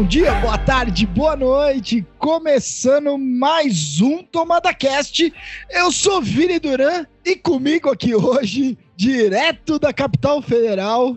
[0.00, 2.06] Bom dia, boa tarde, boa noite.
[2.18, 5.30] Começando mais um Tomada Cast.
[5.68, 11.14] Eu sou Vini Duran e comigo aqui hoje, direto da capital federal,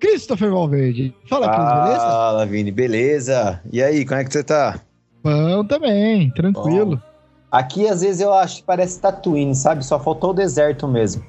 [0.00, 1.14] Christopher Valverde.
[1.28, 2.00] Fala, Cris, beleza?
[2.00, 3.60] Fala, Vini, beleza?
[3.70, 4.80] E aí, como é que você tá?
[5.22, 6.96] Bom também, tranquilo.
[6.96, 7.02] Bom.
[7.52, 9.84] Aqui, às vezes, eu acho que parece Tatooine, sabe?
[9.84, 11.22] Só faltou o deserto mesmo.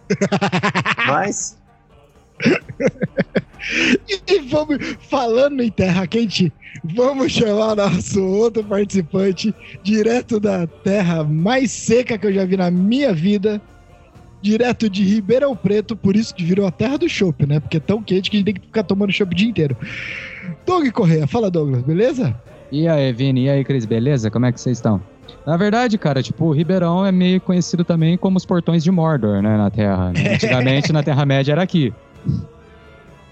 [1.07, 1.57] Mas...
[4.29, 4.77] e vamos,
[5.09, 6.53] falando em terra quente,
[6.83, 12.69] vamos chamar nosso outro participante, direto da terra mais seca que eu já vi na
[12.69, 13.61] minha vida,
[14.41, 17.59] direto de Ribeirão Preto, por isso que virou a terra do chopp, né?
[17.59, 19.75] Porque é tão quente que a gente tem que ficar tomando chopp o dia inteiro.
[20.65, 22.35] Doug Correia, fala Douglas, beleza?
[22.71, 24.29] E aí, Vini, e aí, Cris, beleza?
[24.29, 25.01] Como é que vocês estão?
[25.45, 29.41] Na verdade, cara, tipo, o Ribeirão é meio conhecido também como os portões de Mordor,
[29.41, 30.11] né, na Terra.
[30.11, 30.33] Né?
[30.33, 31.93] Antigamente, na Terra-média era aqui.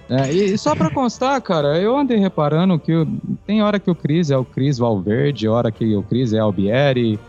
[0.10, 2.94] É, e só pra constar, cara, eu andei reparando que
[3.48, 7.20] tem hora que o Cris é o Cris Valverde, hora que o Cris é Albieri.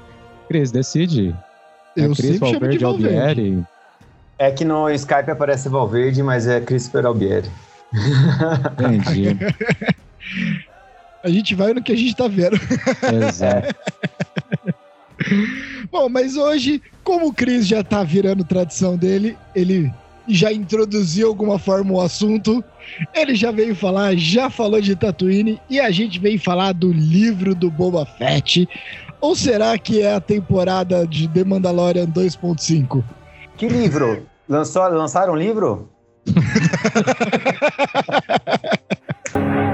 [0.49, 1.35] Cris, decide.
[1.97, 3.65] É eu Cris Valverde, de Valverde Albieri.
[4.39, 7.49] É que no Skype aparece Valverde, mas é Christopher Albieri.
[8.73, 9.39] Entendi.
[11.23, 12.59] a gente vai no que a gente tá vendo.
[13.29, 13.75] Exato.
[15.91, 19.93] Bom, mas hoje, como o Cris já tá virando tradição dele, ele
[20.29, 22.63] já introduziu alguma forma o assunto.
[23.15, 27.55] Ele já veio falar, já falou de Tatooine e a gente veio falar do livro
[27.55, 28.69] do Boba Fett.
[29.21, 33.03] Ou será que é a temporada de The Mandalorian 2.5?
[33.57, 34.27] Que livro?
[34.49, 35.89] Lançou, lançaram um livro?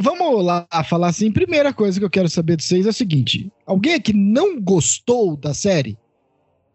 [0.00, 1.30] vamos lá falar assim.
[1.30, 5.36] Primeira coisa que eu quero saber de vocês é o seguinte: alguém aqui não gostou
[5.36, 5.96] da série?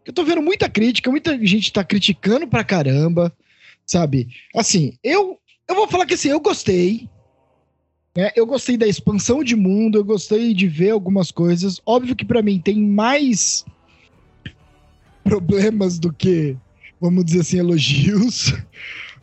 [0.04, 3.32] Eu tô vendo muita crítica, muita gente tá criticando pra caramba,
[3.84, 4.28] sabe?
[4.54, 5.38] Assim, eu,
[5.68, 7.08] eu vou falar que assim, eu gostei.
[8.16, 8.32] Né?
[8.34, 11.80] Eu gostei da expansão de mundo, eu gostei de ver algumas coisas.
[11.84, 13.64] Óbvio que para mim tem mais
[15.22, 16.56] problemas do que,
[17.00, 18.54] vamos dizer assim, elogios.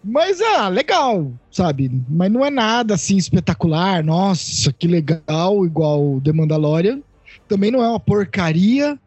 [0.08, 1.90] Mas, ah, legal, sabe?
[2.08, 4.04] Mas não é nada assim espetacular.
[4.04, 7.02] Nossa, que legal, igual The Mandalorian.
[7.48, 9.00] Também não é uma porcaria,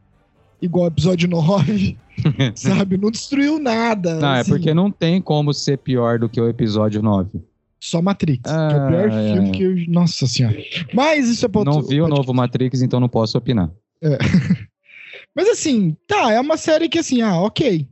[0.61, 1.97] igual o episódio 9.
[2.57, 2.99] sabe?
[2.99, 4.17] Não destruiu nada.
[4.17, 4.51] Não, é assim.
[4.51, 7.41] é porque não tem como ser pior do que o episódio 9.
[7.79, 9.33] Só Matrix, ah, que é o pior é.
[9.33, 9.77] filme que eu.
[9.87, 10.57] Nossa senhora.
[10.93, 11.71] Mas isso é ponto.
[11.71, 13.71] Não vi o novo Matrix, então não posso opinar.
[14.03, 14.19] É.
[15.33, 17.87] Mas assim, tá, é uma série que assim, ah, ok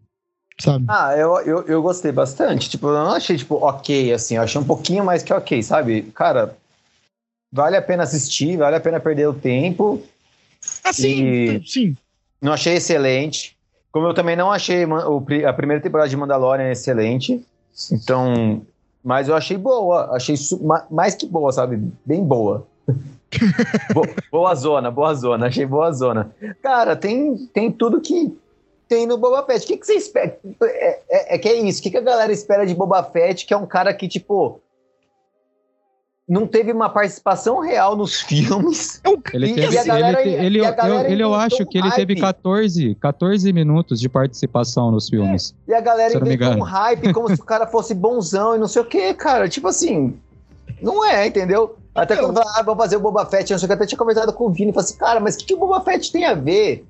[0.59, 0.85] sabe?
[0.89, 2.71] Ah, eu, eu, eu gostei bastante.
[2.71, 4.37] Tipo, eu não achei, tipo, ok, assim.
[4.37, 6.03] Eu achei um pouquinho mais que ok, sabe?
[6.15, 6.57] Cara,
[7.53, 10.03] vale a pena assistir, vale a pena perder o tempo.
[10.85, 11.97] Assim, sim.
[12.41, 13.57] Não achei excelente.
[13.93, 14.85] Como eu também não achei
[15.47, 17.45] a primeira temporada de Mandalorian excelente.
[17.91, 18.63] Então,
[19.03, 20.15] mas eu achei boa.
[20.15, 20.37] Achei
[20.91, 21.81] mais que boa, sabe?
[22.05, 22.67] Bem boa.
[24.31, 25.47] boa zona, boa zona.
[25.47, 26.31] Achei boa zona.
[26.63, 28.37] Cara, tem, tem tudo que
[28.89, 29.65] tem no Boba Fett.
[29.65, 30.39] O que, que você espera?
[30.63, 31.81] É, é, é, que é isso.
[31.81, 34.61] O que, que a galera espera de Boba Fett, que é um cara que, tipo,
[36.29, 39.01] não teve uma participação real nos filmes.
[39.33, 41.97] Ele teve, ele, ele, eu, ele eu acho que ele hype.
[41.97, 45.55] teve 14, 14 minutos de participação nos filmes.
[45.69, 45.73] É.
[45.73, 48.83] E a galera inventou um hype como se o cara fosse bonzão e não sei
[48.83, 49.49] o que, cara.
[49.49, 50.17] Tipo assim,
[50.81, 51.77] não é, entendeu?
[51.95, 54.71] Até quando ah, vou fazer o Boba Fett, eu até tinha conversado com o Vini
[54.71, 56.85] e falei assim, cara, mas o que, que o Boba Fett tem a ver?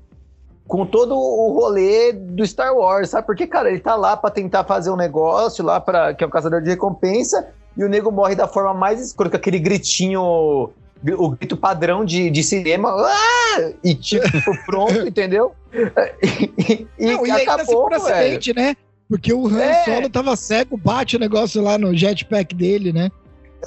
[0.67, 3.27] Com todo o rolê do Star Wars, sabe?
[3.27, 6.31] Porque, cara, ele tá lá para tentar fazer um negócio lá para que é um
[6.31, 11.31] caçador de recompensa e o nego morre da forma mais escura, com aquele gritinho, o
[11.31, 13.71] grito padrão de, de cinema, ah!
[13.85, 14.27] e tipo,
[14.67, 15.53] pronto, entendeu?
[15.73, 18.75] E, e, Não, e, e acabou, por acidente, né?
[19.09, 19.85] Porque o Han é.
[19.85, 23.11] Solo tava cego, bate o negócio lá no jetpack dele, né?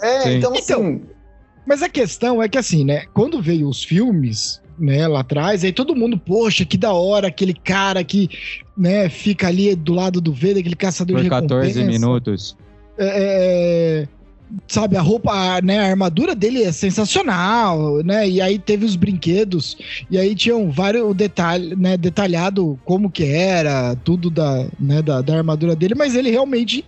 [0.02, 0.38] É, Sim.
[0.38, 0.64] então assim...
[0.64, 1.02] Então,
[1.66, 3.06] mas a questão é que assim, né?
[3.14, 7.54] Quando veio os filmes, né, lá atrás, aí todo mundo, poxa, que da hora, aquele
[7.54, 8.30] cara que,
[8.78, 12.56] né, fica ali do lado do Vader, aquele caçador Por de 14 minutos.
[12.98, 14.08] É, é, é,
[14.68, 19.78] sabe, a roupa, né, a armadura dele é sensacional, né, e aí teve os brinquedos,
[20.10, 25.38] e aí tinham vários detalhes, né, detalhado como que era, tudo da, né, da, da
[25.38, 26.84] armadura dele, mas ele realmente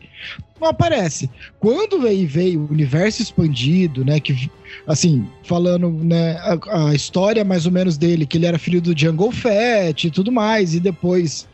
[0.59, 1.29] não aparece.
[1.59, 4.49] Quando veio, veio o universo expandido, né, que
[4.85, 8.97] assim, falando, né, a, a, história mais ou menos dele, que ele era filho do
[8.97, 11.47] Jungle Fett e tudo mais, e depois,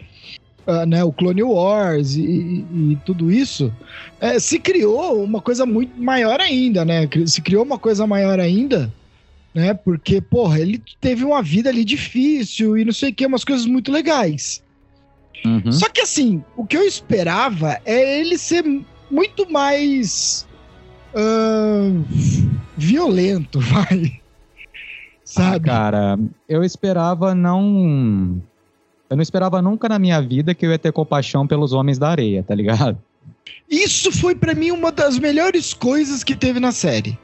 [0.68, 3.74] uh, né, o Clone Wars e, e, tudo isso,
[4.20, 8.94] é, se criou uma coisa muito maior ainda, né, se criou uma coisa maior ainda,
[9.54, 9.74] né?
[9.74, 13.66] Porque, porra, ele teve uma vida ali difícil e não sei o que, umas coisas
[13.66, 14.62] muito legais.
[15.44, 15.72] Uhum.
[15.72, 18.64] Só que assim, o que eu esperava é ele ser
[19.10, 20.48] muito mais
[21.16, 22.04] ahn,
[22.78, 24.22] violento, vai.
[24.22, 25.66] Ah, Sabe?
[25.66, 28.42] cara, eu esperava não.
[29.10, 32.10] Eu não esperava nunca na minha vida que eu ia ter compaixão pelos homens da
[32.10, 32.98] areia, tá ligado?
[33.70, 37.18] Isso foi pra mim uma das melhores coisas que teve na série.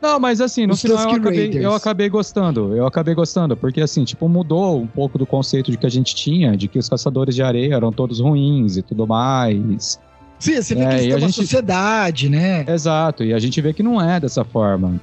[0.00, 2.76] Não, mas assim, no Os final eu acabei, eu acabei gostando.
[2.76, 6.14] Eu acabei gostando, porque assim, tipo, mudou um pouco do conceito de que a gente
[6.14, 9.98] tinha, de que os caçadores de areia eram todos ruins e tudo mais.
[10.38, 12.64] Sim, você vê É, que eles têm gente- sociedade, né?
[12.68, 15.00] Exato, e a gente vê que não é dessa forma,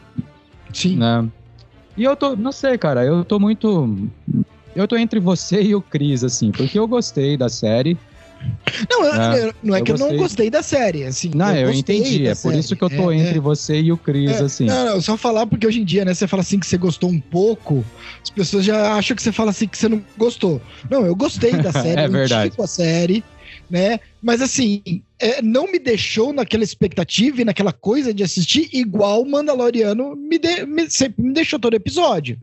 [0.71, 0.95] Sim.
[0.95, 1.27] né?
[1.97, 4.09] E eu tô, não sei, cara, eu tô muito.
[4.75, 7.97] Eu tô entre você e o Cris, assim, porque eu gostei da série.
[8.91, 10.17] Não, eu- É, eu- não é eu que eu não gostei.
[10.19, 11.31] gostei da série, assim.
[11.33, 13.41] Não, eu, gostei entendi, é por isso que eu tô É, entre é.
[13.41, 14.65] você e o Cris, É, assim.
[14.65, 17.09] Não, não, só falar porque hoje em dia, né, você fala assim que você gostou
[17.09, 17.83] um pouco,
[18.21, 20.61] as pessoas já acham que você fala assim que você não gostou.
[20.91, 22.53] Não, eu gostei da série, É eu verdade.
[22.59, 23.23] a série,
[23.69, 23.99] né?
[24.21, 24.83] Mas assim,
[25.19, 30.37] é, não me deixou naquela expectativa e naquela coisa de assistir igual o Mandaloriano me,
[30.37, 32.37] de- me- sempre me deixou todo episódio.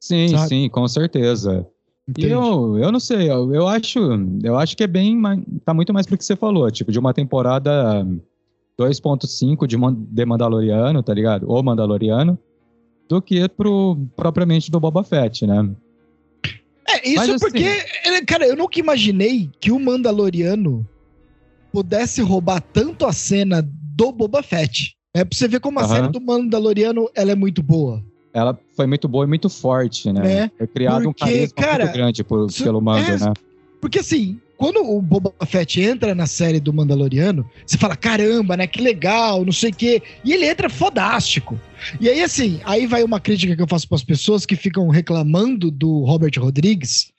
[0.00, 0.48] Sim, sabe?
[0.48, 1.66] sim, com certeza.
[2.08, 2.32] E entende?
[2.32, 3.98] eu, eu não sei, eu, eu acho,
[4.42, 5.20] eu acho que é bem,
[5.64, 8.04] tá muito mais pro que você falou, tipo, de uma temporada
[8.80, 9.76] 2.5 de,
[10.12, 11.48] de Mandaloriano, tá ligado?
[11.48, 12.38] Ou Mandaloriano,
[13.08, 15.70] do que pro propriamente do Boba Fett, né?
[16.88, 17.64] É, isso Mas, assim- porque,
[18.04, 20.84] é, cara, eu nunca imaginei que o Mandaloriano
[21.72, 24.96] pudesse roubar tanto a cena do Boba Fett.
[25.14, 25.94] É pra você ver como a Aham.
[25.94, 28.02] série do Mandaloriano ela é muito boa.
[28.32, 30.44] Ela foi muito boa e muito forte, né?
[30.44, 33.32] É, Foi criado um porque, carisma cara, muito grande por, isso- pelo mando, é, né?
[33.80, 38.66] Porque assim, quando o Boba Fett entra na série do Mandaloriano, você fala, caramba, né?
[38.66, 40.02] Que legal, não sei o quê.
[40.22, 41.58] E ele entra fodástico.
[41.98, 44.86] E aí, assim, aí vai uma crítica que eu faço para as pessoas que ficam
[44.88, 47.10] reclamando do Robert Rodrigues.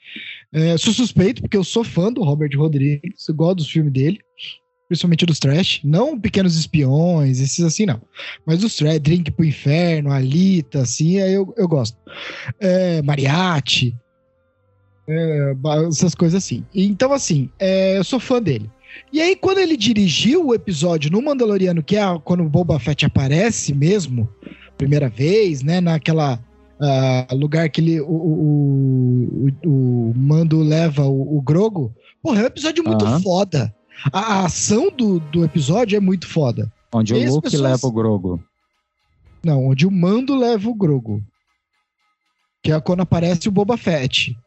[0.53, 4.19] É, sou suspeito, porque eu sou fã do Robert Rodrigues, eu gosto dos filmes dele,
[4.91, 5.79] principalmente dos trash.
[5.85, 8.01] Não Pequenos Espiões, esses assim, não.
[8.45, 11.97] Mas dos trash, Drink pro Inferno, Alita, assim, aí eu, eu gosto.
[12.59, 13.95] É, Mariachi.
[15.07, 15.53] É,
[15.87, 16.65] essas coisas assim.
[16.75, 18.69] Então, assim, é, eu sou fã dele.
[19.13, 23.05] E aí, quando ele dirigiu o episódio no Mandaloriano, que é quando o Boba Fett
[23.05, 24.27] aparece mesmo,
[24.77, 26.37] primeira vez, né, naquela
[26.81, 32.43] ah, lugar que ele, o, o, o, o Mando leva o, o Grogo, porra, é
[32.43, 33.21] um episódio muito Aham.
[33.21, 33.73] foda.
[34.11, 36.71] A, a ação do, do episódio é muito foda.
[36.93, 38.43] Onde e o Luke pessoas- leva o Grogo.
[39.43, 41.21] Não, onde o Mando leva o Grogo.
[42.63, 44.37] Que é quando aparece o Boba Fett.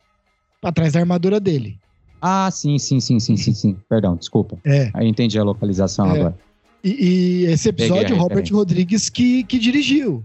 [0.63, 1.79] Atrás da armadura dele.
[2.23, 3.77] Ah, sim, sim, sim, sim, sim, sim.
[3.89, 4.57] Perdão, desculpa.
[4.65, 4.91] É.
[4.95, 6.21] Aí entendi a localização É.
[6.21, 6.39] agora.
[6.83, 8.47] E, e esse episódio, o Robert.
[8.53, 10.23] Rodrigues que, que dirigiu,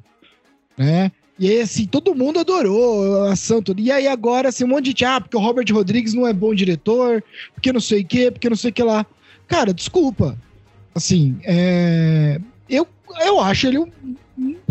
[0.77, 1.11] né?
[1.37, 3.79] E aí, assim, todo mundo adorou a ação toda.
[3.79, 6.33] E aí agora, assim, um monte de gente, ah, porque o Robert Rodrigues não é
[6.33, 7.23] bom diretor,
[7.53, 9.05] porque não sei o quê, porque não sei o que lá.
[9.49, 10.37] Cara, desculpa.
[10.95, 12.39] Assim, é...
[12.69, 12.87] eu,
[13.25, 13.91] eu acho ele um,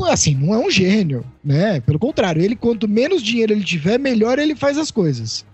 [0.04, 1.80] assim, não é um gênio, né?
[1.80, 5.44] Pelo contrário, ele quanto menos dinheiro ele tiver, melhor ele faz as coisas.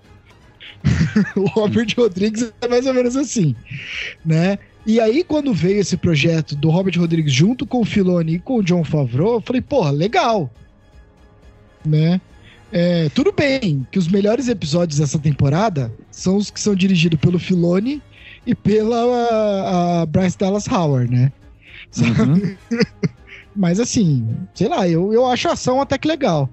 [1.34, 3.56] o Robert Rodrigues é mais ou menos assim,
[4.24, 4.58] né?
[4.86, 8.56] E aí, quando veio esse projeto do Robert Rodrigues junto com o Filoni e com
[8.58, 10.50] o John Favreau, eu falei, porra, legal.
[11.82, 12.20] Né?
[12.70, 17.38] É, tudo bem que os melhores episódios dessa temporada são os que são dirigidos pelo
[17.38, 18.02] Filoni
[18.46, 21.32] e pela a, a Bryce Dallas Howard, né?
[21.98, 22.56] Uhum.
[23.56, 26.48] Mas assim, sei lá, eu, eu acho a ação até que legal.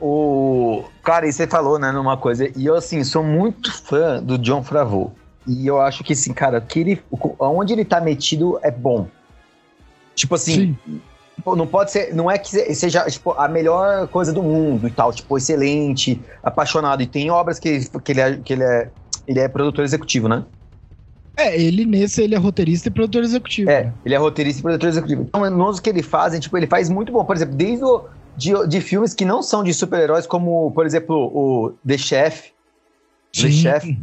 [0.00, 0.84] O...
[1.02, 4.62] Cara, e você falou, né, numa coisa, e eu, assim, sou muito fã do John
[4.62, 5.12] Favreau.
[5.46, 7.02] E eu acho que, assim, cara, que ele,
[7.40, 9.08] onde ele tá metido é bom.
[10.14, 10.76] Tipo assim,
[11.46, 15.12] não pode ser, não é que seja tipo, a melhor coisa do mundo e tal,
[15.12, 17.02] tipo, excelente, apaixonado.
[17.02, 18.90] E tem obras que, que, ele, é, que ele, é,
[19.28, 20.44] ele é produtor executivo, né?
[21.38, 23.70] É, ele nesse ele é roteirista e produtor executivo.
[23.70, 25.22] É, ele é roteirista e produtor executivo.
[25.28, 27.24] Então, nos que ele faz, tipo, ele faz muito bom.
[27.24, 28.06] Por exemplo, desde o,
[28.36, 32.50] de, de filmes que não são de super-heróis, como, por exemplo, o The Chef,
[33.34, 33.52] The Sim.
[33.52, 33.98] Chef,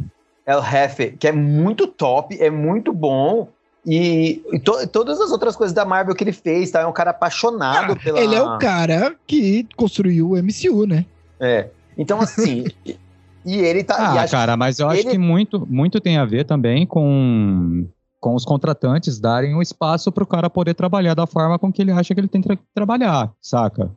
[0.46, 3.48] El Jefe, que é muito top, é muito bom.
[3.84, 6.80] E, e to- todas as outras coisas da Marvel que ele fez, tá?
[6.80, 8.18] É um cara apaixonado Ah, pela.
[8.20, 11.04] Ele é o cara que construiu o MCU, né?
[11.38, 11.68] É.
[11.98, 12.64] Então, assim.
[13.46, 13.94] e- e ele tá.
[13.94, 16.86] e Ah, acho- cara, mas eu acho ele- que muito, muito tem a ver também
[16.86, 17.86] com,
[18.20, 21.92] com os contratantes darem o espaço pro cara poder trabalhar da forma com que ele
[21.92, 23.90] acha que ele tem que tra- trabalhar, saca?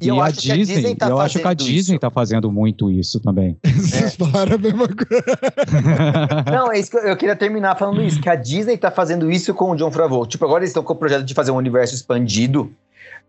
[0.00, 1.98] E eu a acho que a Disney tá eu acho que a Disney isso.
[1.98, 3.56] tá fazendo muito isso também.
[3.64, 5.24] Vocês falaram a mesma coisa.
[6.52, 9.30] Não, é isso que eu, eu queria terminar falando isso, que a Disney tá fazendo
[9.30, 10.26] isso com o John Favreau.
[10.26, 12.70] Tipo, agora eles estão com o projeto de fazer um universo expandido.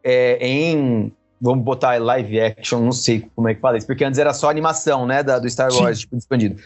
[0.04, 1.12] é, em.
[1.44, 4.48] Vamos botar live action, não sei como é que fala isso, porque antes era só
[4.48, 6.02] animação, né, da, do Star Wars, Sim.
[6.02, 6.62] tipo, expandido.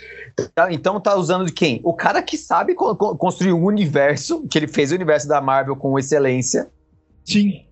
[0.54, 1.80] Tá, então tá usando de quem?
[1.82, 5.40] O cara que sabe co- co- construir um universo, que ele fez o universo da
[5.40, 6.68] Marvel com excelência,
[7.24, 7.64] Sim.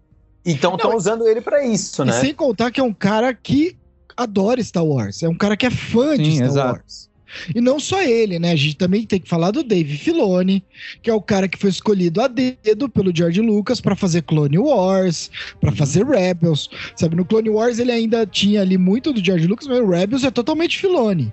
[0.45, 2.13] então estão usando ele pra isso, E né?
[2.13, 3.75] sem contar que é um cara que
[4.15, 5.22] adora Star Wars.
[5.24, 6.74] É um cara que é fã de Sim, Star exato.
[6.79, 7.10] Wars.
[7.54, 8.52] E não só ele, né?
[8.52, 10.63] A gente também tem que falar do Dave Filoni,
[11.02, 14.58] que é o cara que foi escolhido a dedo pelo George Lucas para fazer Clone
[14.58, 16.70] Wars, para fazer Rebels.
[16.96, 20.24] Sabe, no Clone Wars ele ainda tinha ali muito do George Lucas, mas o Rebels
[20.24, 21.32] é totalmente Filoni.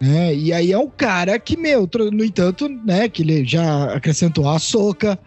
[0.00, 0.34] Né?
[0.34, 4.56] E aí é um cara que, meu, no entanto, né, que ele já acrescentou a
[4.56, 5.18] Ahsoka,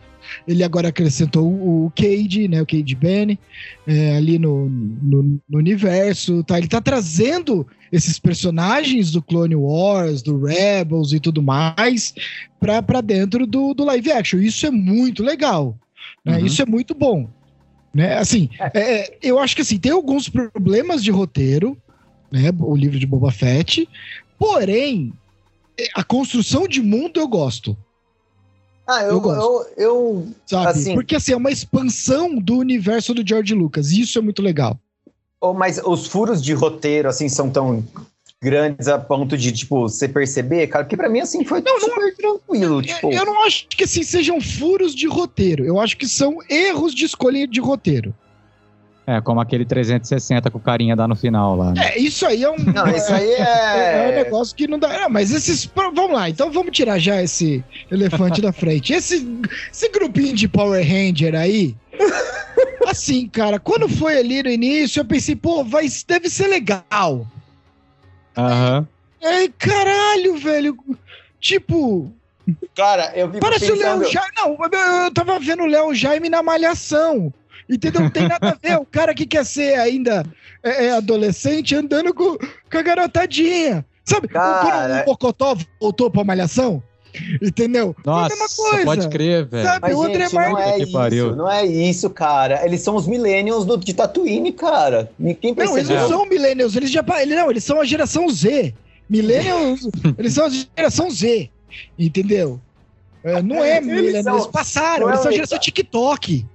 [0.48, 3.40] ele agora acrescentou o Cade, né, o Cade Bene,
[3.86, 6.58] é, ali no, no, no universo, tá?
[6.58, 12.14] Ele tá trazendo esses personagens do Clone Wars, do Rebels e tudo mais
[12.60, 14.40] pra, pra dentro do, do live action.
[14.40, 15.78] Isso é muito legal,
[16.26, 16.38] né?
[16.38, 16.46] Uhum.
[16.46, 17.30] Isso é muito bom,
[17.94, 18.18] né?
[18.18, 21.78] Assim, é, eu acho que assim, tem alguns problemas de roteiro,
[22.32, 22.52] né?
[22.60, 23.88] O livro de Boba Fett,
[24.38, 25.14] porém,
[25.80, 27.78] é, a construção de mundo eu gosto.
[28.88, 29.70] Ah, eu, eu eu, gosto.
[29.78, 30.68] eu, Sabe?
[30.68, 33.92] Assim- Porque assim, é uma expansão do universo do George Lucas.
[33.92, 34.80] E isso é muito legal.
[35.42, 37.84] Oh, mas os furos de roteiro, assim, são tão
[38.42, 41.80] grandes a ponto de, tipo, você perceber, cara, porque pra mim, assim, foi Não, não-
[41.82, 43.12] super tranquilo, tipo...
[43.12, 45.66] Eu não acho que assim sejam furos de roteiro.
[45.66, 48.14] Eu acho que são erros de escolha de roteiro.
[49.10, 51.72] É, como aquele 360 que o carinha dá no final lá.
[51.72, 51.94] né?
[51.94, 52.58] É, isso aí é um.
[52.58, 53.40] Não, isso aí É,
[54.04, 54.24] é um é...
[54.24, 54.90] negócio que não dá.
[54.90, 55.64] Não, mas esses.
[55.74, 58.92] Vamos lá, então vamos tirar já esse elefante da frente.
[58.92, 59.26] Esse,
[59.72, 61.74] esse grupinho de Power Ranger aí.
[62.86, 67.26] Assim, cara, quando foi ali no início, eu pensei, pô, vai, deve ser legal.
[68.36, 68.88] Aham.
[69.24, 70.78] Ai, caralho, velho.
[71.40, 72.12] Tipo,
[72.76, 74.02] Cara, eu fico Parece o pensando...
[74.02, 74.32] Léo Jaime.
[74.38, 74.58] Não,
[75.06, 77.34] eu tava vendo o Léo Jaime na Malhação.
[77.70, 78.02] Entendeu?
[78.02, 78.78] Não tem nada a ver.
[78.80, 80.26] O cara que quer ser ainda
[80.64, 83.86] é, é adolescente andando com, com a garotadinha.
[84.06, 84.28] Sabe?
[84.30, 86.82] Cara, Quando o Pocotó voltou pra Malhação.
[87.42, 87.96] Entendeu?
[88.06, 88.86] A Nossa, mesma coisa.
[88.86, 89.64] pode crer, velho.
[89.66, 89.80] Sabe?
[89.82, 91.36] Mas, o André gente, não é Que isso, pariu.
[91.36, 92.64] não é isso, cara.
[92.66, 95.10] Eles são os millennials do, de Tatooine, cara.
[95.42, 97.04] Quem Não, eles não são millennials, eles já.
[97.22, 98.74] Eles, não, eles são a geração Z.
[99.10, 101.50] Millennials, eles são a geração Z.
[101.98, 102.60] Entendeu?
[103.24, 106.46] É, não é Eles millennials, são- eles passaram, não é eles são a geração TikTok.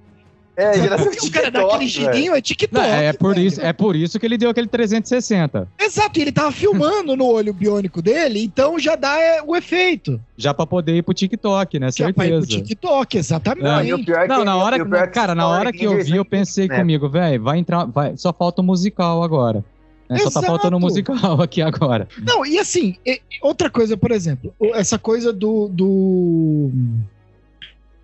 [0.55, 2.75] É, geração Porque o cara dá TikTok, aquele girinho, é TikTok.
[2.75, 3.47] Não, é, por velho.
[3.47, 5.67] isso, é por isso que ele deu aquele 360.
[5.81, 10.21] Exato, e ele tava filmando no olho biônico dele, então já dá é, o efeito.
[10.37, 11.89] Já pra poder ir pro TikTok, né?
[11.91, 12.47] Já pro Certeza.
[12.47, 13.65] TikTok, exatamente.
[13.65, 15.35] Não, e o pior é Não, que- na hora e que, o pior é cara,
[15.35, 16.79] na hora que eu vi, eu pensei né?
[16.79, 19.65] comigo, velho, vai entrar, vai, só falta o musical agora.
[20.11, 20.19] né?
[20.19, 22.07] Só tá faltando o musical aqui agora.
[22.23, 25.69] Não, e assim, e- outra coisa, por exemplo, essa coisa do.
[25.69, 26.71] do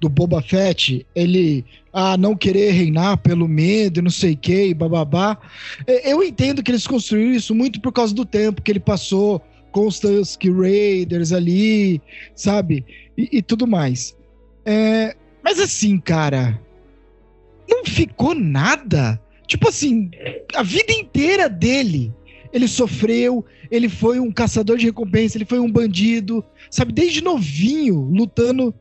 [0.01, 4.75] do Boba Fett, ele ah, não querer reinar pelo medo não sei o que, e
[4.75, 5.39] bababá.
[5.87, 9.43] É, Eu entendo que eles construíram isso muito por causa do tempo que ele passou
[9.73, 12.01] com os Tusk Raiders ali,
[12.35, 12.85] sabe?
[13.17, 14.17] E, e tudo mais.
[14.65, 16.61] É, mas assim, cara,
[17.69, 19.21] não ficou nada.
[19.47, 20.11] Tipo assim,
[20.55, 22.13] a vida inteira dele,
[22.53, 26.93] ele sofreu, ele foi um caçador de recompensa, ele foi um bandido, sabe?
[26.93, 28.75] Desde novinho, lutando,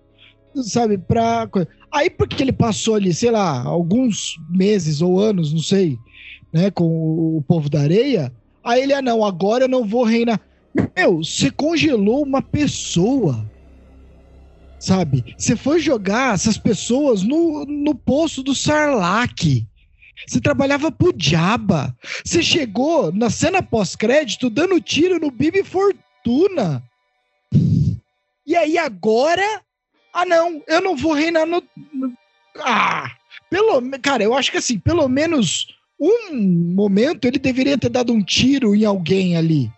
[0.63, 1.49] sabe, pra.
[1.91, 5.97] Aí, porque ele passou ali, sei lá, alguns meses ou anos, não sei,
[6.51, 6.85] né, com
[7.37, 8.31] o povo da areia,
[8.63, 10.39] aí ele, ah, não, agora eu não vou reinar.
[10.95, 13.49] Meu, você congelou uma pessoa.
[14.79, 15.35] Sabe?
[15.37, 19.65] Você foi jogar essas pessoas no, no poço do Sarlacc.
[20.25, 21.95] Você trabalhava pro Diaba.
[22.23, 26.83] Você chegou na cena pós-crédito dando tiro no Bibi Fortuna.
[28.45, 29.61] E aí agora.
[30.17, 31.61] Ah, não, eu não vou reinar no.
[32.59, 33.11] Ah!
[33.51, 35.67] Pelo, cara, eu acho que assim, pelo menos
[35.99, 36.35] um
[36.73, 39.71] momento ele deveria ter dado um tiro em alguém ali.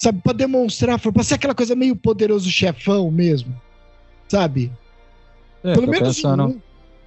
[0.00, 0.20] Sabe?
[0.22, 3.52] Pra demonstrar, pra ser aquela coisa meio poderoso chefão mesmo.
[4.28, 4.70] Sabe?
[5.64, 6.60] É, Pelo menos pensando, um.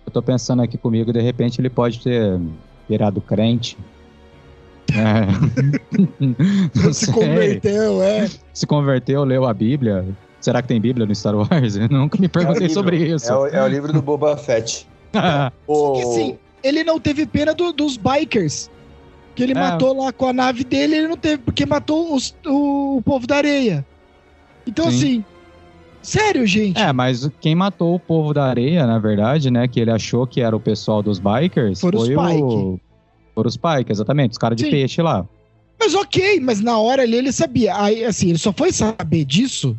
[0.05, 2.37] eu tô pensando aqui comigo, de repente ele pode ter
[2.89, 3.77] virado crente.
[4.91, 5.23] É.
[6.91, 7.13] Se sei.
[7.13, 8.29] converteu, é.
[8.53, 10.05] Se converteu, leu a Bíblia.
[10.47, 11.75] Será que tem Bíblia no Star Wars?
[11.75, 12.73] Eu nunca me perguntei livro.
[12.73, 13.29] sobre isso.
[13.29, 14.87] É o, é o livro do Boba Fett.
[15.67, 15.99] O...
[15.99, 18.69] E sim, ele não teve pena do- dos bikers.
[19.35, 19.55] Que ele É.
[19.55, 23.27] matou lá com a nave dele, ele não teve, porque matou os- o, o povo
[23.27, 23.85] da areia.
[24.65, 24.95] Então, Sim.
[24.97, 25.25] assim.
[26.01, 26.79] Sério, gente.
[26.79, 29.67] É, mas quem matou o povo da areia, na verdade, né?
[29.67, 32.41] Que ele achou que era o pessoal dos bikers, Foram os foi Pike.
[32.43, 32.79] o.
[33.35, 34.71] Foram os Pike, exatamente, os caras de Sim.
[34.71, 35.25] peixe lá.
[35.79, 37.75] Mas ok, mas na hora ali ele sabia.
[37.77, 39.75] Aí, assim, ele só foi saber disso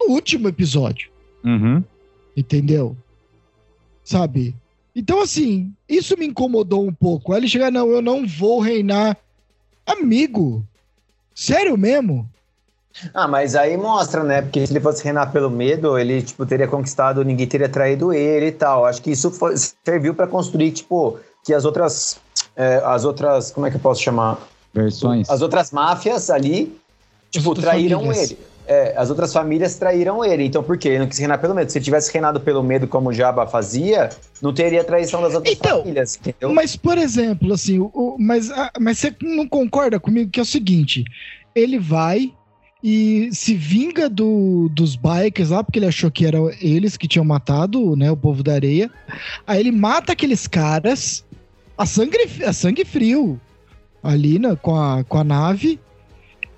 [0.00, 1.10] no último episódio.
[1.44, 1.84] Uhum.
[2.36, 2.96] Entendeu?
[4.02, 4.54] Sabe?
[4.94, 7.32] Então, assim, isso me incomodou um pouco.
[7.32, 9.16] Aí ele chegar, não, eu não vou reinar.
[9.86, 10.64] Amigo,
[11.34, 12.28] sério mesmo?
[13.14, 14.42] Ah, mas aí mostra, né?
[14.42, 18.46] Porque se ele fosse reinar pelo medo, ele, tipo, teria conquistado, ninguém teria traído ele
[18.46, 18.84] e tal.
[18.84, 22.18] Acho que isso foi, serviu para construir, tipo, que as outras,
[22.56, 24.38] é, as outras, como é que eu posso chamar?
[24.74, 25.30] Versões.
[25.30, 26.76] As outras máfias ali,
[27.30, 28.32] tipo, traíram famílias.
[28.32, 28.49] ele.
[28.72, 30.44] É, as outras famílias traíram ele.
[30.44, 30.90] Então, por quê?
[30.90, 31.72] Ele não quis reinar pelo medo.
[31.72, 34.10] Se ele tivesse reinado pelo medo como o Jabba fazia,
[34.40, 36.54] não teria traição das outras Então, famílias, entendeu?
[36.54, 40.42] Mas, por exemplo, assim, o, o- mas, ah, mas você não concorda comigo que é
[40.44, 41.02] o seguinte:
[41.52, 42.32] ele vai
[42.80, 47.24] e se vinga do, dos bikers lá, porque ele achou que eram eles que tinham
[47.24, 48.88] matado né, o povo da areia.
[49.48, 51.24] Aí ele mata aqueles caras
[51.76, 53.40] a sangue, a sangue frio
[54.00, 55.80] ali né, com, a, com a nave.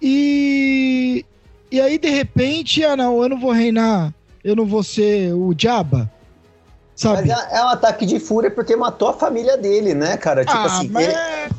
[0.00, 1.25] E,
[1.73, 4.12] e aí, de repente, ah, não, eu não vou reinar,
[4.45, 6.11] eu não vou ser o Jabba.
[6.95, 7.29] Sabe?
[7.29, 10.45] Mas é, é um ataque de fúria porque matou a família dele, né, cara?
[10.45, 10.88] Tipo ah, assim.
[10.91, 11.09] mas...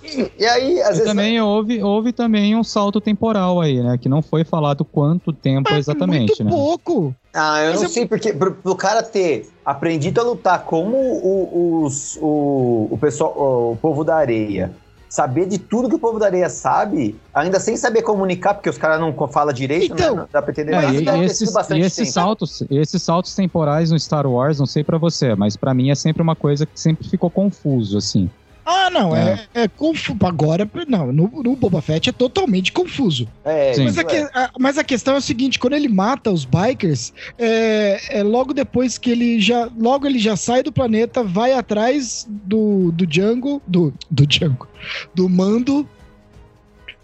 [0.03, 1.05] ele- e aí, às E vezes.
[1.05, 3.98] também houve, houve também um salto temporal aí, né?
[3.98, 6.51] Que não foi falado quanto tempo Mas exatamente, muito né?
[6.51, 7.15] pouco.
[7.34, 10.96] Ah, eu Mas não é- sei, porque pro, pro cara ter aprendido a lutar como
[10.96, 14.72] o, os, o, o pessoal, o povo da areia,
[15.13, 18.79] saber de tudo que o povo da areia sabe, ainda sem saber comunicar, porque os
[18.79, 20.22] caras não falam direito, Então, né?
[20.22, 20.74] Não dá pra entender.
[20.74, 22.12] É, e, esses, e esses tempo.
[22.12, 25.96] saltos, esses saltos temporais no Star Wars, não sei pra você, mas pra mim é
[25.96, 28.27] sempre uma coisa que sempre ficou confuso, assim.
[28.65, 30.17] Ah, não, é, é confuso.
[30.24, 33.27] Agora, não, no, no Boba Fett é totalmente confuso.
[33.43, 33.77] É.
[33.77, 34.29] Mas a, que- é.
[34.34, 38.53] a- mas a questão é o seguinte: quando ele mata os bikers, é, é logo
[38.53, 39.70] depois que ele já.
[39.77, 43.62] Logo ele já sai do planeta, vai atrás do, do Django.
[43.67, 44.67] Do, do Django.
[45.13, 45.88] Do mando,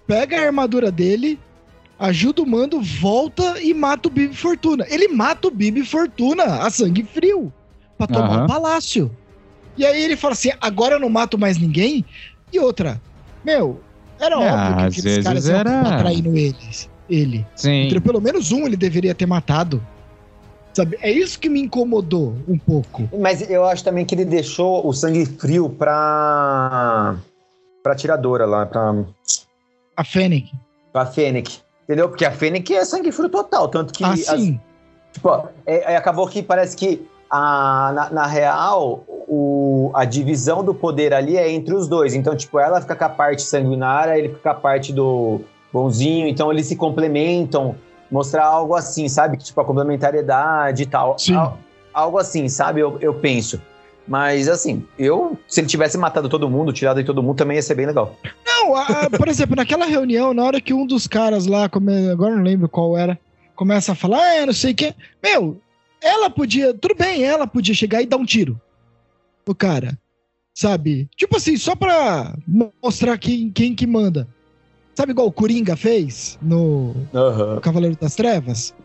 [0.07, 1.39] pega a armadura dele.
[1.97, 4.85] Ajuda o mando, volta e mata o Bibi Fortuna.
[4.89, 7.51] Ele mata o Bibi Fortuna a sangue frio
[7.97, 9.11] pra tomar o palácio.
[9.79, 12.05] E aí ele fala assim: agora eu não mato mais ninguém.
[12.51, 12.99] E outra,
[13.45, 13.79] meu,
[14.19, 16.89] era É, óbvio que aqueles caras iam era- acabar traindo eles.
[17.09, 17.45] Ele.
[17.55, 17.87] Sim.
[17.87, 19.81] Então, pelo menos um ele deveria ter matado.
[20.73, 20.97] Sabe?
[21.01, 23.09] É isso que me incomodou um pouco.
[23.19, 27.15] Mas eu acho também que ele deixou o sangue frio pra.
[27.81, 28.93] pra tiradora lá, pra,
[29.97, 30.51] A Fennec.
[30.93, 31.59] pra Fennec.
[31.85, 32.09] Entendeu?
[32.09, 33.67] Porque a Fennec é sangue frio total.
[33.69, 34.03] Tanto que.
[34.03, 34.59] Ah, as- sim.
[35.11, 40.63] Tipo, ó, é- é, acabou que parece que a, na, na real o, a divisão
[40.63, 42.15] do poder ali é entre os dois.
[42.15, 46.27] Então, tipo, ela fica com a parte sanguinária, ele fica com a parte do bonzinho.
[46.27, 47.75] Então, eles se complementam.
[48.11, 49.37] Mostrar algo assim, sabe?
[49.37, 51.19] Tipo, a complementariedade e tal.
[51.19, 51.35] Sim.
[51.35, 51.59] Al-
[51.93, 52.79] algo assim, sabe?
[52.81, 53.61] Eu, eu penso.
[54.07, 57.61] Mas, assim, eu, se ele tivesse matado todo mundo, tirado de todo mundo, também ia
[57.61, 58.15] ser bem legal.
[58.43, 62.35] Não, a- por exemplo, naquela reunião, na hora que um dos caras lá, come- agora
[62.35, 63.19] não lembro qual era,
[63.55, 64.95] começa a falar, ah, não sei o que.
[65.21, 65.57] Meu,
[66.01, 68.59] ela podia, tudo bem, ela podia chegar e dar um tiro
[69.49, 69.97] no cara,
[70.53, 71.09] sabe?
[71.17, 74.27] Tipo assim, só pra mo- mostrar quem, quem que manda.
[74.93, 77.59] Sabe igual o Coringa fez no Aham.
[77.61, 78.75] Cavaleiro das Trevas?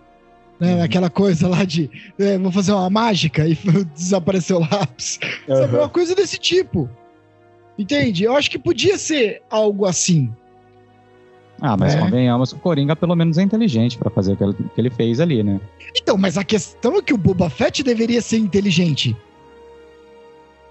[0.59, 0.77] Né?
[0.77, 0.83] Uhum.
[0.83, 3.59] Aquela coisa lá de é, vou fazer uma mágica e
[3.95, 5.19] desapareceu o lápis.
[5.47, 5.77] Sabe?
[5.77, 6.89] Uma coisa desse tipo.
[7.77, 8.25] Entende?
[8.25, 10.33] Eu acho que podia ser algo assim.
[11.61, 11.99] Ah, mas É.
[12.01, 14.91] convenhamos que o Coringa pelo menos é inteligente pra fazer o que ele, que ele
[14.91, 15.61] fez ali, né?
[15.97, 19.17] Então, mas a questão é que o Boba Fett deveria ser inteligente.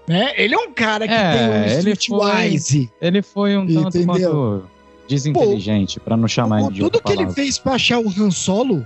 [0.06, 0.32] Né?
[0.36, 2.90] Ele é um cara que É, tem um ele streetwise.
[3.00, 4.30] Ele foi um tanto Entendeu?
[4.30, 4.68] quanto
[5.08, 7.34] desinteligente, pra não chamar O- ele de Tudo que ele palavra.
[7.34, 8.84] fez pra achar o Han Solo,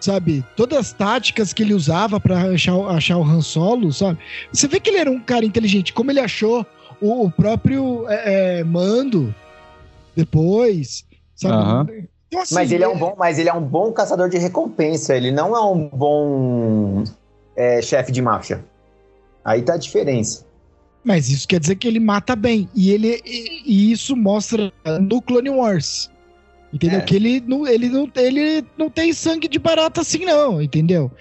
[0.00, 0.44] sabe?
[0.56, 4.18] Todas as táticas que ele usava pra achar, achar o Han Solo, sabe?
[4.52, 5.92] Você vê que ele era um cara inteligente.
[5.92, 6.66] Como ele achou
[7.00, 9.32] o, o próprio é, é, Mando
[10.14, 11.54] depois, sabe?
[11.54, 11.86] Aham.
[12.28, 15.16] Então, assim, Mas ele é um bom, mas ele é um bom caçador de recompensa.
[15.16, 17.04] Ele não é um bom
[17.54, 18.64] é, chefe de máfia.
[19.46, 20.44] Aí tá a diferença.
[21.04, 22.68] Mas isso quer dizer que ele mata bem.
[22.74, 26.10] E, ele, e, e isso mostra no Clone Wars.
[26.72, 26.98] Entendeu?
[26.98, 27.02] É.
[27.02, 31.12] Que ele não, ele, não, ele não tem sangue de barata assim, não, entendeu?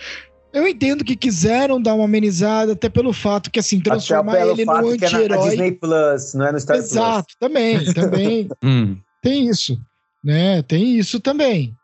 [0.51, 4.97] Eu entendo que quiseram dar uma amenizada, até pelo fato que, assim, transformar ele no
[4.97, 5.49] que é na, anti-herói.
[5.49, 8.47] Disney Plus, não é no Star Exato, também, também.
[8.63, 8.97] Hum.
[9.21, 9.77] tem isso,
[10.23, 10.63] né?
[10.63, 11.75] Tem isso também.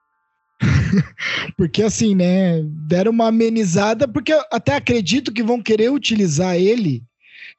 [1.57, 2.61] porque assim, né?
[2.87, 7.03] Deram uma amenizada, porque eu até acredito que vão querer utilizar ele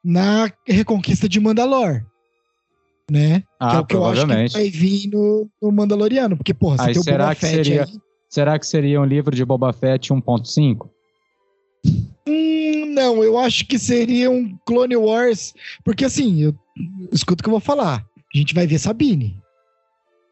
[0.05, 2.03] na reconquista de Mandalor.
[3.11, 3.41] Né?
[3.41, 6.37] que é Ah, o que eu acho que vai vir no, no Mandaloriano.
[6.37, 8.01] Porque, porra, você Aí tem o será Boba que Fett seria- aí.
[8.31, 10.88] Será que seria um livro de Boba Fett 1.5?
[12.27, 15.53] Hum, não, eu acho que seria um Clone Wars.
[15.85, 16.55] Porque assim, eu,
[17.12, 18.07] escuta o que eu vou falar.
[18.35, 19.37] A gente vai ver Sabine.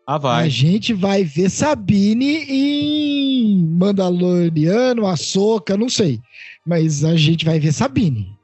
[0.06, 0.50] Ah, A vai.
[0.50, 6.20] gente vai ver Sabine em Mandaloriano, Ahsoka, não sei.
[6.66, 8.36] Mas a gente vai ver Sabine.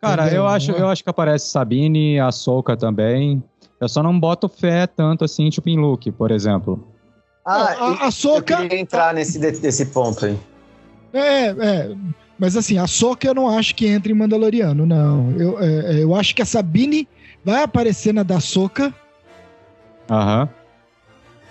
[0.00, 0.42] Cara, Entendeu?
[0.42, 3.42] eu acho, eu acho que aparece Sabine, a Soca também.
[3.80, 6.86] Eu só não boto fé tanto assim, tipo em Luke, por exemplo.
[7.44, 8.56] Ah, a, a eu Soca.
[8.58, 10.38] queria entrar nesse, desse ponto aí.
[11.12, 11.96] É, é.
[12.38, 15.32] Mas assim, a Soca eu não acho que entra em Mandaloriano, não.
[15.32, 17.08] Eu, é, é, eu acho que a Sabine
[17.44, 18.94] vai aparecer na da Soca.
[20.10, 20.48] Aham.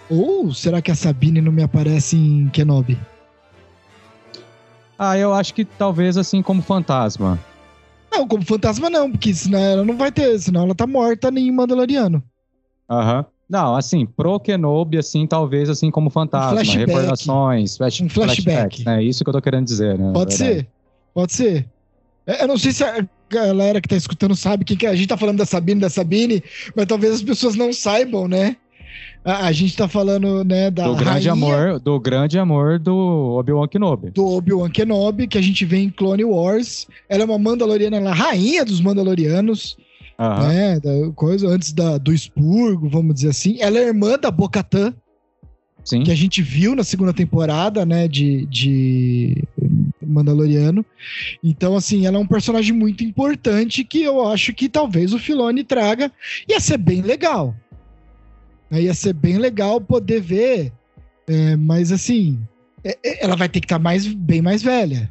[0.10, 2.98] Ou será que a Sabine não me aparece em Kenobi?
[4.98, 7.38] Ah, eu acho que talvez assim como fantasma.
[8.12, 11.52] Não, como fantasma não, porque senão ela não vai ter, senão ela tá morta em
[11.52, 12.24] Mandaloriano.
[12.90, 13.26] Aham.
[13.50, 16.86] Não, assim, pro Kenobi, assim, talvez assim como fantasma, flashback.
[16.90, 18.46] recordações, flash, Um flashback.
[18.46, 19.04] flashbacks, né?
[19.04, 20.12] Isso que eu tô querendo dizer, né?
[20.14, 20.60] Pode verdade.
[20.62, 20.68] ser,
[21.14, 21.70] pode ser.
[22.26, 24.90] É, Eu não sei se a galera que tá escutando sabe que é.
[24.90, 26.44] A gente tá falando da Sabine, da Sabine,
[26.76, 28.56] mas talvez as pessoas não saibam, né?
[29.24, 32.96] A, a gente tá falando, né, da Do grande rainha amor, do grande amor do
[33.38, 34.12] Obi-Wan Kenobi.
[34.12, 36.88] do Obi-Wan Kenobi, que a gente vê em Clone Wars.
[37.10, 39.78] Ela é uma Mandaloriana, ela é a rainha dos Mandalorianos,
[40.18, 40.48] Aham.
[40.48, 40.80] né?
[40.80, 43.58] Da coisa antes da, do expurgo, vamos dizer assim.
[43.60, 44.32] Ela é irmã da
[45.84, 46.04] Sim.
[46.04, 49.42] que a gente viu na segunda temporada, né, de, de
[50.06, 50.86] Mandaloriano.
[51.44, 55.64] Então, assim, ela é um personagem muito importante que eu acho que talvez o Filoni
[55.64, 56.12] traga.
[56.48, 57.56] Ia ser bem legal.
[58.70, 60.72] Né, Ia ser bem legal poder ver,
[61.28, 62.40] é, mas assim,
[62.84, 65.10] é- é- ela vai ter que estar mais, bem mais velha.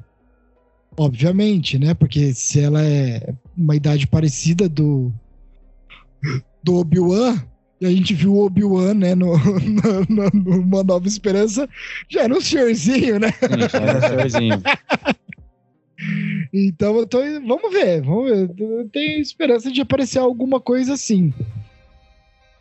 [0.96, 1.92] Obviamente, né?
[1.92, 5.12] Porque se ela é uma idade parecida do,
[6.62, 7.42] do Obi-Wan,
[7.82, 11.68] a gente viu o Obi-Wan, né, no, no, no- numa Nova Esperança,
[12.08, 13.30] já era um senhorzinho, né?
[13.32, 14.62] Sim, já era um senhorzinho.
[16.52, 17.18] Então eu tô.
[17.46, 18.50] Vamos ver, vamos ver.
[18.58, 21.32] Eu tenho esperança de aparecer alguma coisa assim.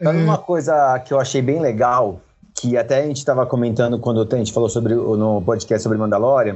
[0.01, 0.23] Sabe É.
[0.23, 2.21] uma coisa que eu achei bem legal,
[2.53, 5.97] que até a gente estava comentando quando a gente falou sobre o- no podcast sobre
[5.97, 6.55] Mandalorian,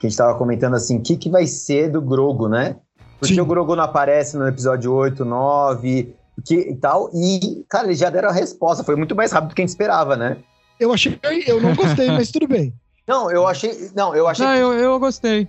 [0.00, 2.76] que a gente estava comentando assim, o que, que vai ser do Grogo, né?
[3.18, 3.40] Porque Sim.
[3.40, 8.10] o Grogo não aparece no episódio 8, 9 que, e tal, e, cara, eles já
[8.10, 10.38] deram a resposta, foi muito mais rápido do que a gente esperava, né?
[10.78, 11.18] Eu achei.
[11.46, 12.72] Eu não gostei, mas tudo bem.
[13.08, 13.90] Não, eu achei.
[13.96, 15.48] Não, eu achei Não, eu, eu gostei.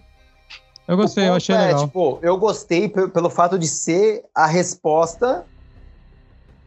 [0.87, 1.85] Eu gostei, eu achei é, legal.
[1.85, 5.45] Tipo, eu gostei pe- pelo fato de ser a resposta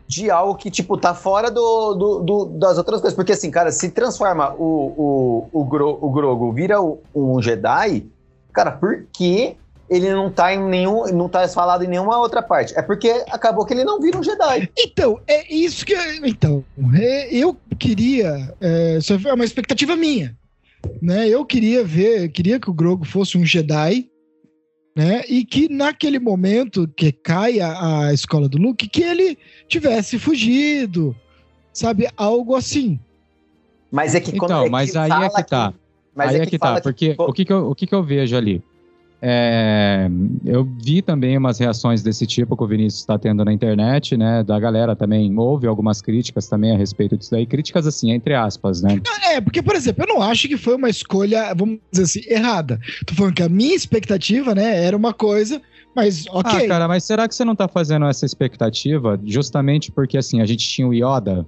[0.06, 3.16] de algo que, tipo, tá fora do, do- do- das outras coisas.
[3.16, 8.06] Porque, assim, cara, se transforma o, o, o, Gro- o Grogo, vira o- um Jedi,
[8.52, 9.56] cara, por que
[9.92, 11.06] ele não tá em nenhum.
[11.12, 12.72] não tá falado em nenhuma outra parte?
[12.76, 14.70] É porque acabou que ele não vira um Jedi.
[14.78, 15.94] Então, é isso que.
[16.24, 18.54] Então, é, eu queria.
[18.60, 20.34] É, isso é uma expectativa minha.
[21.00, 21.28] Né?
[21.28, 24.08] Eu queria ver, queria que o Grogo fosse um Jedi,
[24.96, 25.22] né?
[25.28, 31.14] E que naquele momento que cai a, a escola do Luke, que ele tivesse fugido,
[31.72, 32.08] sabe?
[32.16, 32.98] Algo assim.
[33.90, 34.50] Mas é que quando.
[34.50, 35.74] Então, é mas aí é que tá.
[36.14, 37.86] mas Aí é é que, fala tá, porque pô, o, que, que, eu, o que,
[37.86, 38.62] que eu vejo ali?
[39.24, 40.10] É,
[40.44, 44.42] eu vi também umas reações desse tipo que o Vinícius está tendo na internet, né?
[44.42, 45.38] Da galera também.
[45.38, 47.46] Houve algumas críticas também a respeito disso daí.
[47.46, 49.00] Críticas assim, entre aspas, né?
[49.26, 52.80] É, porque, por exemplo, eu não acho que foi uma escolha, vamos dizer assim, errada.
[53.06, 55.62] Tô falando que a minha expectativa, né, era uma coisa,
[55.94, 56.64] mas ok.
[56.64, 60.46] Ah, cara, mas será que você não tá fazendo essa expectativa justamente porque, assim, a
[60.46, 61.46] gente tinha o Yoda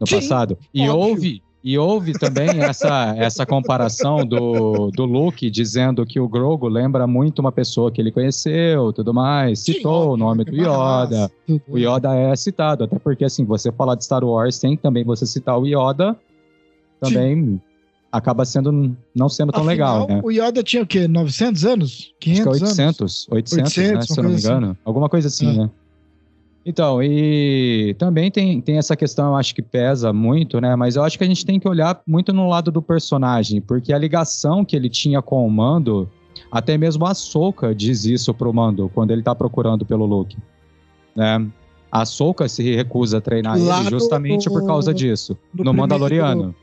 [0.00, 0.58] no Sim, passado?
[0.74, 1.08] E óbvio.
[1.08, 7.06] houve, e houve também essa, essa comparação do, do Luke dizendo que o Grogu lembra
[7.06, 11.30] muito uma pessoa que ele conheceu tudo mais, citou o nome do Yoda.
[11.66, 15.24] O Yoda é citado, até porque, assim, você falar de Star Wars sem também você
[15.24, 16.14] citar o Yoda
[17.00, 17.58] também
[18.12, 20.20] acaba sendo, não sendo tão Afinal, legal, né?
[20.22, 21.08] O Yoda tinha o quê?
[21.08, 21.90] 900 anos?
[21.92, 23.26] Acho que é 500 anos?
[23.28, 24.78] 800, 800, né, 800, se eu não me coisa engano.
[24.84, 25.58] Alguma coisa assim, É.
[25.62, 25.70] né?
[26.66, 30.74] Então, e também tem, tem essa questão, eu acho que pesa muito, né?
[30.76, 33.92] Mas eu acho que a gente tem que olhar muito no lado do personagem, porque
[33.92, 36.08] a ligação que ele tinha com o Mando,
[36.50, 40.36] até mesmo a Soka diz isso pro Mando, quando ele tá procurando pelo Luke,
[41.14, 41.46] né?
[41.92, 46.54] A Soka se recusa a treinar Lá ele no- justamente por causa disso, no Mandaloriano,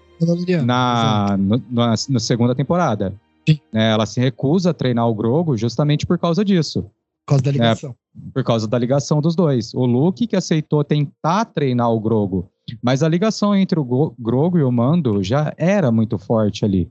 [0.65, 3.13] na, no- na, na segunda temporada.
[3.47, 3.59] Sim.
[3.71, 6.85] Né, ela se recusa a treinar o Grogo justamente por causa disso,
[7.25, 7.95] Por causa da ligação.
[8.33, 9.73] por causa da ligação dos dois.
[9.73, 12.49] O Luke que aceitou tentar treinar o Grogo,
[12.81, 16.89] mas a ligação entre o Go- Grogo e o Mando já era muito forte ali.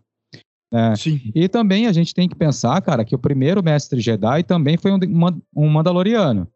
[0.73, 0.95] né?
[0.97, 1.21] Sim.
[1.35, 4.93] E também a gente tem que pensar, cara, que o primeiro mestre Jedi também foi
[4.93, 4.99] um,
[5.55, 6.47] um Mandaloriano.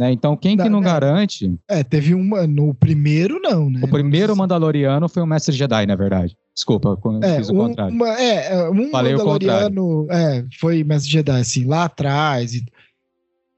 [0.00, 0.80] Né, Então, quem que Não, não.
[0.80, 1.54] garante?
[1.68, 2.46] É, teve uma.
[2.46, 3.80] No primeiro, não, né?
[3.84, 6.34] O primeiro Mandaloriano foi um mestre Jedi, na verdade.
[6.54, 7.94] Desculpa, eu É, fiz o um, contrário.
[7.94, 12.54] uma- é, é, um Falei o Mandaloriano é, foi Mestre Jedi, assim, lá atrás.
[12.54, 12.64] E,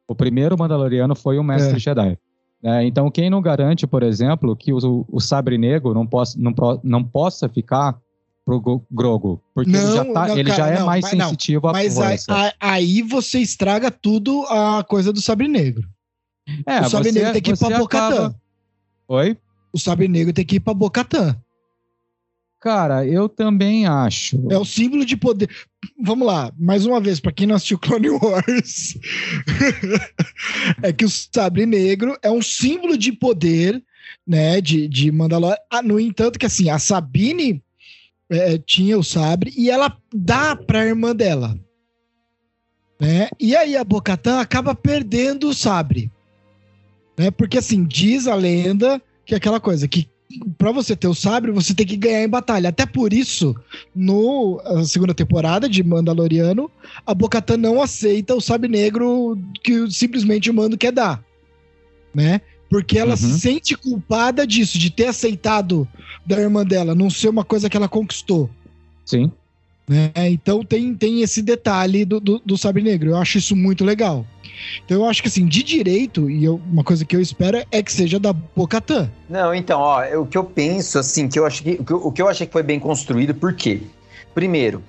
[0.08, 1.78] O primeiro Mandaloriano foi um mestre É.
[1.78, 2.18] Jedi.
[2.60, 2.84] né?
[2.84, 6.52] então, quem não garante, por exemplo, que o, o Sabre Negro não possa, não,
[6.82, 7.96] não possa ficar
[8.44, 9.40] pro Go- Grogo.
[9.54, 11.96] Porque ele Não, já, tá, não, ele já cara, é não, mais sensitivo à Mas
[12.60, 15.88] aí você estraga tudo a coisa do sabre negro.
[16.66, 18.14] É, o sabre negro tem que ir pra Bocatã.
[18.26, 18.40] acaba-
[19.08, 19.38] Oi?
[19.72, 21.36] O sabre negro tem que ir pra Bocatã.
[22.60, 24.38] Cara, eu também acho.
[24.48, 25.48] É o símbolo de poder.
[26.00, 28.96] Vamos lá, mais uma vez, pra quem não assistiu Clone Wars,
[30.82, 33.82] é que o sabre negro é um símbolo de poder,
[34.26, 35.56] né, de, de Mandalorian.
[35.68, 37.60] Ah, no entanto, que assim, a Sabine
[38.30, 41.58] é, tinha o sabre e ela dá pra irmã dela.
[43.00, 43.28] Né?
[43.40, 46.11] E aí a Bocatã acaba perdendo o sabre.
[47.16, 47.30] Né?
[47.30, 50.08] Porque assim, diz a lenda que é aquela coisa que
[50.56, 52.70] pra você ter o sabre, você tem que ganhar em batalha.
[52.70, 53.54] Até por isso,
[53.94, 56.70] no segunda temporada de Mandaloriano,
[57.06, 61.22] a Bocatã não aceita o sabre negro que simplesmente o Mando quer dar,
[62.14, 62.40] né?
[62.70, 63.16] Porque ela Uhum.
[63.18, 65.86] se sente culpada disso, de ter aceitado
[66.24, 68.48] da irmã dela, não ser uma coisa que ela conquistou.
[69.04, 69.30] Sim.
[69.92, 70.10] Né?
[70.30, 73.10] Então tem, tem esse detalhe do, do, do sabre negro.
[73.10, 74.24] Eu acho isso muito legal.
[74.84, 77.82] Então eu acho que assim, de direito, e eu- uma coisa que eu espero é
[77.82, 79.10] que seja da Bocatã.
[79.28, 81.72] Não, então, ó, o que eu penso, assim, que eu acho que.
[81.72, 83.80] O que eu, o que eu achei que foi bem construído, por quê?
[84.34, 84.82] Primeiro,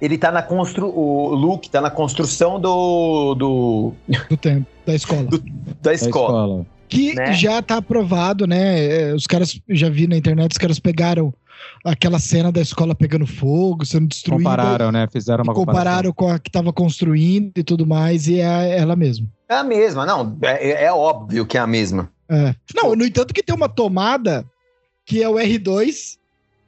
[0.00, 0.86] ele tá na constru.
[0.88, 3.34] O Luke tá na construção do.
[3.34, 3.92] do
[4.30, 5.24] do tempo, da escola.
[5.24, 5.38] da
[5.82, 6.26] Da escola.
[6.26, 6.66] escola.
[6.88, 7.32] Que né?
[7.32, 9.08] já tá aprovado, né?
[9.10, 11.32] É, Os caras, já vi na internet, os caras pegaram
[11.84, 14.50] aquela cena da escola pegando fogo, sendo destruída.
[14.50, 15.06] Compararam, né?
[15.10, 15.82] Fizeram uma comparação.
[15.82, 19.26] compararam com a que tava construindo e tudo mais, e é ela mesma.
[19.48, 20.36] É a mesma, não.
[20.42, 22.10] É, é óbvio que é a mesma.
[22.28, 22.54] É.
[22.74, 24.44] Não, no entanto que tem uma tomada
[25.04, 26.16] que é o R2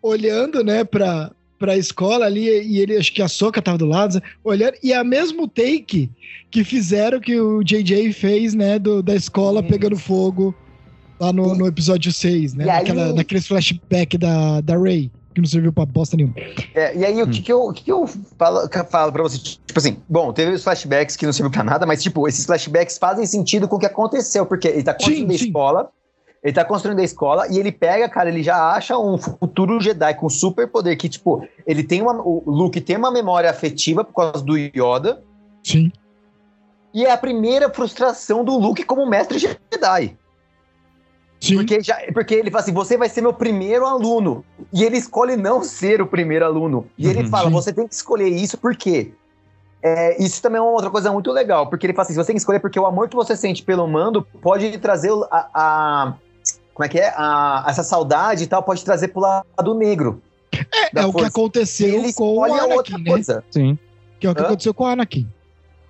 [0.02, 4.22] olhando, né, pra, pra escola ali, e ele, acho que a Soca tava do lado,
[4.42, 6.10] olhando, e é o mesmo take
[6.50, 10.54] que fizeram que o JJ fez, né, do, da escola pegando fogo
[11.20, 15.46] lá no, no episódio 6, né, aí- naquela, naqueles flashback da, da Ray, que não
[15.48, 16.34] serviu pra bosta nenhuma.
[16.74, 17.30] É, e aí, o Hum.
[17.30, 18.06] que, que, eu, o que, que eu
[18.38, 19.38] falo, que eu falo pra você?
[19.38, 22.98] Tipo assim, bom, teve os flashbacks que não serviu pra nada, mas, tipo, esses flashbacks
[22.98, 25.46] fazem sentido com o que aconteceu, porque ele tá construindo Sim, a sim.
[25.46, 25.90] escola,
[26.42, 30.14] ele tá construindo a escola e ele pega, cara, ele já acha um futuro Jedi
[30.14, 32.12] com super poder que, tipo, ele tem uma.
[32.22, 35.22] O Luke tem uma memória afetiva por causa do Yoda,
[35.64, 35.90] Sim.
[36.92, 40.16] e é a primeira frustração do Luke como mestre Jedi.
[41.48, 41.56] Sim.
[41.56, 44.44] Porque, já, porque ele fala assim: você vai ser meu primeiro aluno.
[44.72, 46.86] E ele escolhe não ser o primeiro aluno.
[46.96, 47.52] E ele Uhum, fala: sim.
[47.54, 49.12] você tem que escolher isso por quê?
[49.82, 52.36] É, isso também é uma outra coisa muito legal, porque ele fala assim: você tem
[52.36, 55.48] que escolher porque o amor que você sente pelo mando pode trazer a.
[55.54, 56.14] a-
[56.72, 57.12] como é que é?
[57.16, 60.20] A- essa saudade e tal, pode trazer pro lado negro.
[60.94, 63.04] É, é o que aconteceu ele com o Anakin, outra né?
[63.10, 63.44] coisa.
[63.50, 63.78] Sim.
[64.18, 64.46] Que é o que Hã?
[64.46, 65.28] aconteceu com o Anakin.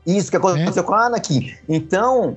[0.06, 1.54] Isso que aconteceu com a Anakin.
[1.68, 2.36] Então,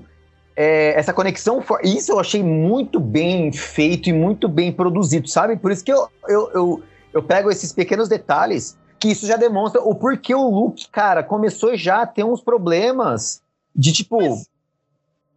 [0.60, 5.56] é, essa conexão, isso eu achei muito bem feito e muito bem produzido, sabe?
[5.56, 9.80] Por isso que eu, eu, eu, eu pego esses pequenos detalhes, que isso já demonstra
[9.84, 13.40] o porquê o Luke, cara, começou já a ter uns problemas
[13.76, 14.20] de tipo,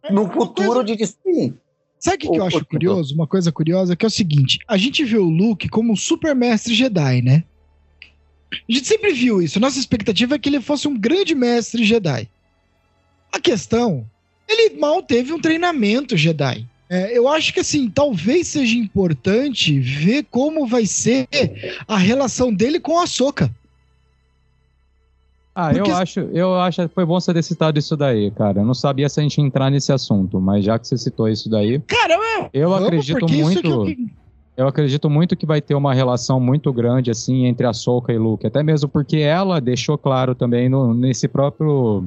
[0.09, 1.53] no Uma futuro coisa- de destruir.
[1.99, 3.13] Sabe o que, que eu acho curioso?
[3.13, 6.33] Uma coisa curiosa que é o seguinte: a gente vê o Luke como um super
[6.33, 7.43] mestre Jedi, né?
[8.51, 9.59] A gente sempre viu isso.
[9.59, 12.27] Nossa expectativa é que ele fosse um grande mestre Jedi.
[13.31, 14.09] A questão,
[14.51, 16.65] ele mal teve um treinamento Jedi.
[16.89, 21.27] É, eu acho que assim, talvez seja importante ver como vai ser
[21.87, 23.49] a relação dele com a Soca.
[25.53, 28.61] Ah, Porque- eu acho, eu acho que foi bom você ter citado isso daí, cara.
[28.61, 31.49] Eu não sabia se a gente entrar nesse assunto, mas já que você citou isso
[31.49, 32.17] daí, Cara,
[32.53, 33.67] eu vamos, acredito muito.
[33.67, 33.95] eu-
[34.57, 38.17] Eu acredito muito que vai ter uma relação muito grande assim entre a Soka e
[38.17, 42.03] Luke, até mesmo porque ela deixou claro também no- nesse próprio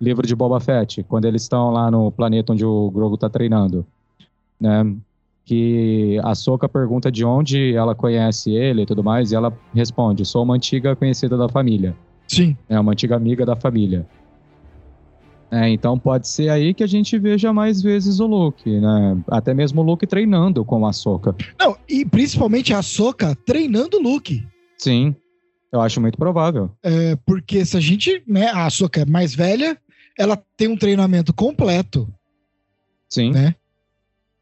[0.00, 3.86] livro de Boba Fett, quando eles estão lá no planeta onde o Grogu tá treinando,
[4.60, 4.94] né?
[5.44, 10.24] Que a Soka pergunta de onde ela conhece ele e tudo mais, e ela responde:
[10.24, 11.96] "Sou uma antiga conhecida da família".
[12.26, 12.56] Sim.
[12.68, 14.06] É uma antiga amiga da família.
[15.50, 19.16] É, então pode ser aí que a gente veja mais vezes o Luke, né?
[19.28, 21.34] Até mesmo o Luke treinando com a Soka.
[21.58, 24.44] Não, e principalmente a Soca treinando o Luke.
[24.76, 25.14] Sim,
[25.72, 26.70] eu acho muito provável.
[26.82, 29.78] É, porque se a gente, né, a Soca é mais velha,
[30.18, 32.08] ela tem um treinamento completo,
[33.08, 33.30] Sim.
[33.32, 33.54] né?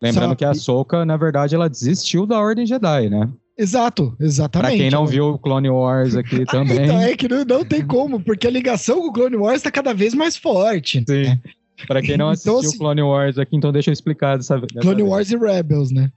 [0.02, 0.36] Lembrando Sabe?
[0.36, 3.28] que a Soka, na verdade, ela desistiu da Ordem Jedi, né?
[3.56, 4.68] Exato, exatamente.
[4.70, 6.84] Pra quem não viu o Clone Wars aqui Ah, também.
[6.84, 9.70] Então é que não, não tem como, porque a ligação com o Clone Wars tá
[9.70, 11.04] cada vez mais forte.
[11.08, 11.22] Sim.
[11.22, 11.40] né?
[11.86, 14.96] Pra quem não Então, assistiu assim- Clone Wars aqui, então deixa eu explicar dessa, Clone
[15.02, 15.08] vez.
[15.08, 16.10] Wars e Rebels, né?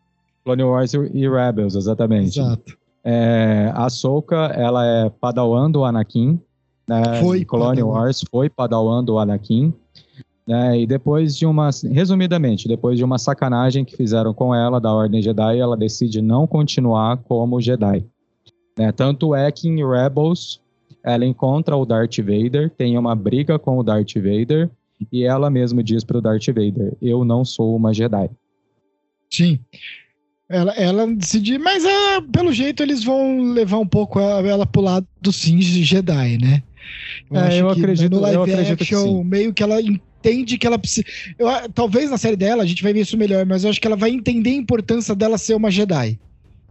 [0.44, 2.40] Clone Wars e Rebels, exatamente.
[2.40, 2.78] Exato.
[3.04, 6.40] É, a Ahsoka, ela é padawan do Anakin.
[6.88, 7.22] Né?
[7.22, 7.84] Foi padawan.
[7.84, 9.74] Wars foi padawan do Anakin.
[10.48, 10.82] Né?
[10.82, 11.70] E depois de uma...
[11.92, 16.48] Resumidamente, depois de uma sacanagem que fizeram com ela da Ordem Jedi, ela decide não
[16.48, 18.06] continuar como Jedi.
[18.78, 18.92] Né?
[18.92, 20.62] Tanto é que em Rebels
[21.04, 24.70] ela encontra o Darth Vader, tem uma briga com o Darth Vader
[25.12, 28.30] e ela mesma diz pro Darth Vader: Eu não sou uma Jedi.
[29.30, 29.60] Sim.
[30.50, 34.82] Ela, ela decidiu, mas é, pelo jeito eles vão levar um pouco ela, ela pro
[34.82, 36.64] lado do sim Jedi, né?
[37.32, 40.78] É, eu que acredito- no live eu acredito action, meio que ela entende que ela
[40.80, 41.06] precisa.
[41.38, 43.88] Eu, talvez na série dela a gente vai ver isso melhor, mas eu acho que
[43.88, 46.20] ela vai entender a importância dela ser uma Jedi.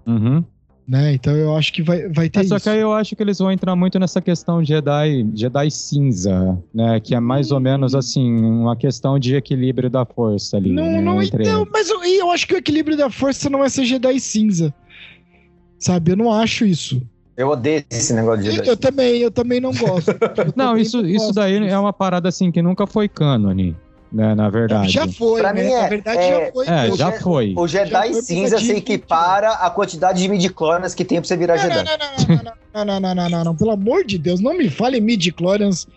[0.07, 0.45] Uhum.
[0.89, 1.15] Né?
[1.15, 2.63] Então eu acho que vai, vai ter É, só isso.
[2.63, 7.01] que aí eu acho que eles vão entrar muito nessa questão Jedi, Jedi cinza, né?
[7.01, 10.71] Que é mais ou menos assim, uma questão de equilíbrio da força ali.
[10.71, 11.73] Não, né, não, entre então, eles.
[11.73, 14.73] mas eu, eu acho que o equilíbrio da força não é ser Jedi cinza.
[15.79, 17.03] Sabe, eu não acho isso.
[17.37, 18.59] Eu odeio esse negócio de.
[18.59, 20.13] Eu, eu também, eu também não gosto.
[20.57, 21.73] não, isso, não isso daí disso.
[21.73, 23.77] é uma parada assim que nunca foi cânone.
[24.11, 24.89] Né, na verdade.
[24.89, 25.65] Já foi, pra né?
[25.65, 26.67] Mim é, na verdade, é, já foi.
[26.67, 27.55] É, já foi.
[27.57, 31.57] O Jedi foi cinza se equipara a quantidade de Midiclorians que tem pra você virar
[31.57, 31.85] não, Jedi.
[31.85, 32.53] Não não
[32.85, 35.89] não, não, não, não, não, Pelo amor de Deus, não me fale Midiclorians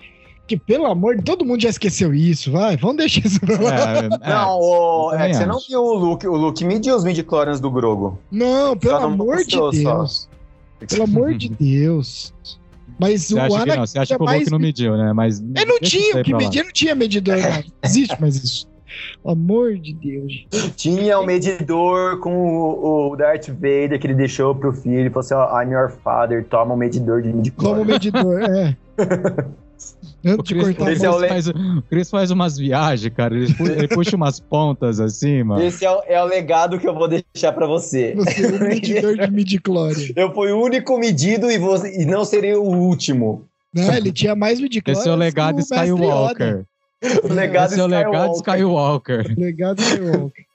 [0.49, 3.95] que pelo amor de todo mundo já esqueceu isso, vai, vamos deixar isso pra lá.
[3.95, 7.59] É, é, não, o, é, você não viu o Luke, o Luke mediu os midi-clorians
[7.59, 8.17] do Grogo.
[8.31, 9.81] Não, pelo amor de Deus.
[9.81, 10.28] Só.
[10.87, 12.33] Pelo amor de Deus.
[12.99, 13.87] Mas Você o acha que Anakin não?
[13.87, 15.13] Você acha é que o mais Luke não mediu, né?
[15.13, 17.63] Mas Eu não tinha, o que medir não tinha medidor, não.
[17.83, 18.67] Existe mais isso.
[19.21, 20.47] Pelo amor de Deus.
[20.75, 24.99] Tinha o medidor com o, o Darth Vader que ele deixou pro filho.
[24.99, 27.87] Ele falou assim: ó, I'm your father, toma o medidor de Como midi-clonas.
[27.87, 28.75] medidor, é.
[30.25, 31.53] O Antes de Chris, cortar a Esse é o le- faz, o
[31.89, 33.35] Chris faz umas viagens, cara.
[33.35, 35.61] Ele, pu- ele puxa umas pontas assim, mano.
[35.63, 38.13] Esse é o, é o legado que eu vou deixar pra você.
[38.15, 40.13] Você é o medidor de midi-chlorian.
[40.15, 43.45] Eu fui o único medido e, você, e não serei o último.
[43.73, 44.99] Não, ele tinha mais midi-chlorian.
[44.99, 46.65] Esse é o legado Skywalker.
[47.23, 49.21] O legado Esse é o legado Skywalker.
[49.21, 49.39] Skywalker.
[49.39, 50.45] Legado Skywalker.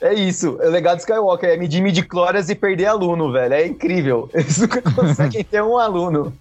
[0.00, 3.52] É isso, o legado Skywalker é medir midi-clórias e perder aluno, velho.
[3.52, 4.30] É incrível.
[4.34, 6.32] Eles nunca conseguem ter um aluno.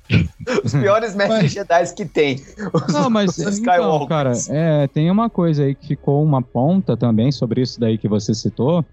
[0.63, 2.41] Os piores mestres Jedi que tem.
[2.73, 6.95] Os, Não, mas os então, cara, é, tem uma coisa aí que ficou uma ponta
[6.95, 8.85] também sobre isso daí que você citou,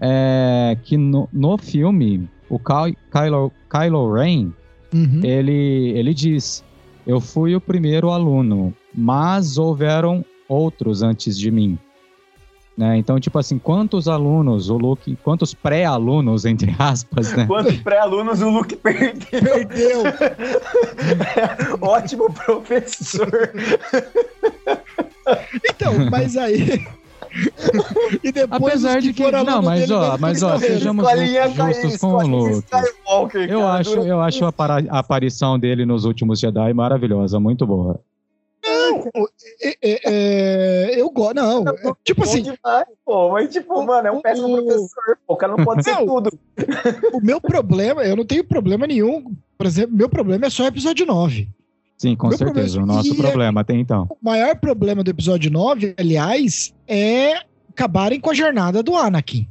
[0.00, 4.50] é que no, no filme, o Ky- Kylo, Kylo Ren,
[4.92, 5.20] uhum.
[5.22, 6.64] ele, ele diz,
[7.06, 11.78] eu fui o primeiro aluno, mas houveram outros antes de mim.
[12.80, 12.96] Né?
[12.96, 17.44] Então, tipo assim, quantos alunos o Luke, quantos pré-alunos, entre aspas, né?
[17.46, 19.20] Quantos pré-alunos o Luke perdeu?
[19.28, 20.02] Perdeu.
[21.82, 23.52] Ótimo professor.
[25.68, 26.82] Então, mas aí.
[28.24, 31.48] e depois Apesar os de que- foram não, mas dele ó, mas ó, sejamos Escolinha
[31.50, 32.66] justos com o Luke.
[33.46, 34.52] Eu cara, acho, eu acho a,
[34.88, 38.00] a aparição dele nos últimos Jedi maravilhosa, muito boa.
[39.62, 40.00] É, é,
[40.94, 41.34] é, eu gosto.
[41.34, 45.18] Não, é, tipo Bom assim, demais, pô, mas tipo, mano, é um péssimo o- professor,
[45.26, 46.06] pô, o cara não pode ser Não.
[46.06, 46.30] tudo.
[47.12, 49.32] o meu problema, eu não tenho problema nenhum.
[49.56, 51.48] Por exemplo, meu problema é só o episódio 9.
[51.98, 52.78] Sim, com Meu certeza.
[52.78, 54.06] problema- O nosso é- problema até então.
[54.08, 57.34] O maior problema do episódio 9, aliás, é
[57.68, 59.46] acabarem com a jornada do Anakin.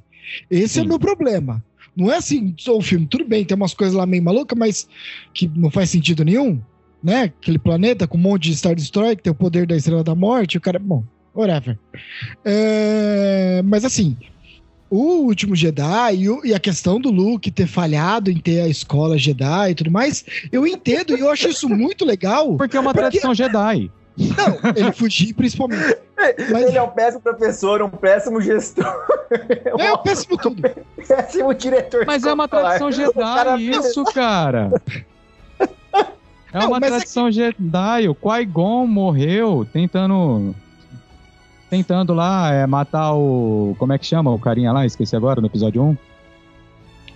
[0.49, 0.89] Esse é o Sim.
[0.89, 1.63] meu problema.
[1.95, 4.87] Não é assim, o filme, tudo bem, tem umas coisas lá meio malucas, mas
[5.33, 6.61] que não faz sentido nenhum,
[7.03, 7.23] né?
[7.41, 10.15] Aquele planeta com um monte de Star Destroyer que tem o poder da Estrela da
[10.15, 11.03] Morte, o cara, bom,
[11.35, 11.77] whatever.
[12.43, 14.17] É, mas assim,
[14.89, 18.67] o último Jedi e, o- e a questão do Luke ter falhado em ter a
[18.67, 22.55] escola Jedi e tudo mais, eu entendo e eu acho isso muito legal.
[22.57, 23.91] Porque é uma Porque- tradição Jedi.
[24.17, 25.95] Não, ele fugir principalmente.
[26.51, 28.93] Mas Ele é um péssimo professor, um péssimo gestor,
[29.79, 30.61] é o péssimo tudo.
[30.97, 32.03] um péssimo diretor.
[32.05, 32.89] Mas é uma tradição.
[32.89, 34.69] O cara Jedi, isso, cara.
[36.51, 38.07] É Não, uma é tradição Jedi.
[38.09, 40.55] O Qui-Gon morreu tentando.
[41.69, 43.75] Tentando lá é, matar o.
[43.77, 44.85] Como é que chama o carinha lá?
[44.85, 45.97] Esqueci agora no episódio 1.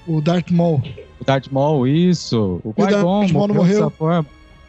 [0.08, 0.82] O Darth Maul.
[1.20, 2.62] O Darth Maul, isso.
[2.64, 3.78] O Qui-Gon morreu morreu?
[3.80, 4.26] dessa forma.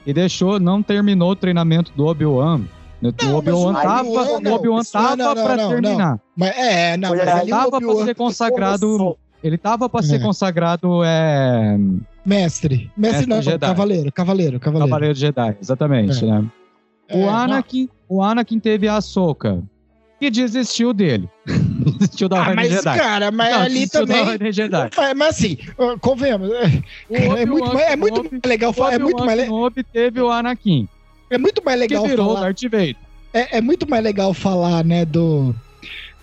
[0.06, 2.62] E deixou, não terminou o treinamento do Obi-Wan.
[3.02, 4.54] O Obi-Wan tava, Obi-Wan o não.
[4.54, 6.20] Obi-Wan Isso não, tava não, não, pra não, terminar.
[6.34, 9.18] Mas é, não, Foi mas o Tava pra ser consagrado.
[9.44, 10.18] Ele tava pra ser É.
[10.20, 11.76] consagrado é,
[12.24, 12.90] mestre.
[12.90, 13.58] Mestre Mestre não, Jedi.
[13.66, 14.88] cavaleiro, cavaleiro, cavaleiro.
[14.90, 16.44] Cavaleiro Jedi, exatamente, né?
[17.06, 19.62] É, O não, Anakin, o Anakin teve a Ahsoka,
[20.18, 21.28] que desistiu dele.
[21.98, 22.98] desistiu da Ah, Ordem mas Jedi.
[22.98, 24.38] cara, mas Não, ali desistiu da também...
[24.96, 25.58] Mas, mas assim,
[26.00, 26.50] convenhamos,
[27.10, 30.20] é, é muito, mais- é muito mais legal falar, é muito mais, le- Kenobi teve
[30.22, 30.88] o Anakin,
[31.28, 32.96] é muito mais que legal virou o falar, Darth Vader.
[33.34, 35.54] é, é muito mais legal falar, né, do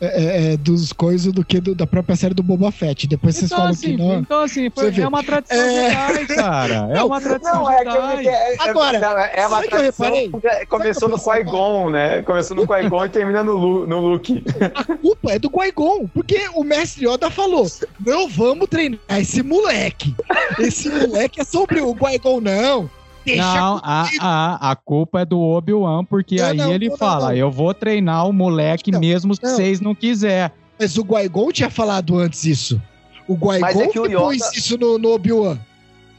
[0.01, 3.07] é, é, dos coisas do que do- da própria série do Boba Fett.
[3.07, 4.19] Depois vocês Então falam assim, que não.
[4.19, 6.13] então, assim foi- é uma tradição É.
[6.15, 6.89] Jedi, cara.
[6.91, 8.27] É uma tradição Não, é que Jedi.
[8.27, 12.21] é, é, Agora, não, é é uma sabe que eu tradição começou no Qui-Gon, né?
[12.23, 14.43] Começou no Qui-Gon e termina no, Lu, no Luke.
[14.73, 17.67] A culpa é do Qui-Gon, porque o mestre Yoda falou:
[18.05, 20.15] não vamos treinar esse moleque.
[20.59, 22.89] Esse moleque é sobre o Qui-Gon, não.
[23.25, 26.97] Deixa Não, a, a, a culpa é do Obi-Wan, porque Não, aí não, ele não,
[26.97, 27.35] fala: não.
[27.35, 29.51] eu vou treinar o moleque Não, mesmo se não.
[29.55, 30.51] vocês não quiser.
[30.79, 32.81] Mas o Qui-Gon tinha falado antes isso.
[33.27, 35.59] O Qui-Gon é que o que pôs Yoda- isso no, no Obi-Wan.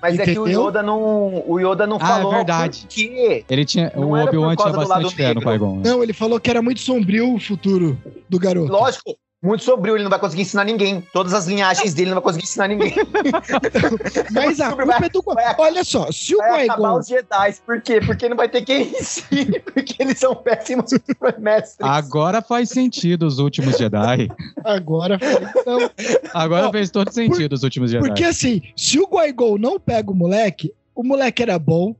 [0.00, 0.66] Mas é que o Entendeu?
[0.68, 2.80] Yoda não, o Yoda não Ah, é falou verdade.
[2.80, 3.44] por quê.
[3.48, 5.50] Ele tinha, Não o Obi-Wan tinha bastante fé no negro.
[5.52, 5.76] Qui-Gon.
[5.76, 5.82] né?
[5.84, 7.96] Não, ele falou que era muito sombrio o futuro
[8.28, 8.70] do garoto.
[8.72, 11.00] Lógico, muito sombrio, ele não vai conseguir ensinar ninguém.
[11.12, 12.94] Todas as linhagens dele ele não vai conseguir ensinar ninguém.
[14.32, 15.62] Mas a Vai- culpa é do vai- Qui-Gon.
[15.62, 16.98] Olha só, se o Vai acabar Qui-Gon.
[17.00, 17.54] os Jedi.
[17.66, 18.00] Por quê?
[18.00, 20.90] Porque não vai ter quem ensine, porque eles são péssimos
[21.38, 21.76] mestres.
[21.80, 24.28] Agora faz sentido os últimos Jedi.
[24.64, 25.18] Agora.
[25.66, 25.90] Não,
[26.34, 28.06] Agora Não, fez todo sentido os últimos Jedi.
[28.06, 31.94] Porque assim, se o Qui-Gon não pega o moleque, o moleque era bom,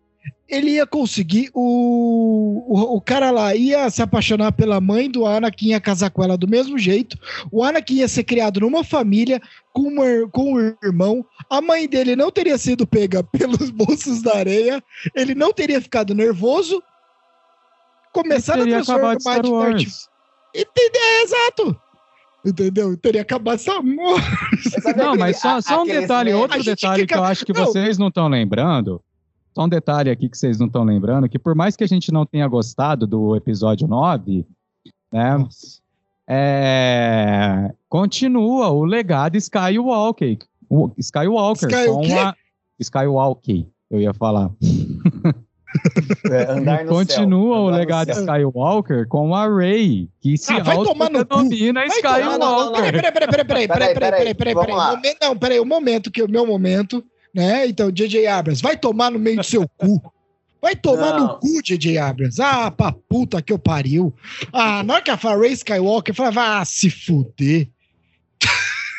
[0.53, 2.97] ele ia conseguir o, o.
[2.97, 6.47] O cara lá ia se apaixonar pela mãe do Anakin, ia casar com ela do
[6.47, 7.17] mesmo jeito.
[7.51, 9.41] O Anakin ia ser criado numa família
[9.73, 11.25] com, uma, com um irmão.
[11.49, 14.85] A mãe dele não teria sido pega pelos bolsos da areia.
[15.17, 16.83] Ele não teria ficado nervoso.
[18.13, 20.09] Começaram a transformar Star de Wars.
[20.55, 21.01] Entendeu?
[21.03, 21.81] É, exato.
[22.45, 22.95] Entendeu?
[22.99, 23.81] Teria acabado essa
[24.97, 27.65] Não, mas só, só um detalhe, outro detalhe fica- que eu acho que Não.
[27.65, 29.03] vocês não estão lembrando.
[29.55, 32.11] Só um detalhe aqui que vocês não estão lembrando, que por mais que a gente
[32.13, 34.47] não tenha gostado do episódio 9,
[35.13, 35.47] né?
[36.27, 40.39] é, continua o legado Skywalker.
[40.71, 42.13] O Skywalker Sky o com quê?
[42.15, 42.35] a
[42.81, 44.51] Skywalker, eu ia falar.
[46.31, 48.21] É, andar no Continua céu, o andar no legado céu.
[48.23, 52.25] Skywalker com a Rey, que se Ah, vai tomar no tomar- Skywalker.
[52.25, 54.79] não, não, não, Peraí, peraí, peraí, peraí, peraí, Peraí, peraí, peraí, peraí, peraí, vamos peraí.
[54.79, 54.97] lá.
[54.97, 57.67] Momento- Não, peraí, o momento que é o meu momento, né?
[57.67, 60.01] Então, JJ Abrams, vai tomar no meio do seu cu.
[60.61, 61.27] Vai tomar Não.
[61.27, 62.41] no cu, JJ Abrams.
[62.41, 64.15] Ah, pra puta que eu pariu.
[64.53, 67.69] Ah, na hora que a fala Ray Skywalker, fala, vai se fuder.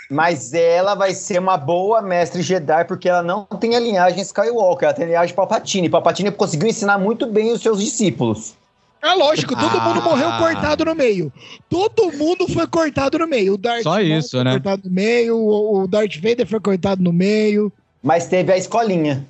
[0.09, 4.86] Mas ela vai ser uma boa mestre Jedi porque ela não tem a linhagem Skywalker,
[4.88, 5.89] ela tem a linhagem Palpatine.
[5.89, 8.53] Palpatine conseguiu ensinar muito bem os seus discípulos.
[9.01, 9.81] Ah, lógico, todo Ah.
[9.86, 11.31] mundo morreu cortado no meio.
[11.69, 13.53] Todo mundo foi cortado no meio.
[13.53, 14.51] O Darth Só Maul isso, foi né?
[14.51, 17.71] cortado no meio, o o Darth Vader foi cortado no meio.
[18.04, 19.26] Mas teve a escolinha.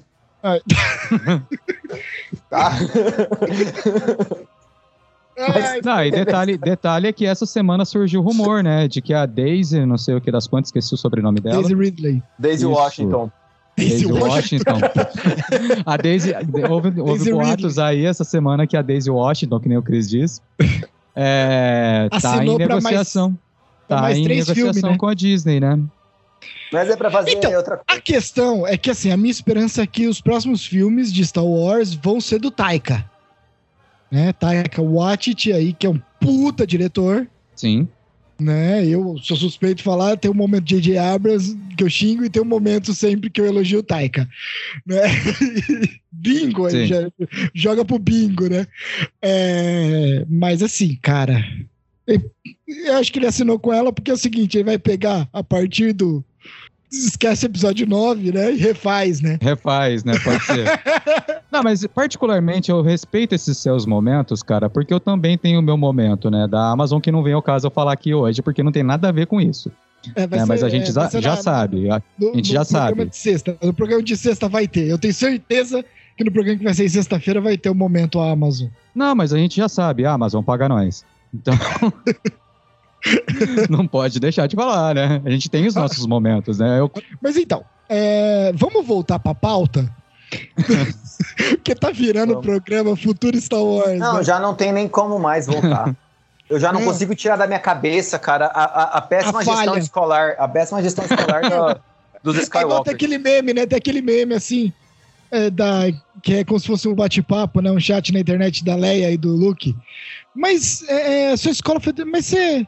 [2.50, 2.72] Tá?
[5.84, 8.88] Não, e detalhe, detalhe é que essa semana surgiu o rumor, né?
[8.88, 11.56] De que a Daisy, não sei o que das quantas, esqueci o sobrenome dela.
[11.56, 12.24] Daisy Ridley.
[12.38, 12.74] Desde Isso.
[12.74, 13.32] Washington.
[13.76, 14.80] Daisy Daisy Washington.
[15.86, 16.34] a Daisy.
[16.70, 20.08] Houve, houve Daisy boatos aí essa semana que a Daisy Washington, que nem o Chris
[20.10, 20.42] disse,
[21.16, 23.38] é, tá em mais- negociação.
[23.88, 24.98] Tá mais em três negociação filmes, né?
[24.98, 25.80] com a Disney, né?
[26.74, 27.86] Mas é pra fazer Então, outra coisa.
[27.88, 31.46] A questão é que, assim, a minha esperança é que os próximos filmes de Star
[31.46, 33.10] Wars vão ser do Taika.
[34.12, 34.34] Né?
[34.34, 37.88] Taika Waititi aí, que é um puta diretor, Sim.
[38.40, 38.86] né?
[38.86, 40.98] Eu sou suspeito de falar, tem um momento de J.J.
[40.98, 44.28] Abrams que eu xingo e tem um momento sempre que eu elogio o Taika.
[44.86, 45.02] Né?
[46.12, 46.86] bingo, Sim.
[46.86, 47.10] já,
[47.54, 48.68] joga pro bingo, né?
[49.22, 51.44] É, mas assim, cara,
[52.08, 52.32] eu-
[52.68, 55.44] eu acho que ele assinou com ela porque é o seguinte, ele vai pegar a
[55.44, 56.24] partir do
[56.94, 58.52] esquece episódio 9, né?
[58.54, 59.38] E refaz, né?
[59.42, 60.14] Refaz, né?
[60.24, 60.66] Pode ser.
[61.52, 65.78] Não, mas particularmente eu respeito esses seus momentos, cara, porque eu também tenho o meu
[65.78, 66.48] momento, né?
[66.48, 69.10] Da Amazon, que não vem ao caso eu falar aqui hoje, porque não tem nada
[69.10, 69.72] a ver com isso.
[70.16, 70.46] É, vai né?
[70.46, 71.90] Mas ser- a gente é, já, ser já na- sabe.
[71.90, 73.08] A- no- a gente no já sabe.
[73.12, 73.56] Sexta.
[73.62, 74.88] No programa de sexta vai ter.
[74.88, 75.84] Eu tenho certeza
[76.18, 78.68] que no programa que vai ser sexta-feira vai ter o momento Amazon.
[78.94, 80.06] Não, mas a gente já sabe.
[80.06, 81.06] A Amazon paga nós.
[81.34, 81.54] Então.
[83.70, 85.22] não pode deixar de falar, né?
[85.26, 86.80] A gente tem os nossos momentos, né?
[86.80, 86.92] Eu,
[87.22, 89.90] Mas então, é, vamos voltar pra pauta?
[91.38, 94.00] Porque tá virando o programa Futuro Star Wars.
[94.00, 94.24] Não, né?
[94.24, 95.96] já não tem nem como mais voltar.
[96.50, 96.86] Eu já não É.
[96.86, 100.82] consigo tirar da minha cabeça, cara, a, a- a péssima A gestão escolar, a péssima
[100.82, 101.80] gestão escolar da-
[102.24, 102.94] dos É igual tem Skywalker.
[102.94, 103.66] aquele meme, né?
[103.66, 104.72] Tem aquele meme assim,
[105.32, 105.82] é, da,
[106.22, 107.72] que é como se fosse um bate-papo, né?
[107.72, 109.76] Um chat na internet da Leia e do Luke.
[110.36, 111.94] Mas é, é, sua escola foi.
[112.06, 112.66] Mas você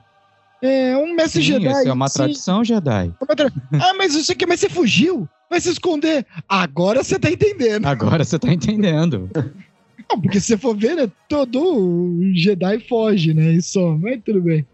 [0.61, 1.67] é um mestre sim, Jedi.
[1.71, 2.17] isso é uma sim.
[2.17, 3.13] tradição Jedi.
[3.79, 5.27] Ah, mas isso aqui, mas você fugiu?
[5.49, 6.25] Vai se esconder?
[6.49, 7.85] Agora você tá entendendo.
[7.85, 9.29] Agora você tá entendendo.
[10.09, 13.53] Não, porque se você for ver, né, todo Jedi foge, né?
[13.53, 14.65] E só, mas tudo bem.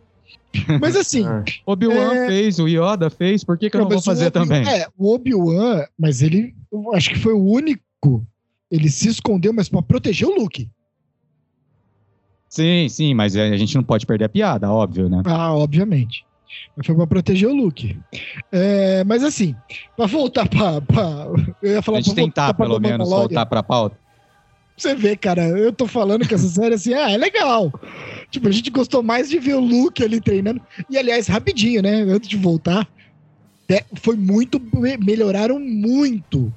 [0.79, 1.43] Mas assim, Ah.
[1.65, 2.27] Obi-Wan É.
[2.27, 4.67] fez, o Yoda fez, por que, que eu não vou fazer também?
[4.67, 8.25] É, o Obi-Wan, mas ele, eu acho que foi o único.
[8.69, 10.69] Ele se escondeu, mas pra proteger o Luke.
[12.51, 15.21] Sim, sim, mas a gente não pode perder a piada, óbvio, né?
[15.25, 16.25] Ah, obviamente.
[16.75, 17.97] Mas foi pra proteger o Luke.
[18.51, 19.55] É, mas assim,
[19.95, 21.27] pra voltar pra, pra-
[21.61, 23.97] Eu ia A falar gente pra tentar, pelo menos, voltar pra pauta.
[24.77, 27.71] Você vê, cara, eu tô falando que essa série assim, ah, é legal.
[28.29, 30.61] Tipo, a gente gostou mais de ver o Luke ali treinando.
[30.89, 32.01] E aliás, rapidinho, né?
[32.01, 32.85] Antes de voltar,
[33.69, 34.59] é, foi muito.
[34.59, 36.53] me- Melhoraram muito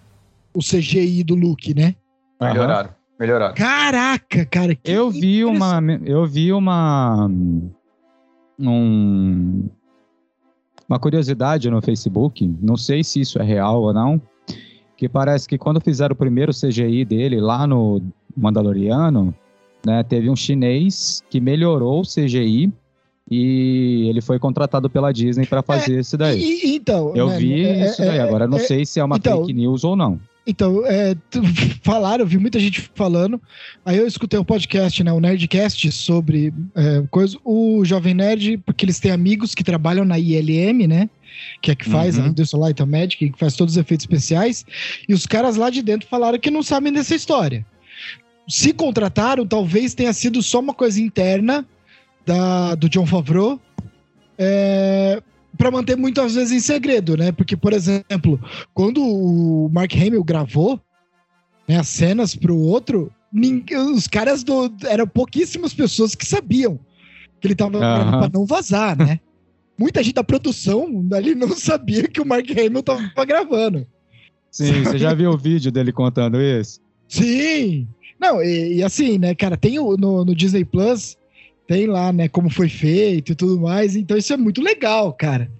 [0.52, 1.94] o CGI do Luke, né?
[2.40, 3.54] Melhoraram, melhoraram.
[3.54, 4.74] Caraca, cara.
[4.74, 5.80] que Eu vi uma.
[6.04, 7.28] Eu vi uma.
[8.58, 9.68] Um,
[10.88, 14.20] uma curiosidade no Facebook, não sei se isso é real ou não,
[14.96, 18.00] que parece que quando fizeram o primeiro CGI dele lá no
[18.36, 19.34] Mandaloriano,
[19.84, 22.72] né, teve um chinês que melhorou o CGI
[23.30, 26.40] e ele foi contratado pela Disney para fazer isso daí.
[26.40, 29.00] E- então, Eu né, vi é- isso daí, é- agora eu não é- sei se
[29.00, 30.20] é uma então, fake news ou não.
[30.46, 31.16] Então, é,
[31.82, 33.40] falaram, eu vi muita gente falando.
[33.84, 37.38] Aí eu escutei um podcast, né, o Nerdcast, sobre é, coisa.
[37.44, 41.08] O Jovem Nerd, porque eles têm amigos que trabalham na ILM, né?
[41.62, 42.24] Que é que faz Uhum.
[42.24, 44.64] a Industrial Light and Magic, que faz todos os efeitos especiais.
[45.08, 47.64] E os caras lá de dentro falaram que não sabem dessa história.
[48.46, 51.66] Se contrataram, talvez tenha sido só uma coisa interna
[52.26, 53.58] da, do John Favreau.
[54.38, 55.22] É,
[55.56, 57.32] para manter muitas vezes em segredo, né?
[57.32, 58.40] Porque, por exemplo,
[58.72, 60.80] quando o Mark Hamill gravou
[61.68, 63.12] né, as cenas pro outro,
[63.94, 64.72] os caras do.
[64.84, 66.78] Eram pouquíssimas pessoas que sabiam
[67.40, 69.20] que ele tava gravando pra não vazar, né?
[69.76, 73.86] Muita gente da produção ali não sabia que o Mark Hamill tava gravando.
[74.50, 76.80] Sim, você já viu o vídeo dele contando isso?
[77.08, 77.88] Sim!
[78.20, 81.16] Não, e, e assim, né, cara, tem o, no, no Disney Plus,
[81.66, 85.50] tem lá, né, como foi feito e tudo mais, então isso é muito legal, cara.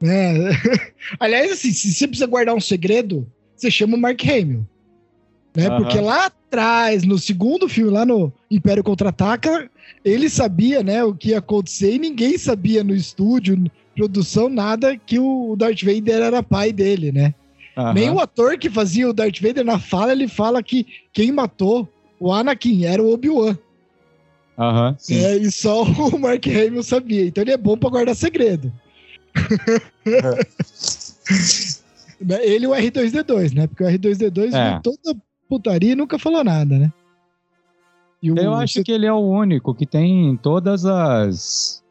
[0.00, 0.34] Né?
[1.18, 4.66] Aliás, assim, se você precisa guardar um segredo, você chama o Mark Hamill.
[5.54, 5.68] Né?
[5.68, 5.82] Aham.
[5.82, 9.70] Porque lá atrás, no segundo filme, lá no Império Contra-Ataca,
[10.04, 15.18] ele sabia, né, o que ia acontecer e ninguém sabia no estúdio, produção, nada, que
[15.18, 17.34] o Darth Vader era pai dele, né?
[17.76, 17.94] Aham.
[17.94, 21.88] Nem o ator que fazia o Darth Vader na fala, ele fala que quem matou
[22.18, 23.56] o Anakin era o Obi-Wan.
[24.58, 25.22] Aham, sim.
[25.22, 25.82] É, e só
[26.12, 27.26] o Mark Hamill sabia.
[27.26, 28.72] Então ele é bom pra guardar segredo.
[32.18, 33.66] Né, ele e o R2D2, né?
[33.66, 34.80] Porque o R2D2 É.
[34.80, 35.14] toda
[35.48, 36.92] putaria e nunca falou nada, né?
[38.22, 41.82] O Eu acho que ele é o único que tem todas as.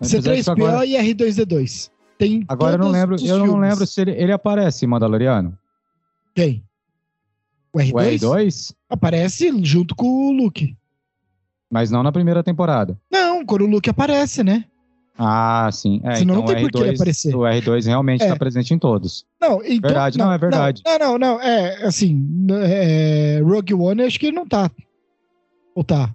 [0.00, 1.90] Apesar de que C3PO agora, e R2D2.
[2.18, 3.70] Tem agora eu não lembro, eu não filmes.
[3.70, 5.56] lembro se ele, ele aparece em Mandaloriano.
[6.34, 6.62] Quem?
[7.72, 7.92] O R2?
[7.92, 10.76] O R2, Aparece junto com o Luke.
[11.70, 12.98] Mas não na primeira temporada.
[13.10, 14.64] Não, quando o Luke aparece, né?
[15.20, 16.00] Ah, sim.
[16.04, 17.34] É, Senão então não tem o por que ele R2, aparecer.
[17.34, 18.24] o R2 realmente É.
[18.26, 19.26] está presente em todos.
[19.40, 20.82] Não, então, Verdade, não, é verdade.
[20.86, 24.70] Não, não, não, é assim, é, Rogue One, eu acho que ele não tá.
[25.74, 26.14] Ou tá?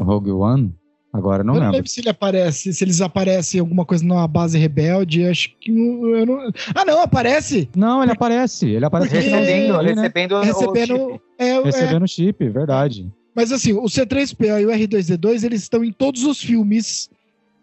[0.00, 0.74] Rogue One?
[1.12, 1.76] Agora eu não eu não lembro.
[1.78, 5.70] lembro se ele aparece, se eles aparecem em alguma coisa numa base rebelde, acho que
[5.70, 6.38] não- eu não.
[6.74, 8.68] Ah, não, aparece Não, ele aparece.
[8.70, 9.92] Ele aparece Porque- Recebendo, né?
[9.92, 10.96] recebendo, o recebendo.
[10.96, 11.20] chip.
[11.38, 13.12] É, é, Recebendo chip, verdade.
[13.34, 17.10] Mas assim, o C3PO e o R2D2, eles estão em todos os filmes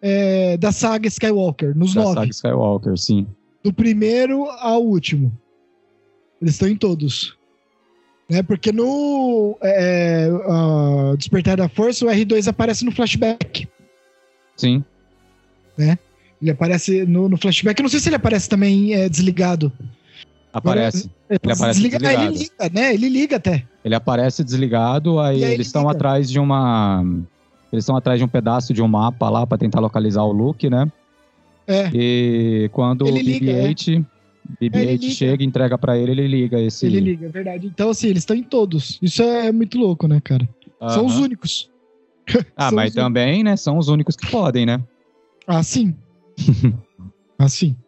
[0.01, 2.15] é, da saga Skywalker, nos Da nove.
[2.15, 3.28] saga Skywalker, sim.
[3.63, 5.32] Do primeiro ao último.
[6.41, 7.36] Eles estão em todos.
[8.30, 8.43] Né?
[8.43, 13.68] Porque no é, ah, Despertar da Força, o R2 aparece no flashback.
[14.55, 14.84] Sim.
[16.41, 17.80] Ele aparece no, no flashback.
[17.80, 19.72] Eu não sei se ele aparece também é, desligado.
[20.58, 21.12] Aparece.
[21.30, 22.64] Ele, aparece desliga- Ah, ele desligado.
[22.70, 22.93] liga, né?
[22.93, 23.64] Ele liga até.
[23.84, 25.91] Ele aparece desligado, aí, aí ele eles estão liga.
[25.93, 27.03] atrás de uma.
[27.72, 30.70] Eles estão atrás de um pedaço de um mapa lá pra tentar localizar o Luke,
[30.70, 30.89] né?
[31.68, 31.89] É.
[31.93, 33.68] E quando Ele o liga, é.
[33.68, 34.05] BB-8
[34.62, 35.14] BB-8 ele liga.
[35.14, 36.86] chega, entrega pra ele, ele liga esse.
[36.86, 37.68] Ele liga, é verdade.
[37.68, 38.97] Então, assim, eles estão em todos.
[39.01, 40.47] Isso é muito louco, né, cara?
[40.89, 41.70] São os únicos.
[42.55, 43.58] Ah, mas também, né?
[43.58, 44.82] São os únicos que podem, né?
[45.45, 45.93] Assim.
[47.38, 47.76] assim.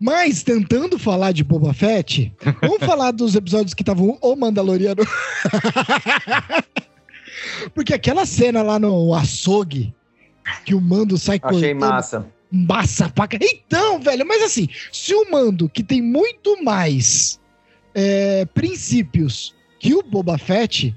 [0.00, 5.02] Mas, tentando falar de Boba Fett, vamos falar dos episódios que estavam o Mandaloriano.
[7.74, 9.94] Porque aquela cena lá no açougue,
[10.64, 12.26] que o Mando sai Achei cortando, massa.
[12.50, 17.40] massa pra ca- Então, velho, mas assim, se o Mando, que tem muito mais
[17.94, 20.94] é, princípios que o Boba Fett,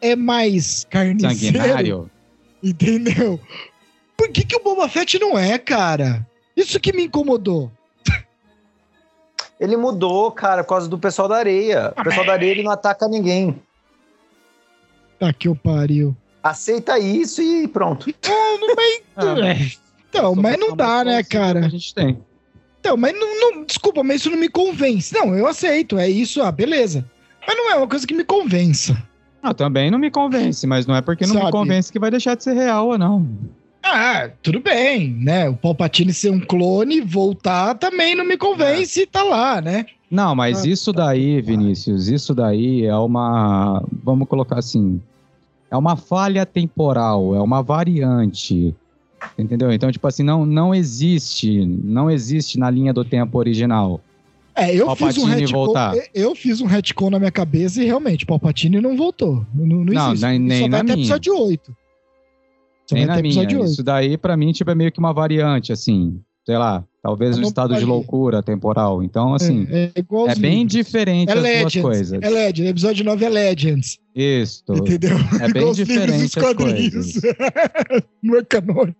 [0.00, 2.10] é mais carniceiro, Sanguinário.
[2.62, 3.40] entendeu?
[4.16, 6.26] Por que, que o Boba Fett não é, cara?
[6.56, 7.70] Isso que me incomodou.
[9.62, 11.94] Ele mudou, cara, por causa do pessoal da areia.
[11.96, 13.62] O pessoal da areia ele não ataca ninguém.
[15.20, 16.16] Tá que eu pariu.
[16.42, 18.06] Aceita isso e pronto.
[19.14, 19.70] Ah, É.
[20.08, 21.60] Então, mas não dá, né, cara?
[21.64, 22.18] A gente tem.
[22.80, 25.14] Então, mas não, não- desculpa, mas isso não me convence.
[25.14, 27.08] Não, eu aceito, é isso, ah, beleza.
[27.46, 29.00] Mas não é uma coisa que me convença.
[29.42, 31.52] Ah, também não me convence, mas não é porque não me Sabe?
[31.52, 33.26] convence que vai deixar de ser real ou não.
[33.84, 35.48] Ah, tudo bem, né?
[35.48, 39.86] O Palpatine ser um clone, voltar também não me convence, tá lá, né?
[40.10, 43.82] Não, mas Ah, isso daí, Vinícius, isso daí é uma.
[44.04, 45.00] Vamos colocar assim.
[45.70, 48.74] É uma falha temporal, é uma variante.
[49.38, 49.72] Entendeu?
[49.72, 51.64] Então, tipo assim, não, não existe.
[51.64, 54.00] Não existe na linha do tempo original.
[54.54, 55.52] É, eu fiz um Palpatine retcon.
[55.64, 55.94] voltar.
[56.14, 59.46] eu- fiz um retcon na minha cabeça e realmente, Palpatine não voltou.
[59.54, 60.26] Não, não, Não, existe.
[60.26, 61.04] nem- nem só vai até minha.
[61.04, 61.74] episódio 8.
[62.92, 63.26] Só Nem na minha.
[63.34, 63.70] episódio 8.
[63.72, 66.20] Isso daí, pra mim, tipo, é meio que uma variante, assim.
[66.44, 69.00] Sei lá, talvez um Não estado de loucura temporal.
[69.00, 70.72] Então, assim, é, é igual é, aos bem livros.
[70.72, 71.82] diferente É as duas Legends.
[71.82, 72.18] coisas.
[72.20, 72.70] É Legends.
[72.70, 73.98] Episódio 9 é Legends.
[74.12, 74.64] Isso.
[74.68, 75.16] Entendeu?
[75.40, 77.12] É bem Igual os diferente as quadrinhos.
[77.12, 77.22] coisas.
[78.20, 78.96] não é canônico.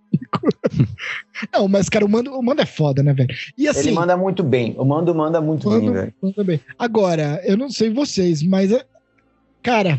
[1.52, 3.34] não, mas, cara, o Mando, o Mando é foda, né, velho?
[3.58, 3.88] E assim.
[3.88, 4.76] Ele manda muito bem.
[4.78, 6.14] O Mando manda muito bem, Mando, velho.
[6.22, 6.60] manda bem.
[6.78, 8.70] Agora, eu não sei vocês, mas.
[8.70, 8.84] é-
[9.64, 9.98] Cara.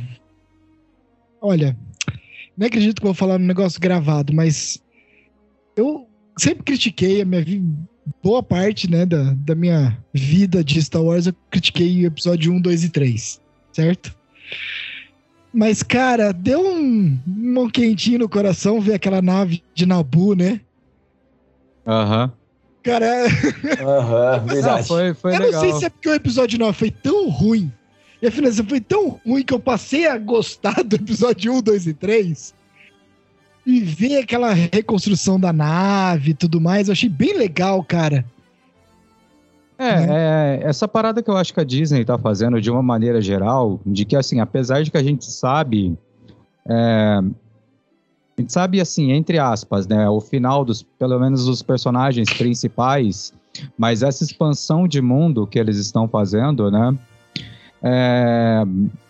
[1.41, 1.75] Olha.
[2.57, 4.81] Não acredito que eu vou falar um negócio gravado, mas.
[5.75, 7.65] Eu sempre critiquei a minha vida.
[8.21, 12.59] Boa parte, né, da, da minha vida de Star Wars, eu critiquei o episódio 1,
[12.61, 13.41] 2 e 3.
[13.71, 14.15] Certo?
[15.53, 20.59] Mas, cara, deu um, um quentinho no coração ver aquela nave de Nabu, né?
[21.87, 22.31] Aham.
[22.83, 23.25] Cara,
[23.79, 24.87] Aham, Não, verdade.
[24.87, 25.51] foi, foi eu legal.
[25.53, 27.71] não sei se é porque o episódio 9 foi tão ruim.
[28.23, 31.87] E a finalização foi tão ruim que eu passei a gostar do episódio 1, 2
[31.87, 32.55] e 3.
[33.65, 38.23] E ver aquela reconstrução da nave e tudo mais, eu achei bem legal, cara.
[39.77, 43.21] É, é, essa parada que eu acho que a Disney tá fazendo de uma maneira
[43.21, 45.97] geral, de que assim, apesar de que a gente sabe,
[46.65, 47.19] é,
[48.37, 53.33] a gente sabe assim, entre aspas, né, o final dos, pelo menos dos personagens principais,
[53.77, 56.97] mas essa expansão de mundo que eles estão fazendo, né,
[57.83, 58.63] é,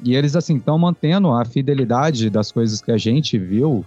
[0.03, 3.85] e eles assim estão mantendo a fidelidade das coisas que a gente viu,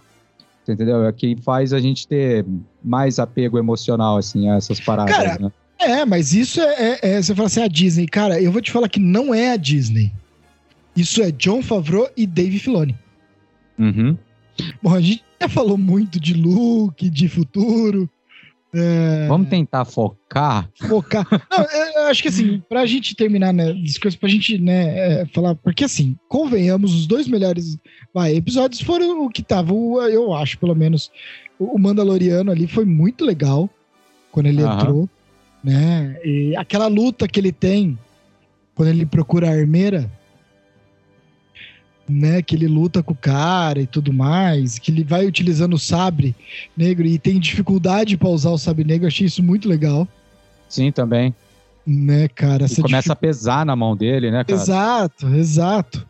[0.66, 1.04] entendeu?
[1.04, 2.46] É que faz a gente ter
[2.82, 5.52] mais apego emocional assim a essas paradas, Cara, né?
[5.78, 8.06] É, mas isso é, é- é- Você fala assim, a Disney.
[8.06, 10.12] Cara, eu vou te falar que não é a Disney.
[10.96, 12.96] Isso é John Favreau e Dave Filoni.
[13.78, 14.16] Uhum.
[14.82, 18.08] Bom, a gente já falou muito de look, de futuro.
[18.78, 20.68] É, Vamos tentar focar.
[20.86, 21.26] focar.
[21.50, 25.26] Não, eu eu acho que assim, pra gente terminar, né, coisas, pra gente, né, é,
[25.26, 27.78] falar, porque assim, convenhamos, os dois melhores
[28.12, 31.10] vai, episódios foram o que tava, eu acho, pelo menos,
[31.58, 33.68] o o Mandaloriano ali foi muito legal,
[34.30, 34.74] quando ele Aham.
[34.74, 35.08] entrou,
[35.64, 37.98] né, e aquela luta que ele tem,
[38.74, 40.10] quando ele procura a armeira,
[42.08, 45.78] né, que ele luta com o cara e tudo mais, que ele vai utilizando o
[45.78, 46.34] sabre
[46.76, 50.06] negro e tem dificuldade pra usar o sabre negro, achei isso muito legal.
[50.68, 51.34] Sim, também.
[51.86, 52.66] Né, cara?
[52.66, 54.60] E começa a pesar na mão dele, né, cara?
[54.60, 56.06] Exato, exato.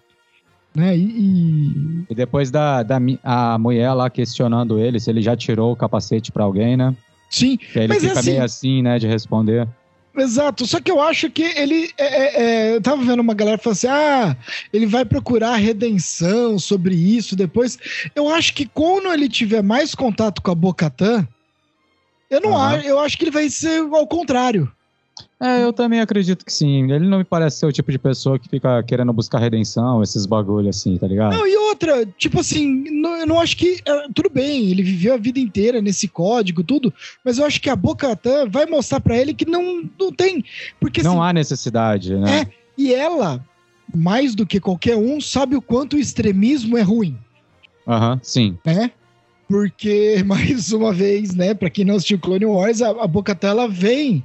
[0.74, 0.96] Né?
[0.96, 5.72] E, e- E depois da, da a mulher lá questionando ele se ele já tirou
[5.72, 6.94] o capacete pra alguém, né?
[7.30, 9.66] sim, Que ele Mas é fica assim- meio assim, né, de responder.
[10.20, 10.66] Exato.
[10.66, 11.90] Só que eu acho que ele.
[11.98, 14.36] é, é, é, eu tava vendo uma galera falando assim: ah,
[14.72, 17.78] ele vai procurar redenção sobre isso depois.
[18.14, 21.26] Eu acho que quando ele tiver mais contato com a Bocatã,
[22.30, 22.76] eu não Aham.
[22.76, 24.70] acho, eu acho que ele vai ser ao contrário.
[25.40, 26.90] É, eu também acredito que sim.
[26.90, 30.26] Ele não me parece ser o tipo de pessoa que fica querendo buscar redenção, esses
[30.26, 31.34] bagulho assim, tá ligado?
[31.36, 33.80] Não, e outra, tipo assim, não- eu não acho que.
[33.86, 36.92] é, tudo bem, ele viveu a vida inteira nesse código, tudo,
[37.24, 40.44] mas eu acho que a Bocatã vai mostrar pra ele que não, não tem.
[40.80, 42.40] Porque Não assim, há necessidade, né?
[42.42, 42.46] É.
[42.78, 43.44] E ela,
[43.94, 47.16] mais do que qualquer um, sabe o quanto o extremismo é ruim,
[47.86, 48.58] Aham, sim.
[48.64, 48.90] né?
[49.48, 53.08] Porque, mais uma vez, né, pra quem não assistiu Clone Wars, a, a
[53.42, 54.22] ela vem,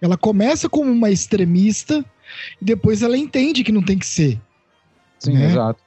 [0.00, 2.04] ela começa como uma extremista
[2.60, 4.40] e depois ela entende que não tem que ser.
[5.18, 5.46] Sim, Né?
[5.46, 5.80] exato.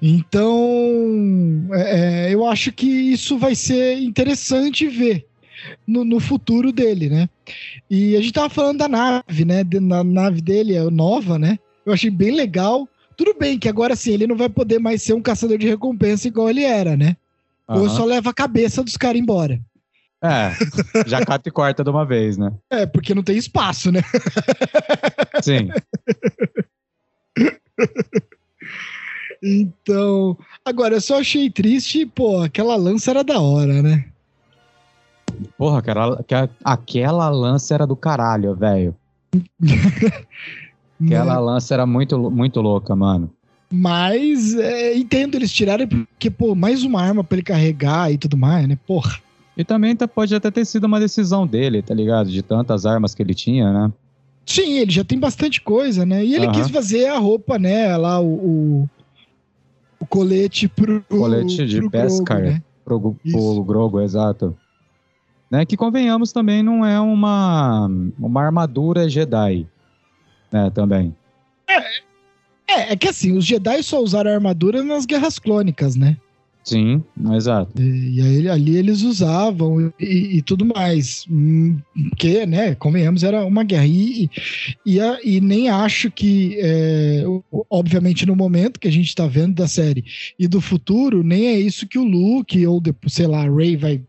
[0.00, 5.26] Então, é, é, eu acho que isso vai ser interessante ver
[5.86, 7.28] no, no futuro dele, né?
[7.90, 9.64] E a gente tava falando da nave, né?
[9.80, 11.58] Na nave dele, é nova, né?
[11.84, 12.88] Eu achei bem legal.
[13.16, 16.28] Tudo bem que agora sim, ele não vai poder mais ser um caçador de recompensa
[16.28, 17.16] igual ele era, né?
[17.66, 17.88] Ou Aham.
[17.88, 19.60] só leva a cabeça dos caras embora.
[20.22, 20.50] É,
[21.06, 22.52] já cata e corta de uma vez, né?
[22.70, 24.00] É, porque não tem espaço, né?
[25.40, 25.68] Sim.
[29.42, 34.06] Então, agora eu só achei triste, pô, aquela lança era da hora, né?
[35.56, 38.94] Porra, aquela, aquela- aquela lança era do caralho, velho.
[41.00, 41.40] Aquela Né?
[41.40, 43.30] lança era muito, muito louca, mano.
[43.70, 48.36] Mas é, entendo eles tirarem porque, pô, mais uma arma pra ele carregar e tudo
[48.36, 48.76] mais, né?
[48.84, 49.20] Porra.
[49.58, 52.30] E também tá- pode até ter sido uma decisão dele, tá ligado?
[52.30, 53.92] De tantas armas que ele tinha, né?
[54.46, 56.24] Sim, ele já tem bastante coisa, né?
[56.24, 56.54] E ele Aham.
[56.54, 57.96] quis fazer a roupa, né?
[57.96, 58.90] Lá, o, o,
[59.98, 61.02] o colete pro.
[61.02, 61.90] Colete de pro.
[61.90, 62.62] Grogu, né?
[62.84, 63.64] Pro, pro.
[63.64, 64.56] Grogo, exato.
[65.50, 69.66] Né, que convenhamos também não é uma, uma armadura Jedi.
[70.52, 71.14] Né, também.
[72.68, 76.16] É, é que assim, os Jedi só usaram armadura nas guerras clônicas, né?
[76.68, 77.02] Sim,
[77.34, 77.80] exato.
[77.80, 81.24] E aí ali eles usavam e, e tudo mais.
[81.30, 81.78] Hum,
[82.10, 83.86] Porque, né, convenhamos, era uma guerra.
[83.86, 84.28] E,
[84.84, 87.24] e, e nem acho que, é,
[87.70, 90.04] obviamente, no momento que a gente tá vendo da série
[90.38, 94.02] e do futuro, nem é isso que o Luke ou, sei lá, a Ray vai,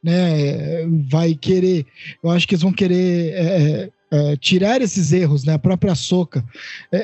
[0.00, 1.84] né, vai querer.
[2.22, 3.32] Eu acho que eles vão querer.
[3.34, 5.54] é, é, tirar esses erros, né?
[5.54, 6.44] A própria Soca,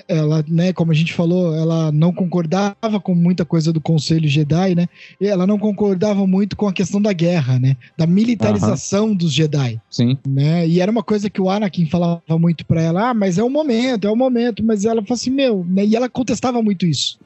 [0.06, 4.74] ela, né, como a gente falou, ela não concordava com muita coisa do Conselho Jedi,
[4.74, 4.86] né?
[5.18, 7.78] E ela não concordava muito com a questão da guerra, né?
[7.96, 10.18] Da militarização dos Jedi, Sim.
[10.26, 10.68] né?
[10.68, 13.48] E era uma coisa que o Anakin falava muito pra ela, ah, mas é o
[13.48, 15.86] momento, é o momento, mas ela falou assim, meu, né?
[15.86, 17.18] E ela contestava muito isso.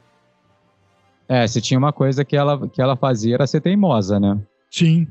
[1.27, 4.39] É, se tinha uma coisa que ela, que ela fazia era ser teimosa, né?
[4.71, 5.07] Sim.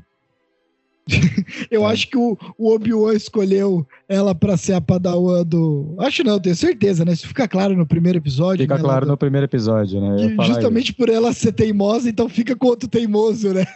[1.69, 1.91] Eu É.
[1.91, 5.95] acho que o, o Obi-Wan escolheu ela pra ser a padawan do.
[5.99, 7.11] Acho não, tenho certeza, né?
[7.13, 8.63] Isso fica claro no primeiro episódio.
[8.63, 10.35] Fica né, claro no primeiro episódio, né?
[10.45, 13.65] Justamente por ela ser teimosa, então fica com outro teimoso, né?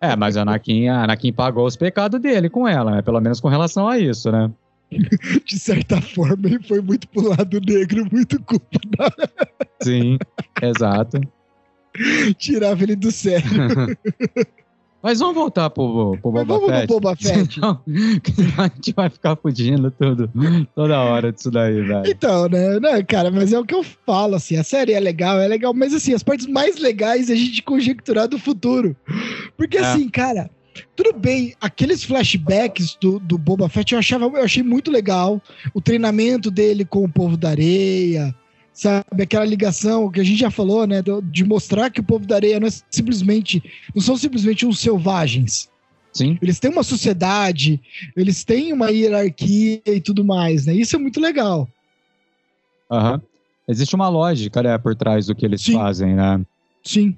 [0.00, 3.02] É, mas a Anakin, a Anakin pagou os pecados dele com ela, né?
[3.02, 4.50] Pelo menos com relação a isso, né?
[5.46, 9.10] De certa forma, ele foi muito pro lado negro, muito culpa da...
[9.82, 10.18] Sim,
[10.62, 11.20] exato.
[12.38, 13.48] Tirava ele do sério.
[15.02, 16.86] Mas vamos voltar pro, pro Mas Boba vamos no Fett.
[16.86, 17.54] Boba Fett.
[17.54, 17.82] Senão,
[18.56, 20.30] a gente vai ficar fudindo tudo,
[20.74, 22.04] toda hora disso daí, velho.
[22.06, 25.38] Então, né, né, cara, mas é o que eu falo, assim, a série é legal,
[25.38, 28.96] é legal, mas assim, as partes mais legais é a gente conjecturar do futuro.
[29.58, 29.80] Porque É.
[29.80, 30.48] assim, cara,
[30.96, 35.38] tudo bem, aqueles flashbacks do, do Boba Fett eu achava, eu achei muito legal,
[35.74, 38.34] o treinamento dele com o povo da areia,
[38.74, 41.00] sabe, aquela ligação que a gente já falou, né,
[41.30, 43.62] de mostrar que o povo da areia não é simplesmente,
[43.94, 45.70] não são simplesmente uns selvagens,
[46.12, 47.80] Sim, eles têm uma sociedade,
[48.16, 51.68] eles têm uma hierarquia e tudo mais, né, isso é muito legal.
[52.90, 53.20] aham.
[53.66, 55.72] Existe uma lógica, né, por trás do que eles Sim.
[55.72, 56.44] fazem, né?
[56.84, 57.16] Sim.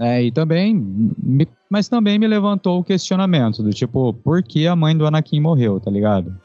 [0.00, 4.74] É, e também, me- mas também me levantou o questionamento do tipo, por que a
[4.74, 6.36] mãe do Anakin morreu, tá ligado?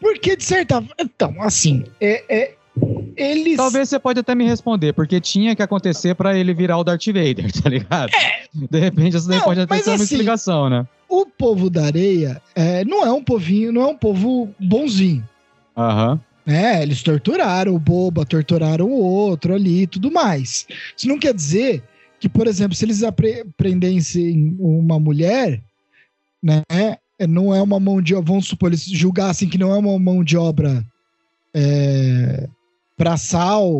[0.00, 2.54] Porque, de certa Então, assim, é, é-
[3.16, 3.56] eles.
[3.56, 7.06] Talvez você pode até me responder, porque tinha que acontecer pra ele virar o Darth
[7.06, 8.10] Vader, tá ligado?
[8.54, 10.86] De repente isso daí Não, pode até mas ser uma assim, explicação, né?
[11.08, 15.28] O povo da areia é, não é um povinho, não é um povo bonzinho.
[15.76, 16.82] Aham, Né?
[16.82, 20.66] Eles torturaram o boba, torturaram o outro ali e tudo mais.
[20.96, 21.82] Isso não quer dizer
[22.18, 23.02] que, por exemplo, se eles
[23.56, 25.60] prendessem uma mulher,
[26.42, 26.62] né?
[27.28, 28.28] Não é uma mão de obra.
[28.32, 30.84] Vamos supor, eles julgassem que não é uma mão de obra
[31.54, 32.48] é,
[33.04, 33.72] braçal,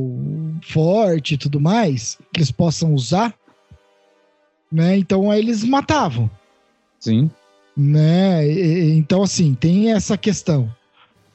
[0.63, 3.35] forte e tudo mais, que eles possam usar,
[4.73, 4.97] né?
[4.97, 6.31] Então aí eles matavam
[6.99, 7.31] sim.
[7.77, 8.49] né?
[8.49, 10.75] E- Então, assim, tem essa questão,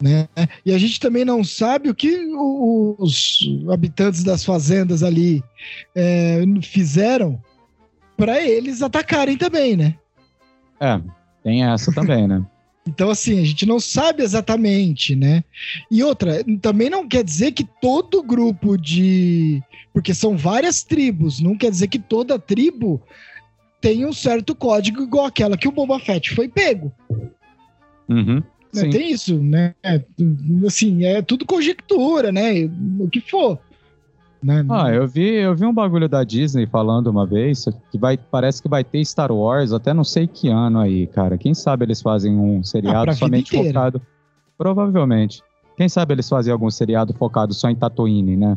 [0.02, 0.28] né?
[0.66, 2.26] E a gente também não sabe o que
[2.98, 3.40] os
[3.72, 5.44] habitantes das fazendas ali
[5.94, 7.40] é, fizeram
[8.18, 9.96] para eles atacarem também, né?
[10.80, 11.00] É,
[11.44, 12.44] tem essa também, né?
[12.88, 15.44] Então, assim, a gente não sabe exatamente, né?
[15.90, 19.62] E outra, também não quer dizer que todo grupo de.
[19.92, 23.02] Porque são várias tribos, não quer dizer que toda tribo
[23.82, 26.92] tem um certo código igual aquela que o Boba Fett foi pego.
[28.08, 28.44] Uhum.
[28.74, 28.90] né?
[28.90, 29.74] Tem isso, né?
[30.66, 32.70] Assim, é tudo conjectura, né?
[33.00, 33.60] O que for.
[34.46, 34.64] Né?
[34.70, 38.62] Ah, eu vi, eu vi um bagulho da Disney falando uma vez que vai, parece
[38.62, 41.36] que vai ter Star Wars até não sei que ano aí, cara.
[41.36, 44.00] Quem sabe eles fazem um Ah, seriado vida somente focado.
[44.56, 45.41] Provavelmente.
[45.76, 48.56] Quem sabe eles fazem algum seriado focado só em Tatooine, né?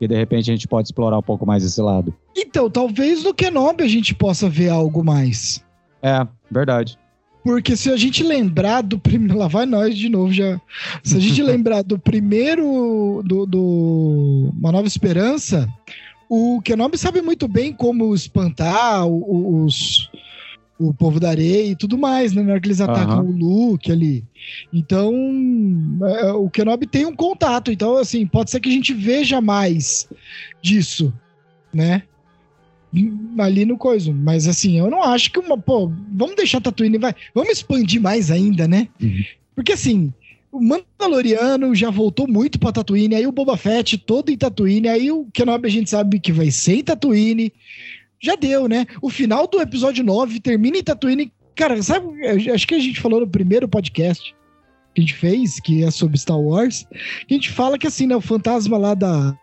[0.00, 2.14] E de repente a gente pode explorar um pouco mais esse lado.
[2.36, 5.60] Então, talvez no Kenobi a gente possa ver algo mais.
[6.00, 6.96] É, verdade.
[7.46, 9.38] Porque se a gente lembrar do primeiro.
[9.38, 10.60] Lá vai nós de novo já.
[11.04, 13.22] Se a gente lembrar do primeiro.
[13.24, 15.72] Do, do Uma Nova Esperança,
[16.28, 20.10] o Kenobi sabe muito bem como espantar os.
[20.78, 22.42] O povo da areia e tudo mais, né?
[22.42, 23.22] Na hora que eles atacam Aham.
[23.22, 24.24] o Luke ali.
[24.72, 25.14] Então,
[26.04, 27.70] é, o Kenobi tem um contato.
[27.70, 30.06] Então, assim, pode ser que a gente veja mais
[30.60, 31.14] disso,
[31.72, 32.02] né?
[33.38, 34.12] Ali no coisa.
[34.12, 35.58] Mas assim, eu não acho que uma.
[35.58, 37.14] Pô, vamos deixar Tatooine, vai.
[37.34, 38.88] Vamos expandir mais ainda, né?
[39.00, 39.24] Uhum.
[39.54, 40.12] Porque assim,
[40.52, 45.10] o Mandaloriano já voltou muito pra Tatooine, aí o Boba Fett todo em Tatooine, aí
[45.10, 47.52] o Kenobi a gente sabe que vai ser em Tatooine.
[48.20, 48.86] Já deu, né?
[49.02, 51.32] O final do episódio 9 termina em Tatooine.
[51.54, 52.06] Cara, sabe?
[52.50, 54.34] Acho que a gente falou no primeiro podcast
[54.94, 56.86] que a gente fez, que é sobre Star Wars,
[57.28, 59.36] que a gente fala que assim, né, o fantasma lá da,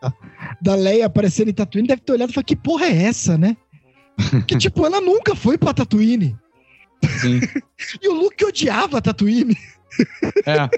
[0.64, 3.58] da Leia aparecendo em Tatooine, deve ter olhado e falado, que porra é essa, né?
[4.48, 6.38] que, tipo, ela nunca foi pra Tatooine.
[7.20, 7.42] Sim.
[8.02, 9.58] e o Luke odiava Tatooine.
[10.46, 10.70] É.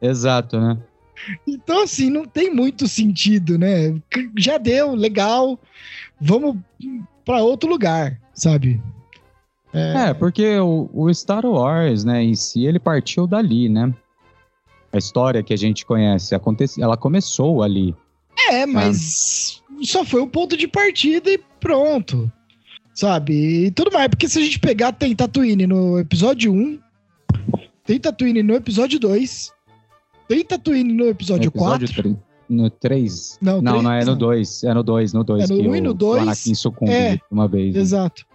[0.00, 0.78] Exato, né?
[1.46, 4.00] Então, assim, não tem muito sentido, né?
[4.38, 5.58] Já deu, legal.
[6.20, 6.56] Vamos
[7.24, 8.80] para outro lugar, sabe?
[9.72, 13.92] É, é porque o, o, Star Wars, né, em si, ele partiu dali, né?
[14.92, 17.94] A história que a gente conhece, acontece, ela começou ali.
[18.48, 19.84] É, mas é.
[19.84, 22.30] só foi o ponto de partida e pronto.
[22.94, 23.66] Sabe?
[23.66, 24.08] E tudo mais.
[24.08, 26.78] Porque se a gente pegar, tem Tatooine no episódio 1,
[27.84, 29.52] tem Tatooine no episódio 2,
[30.28, 32.18] tem Tatooine no episódio, no episódio 4.
[32.48, 33.38] No 3?
[33.40, 34.64] Não, não, 3, não, é no 2.
[34.64, 35.50] É no 2, no 2.
[35.50, 36.18] É no 1 um e no 2.
[36.18, 37.74] O Anakin sucumbe é, uma vez.
[37.74, 37.80] Né?
[37.80, 38.26] Exato.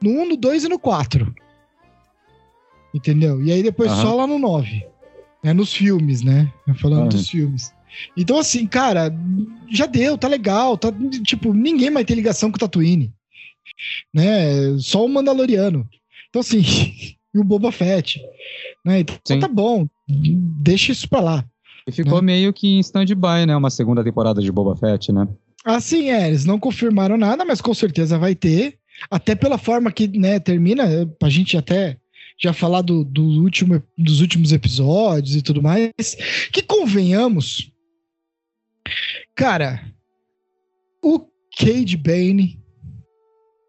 [0.00, 1.34] No 1, um, no 2 e no 4.
[2.94, 3.42] Entendeu?
[3.42, 4.02] E aí depois uh -huh.
[4.02, 4.86] só lá no 9.
[5.42, 6.50] É nos filmes, né?
[6.76, 7.08] Falando uh -huh.
[7.08, 7.73] dos filmes.
[8.16, 9.14] Então, assim, cara,
[9.70, 10.76] já deu, tá legal.
[10.76, 10.92] Tá,
[11.24, 13.12] tipo, ninguém vai ter ligação com o Tatooine.
[14.12, 14.78] Né?
[14.78, 15.88] Só o Mandaloriano.
[16.28, 16.62] Então, assim,
[17.34, 18.20] e o Boba Fett.
[18.84, 19.00] Né?
[19.00, 21.44] Então tá bom, deixa isso pra lá.
[21.86, 22.26] E ficou né?
[22.26, 23.56] meio que em stand-by, né?
[23.56, 25.28] Uma segunda temporada de Boba Fett, né?
[25.64, 26.28] Ah, sim, é.
[26.28, 28.78] Eles não confirmaram nada, mas com certeza vai ter.
[29.10, 30.84] Até pela forma que né, termina,
[31.18, 31.96] pra gente até
[32.40, 35.92] já falar do, do último, dos últimos episódios e tudo mais.
[36.52, 37.70] Que convenhamos,
[39.34, 39.84] cara,
[41.02, 41.20] o
[41.58, 42.60] Cade Bane,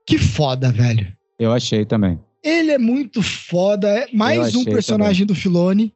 [0.07, 1.16] que foda, velho.
[1.39, 2.20] Eu achei também.
[2.43, 3.89] Ele é muito foda.
[3.89, 5.36] É mais um personagem também.
[5.36, 5.93] do Filone,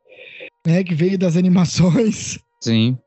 [0.65, 0.83] né?
[0.83, 2.39] Que veio das animações.
[2.61, 2.97] Sim.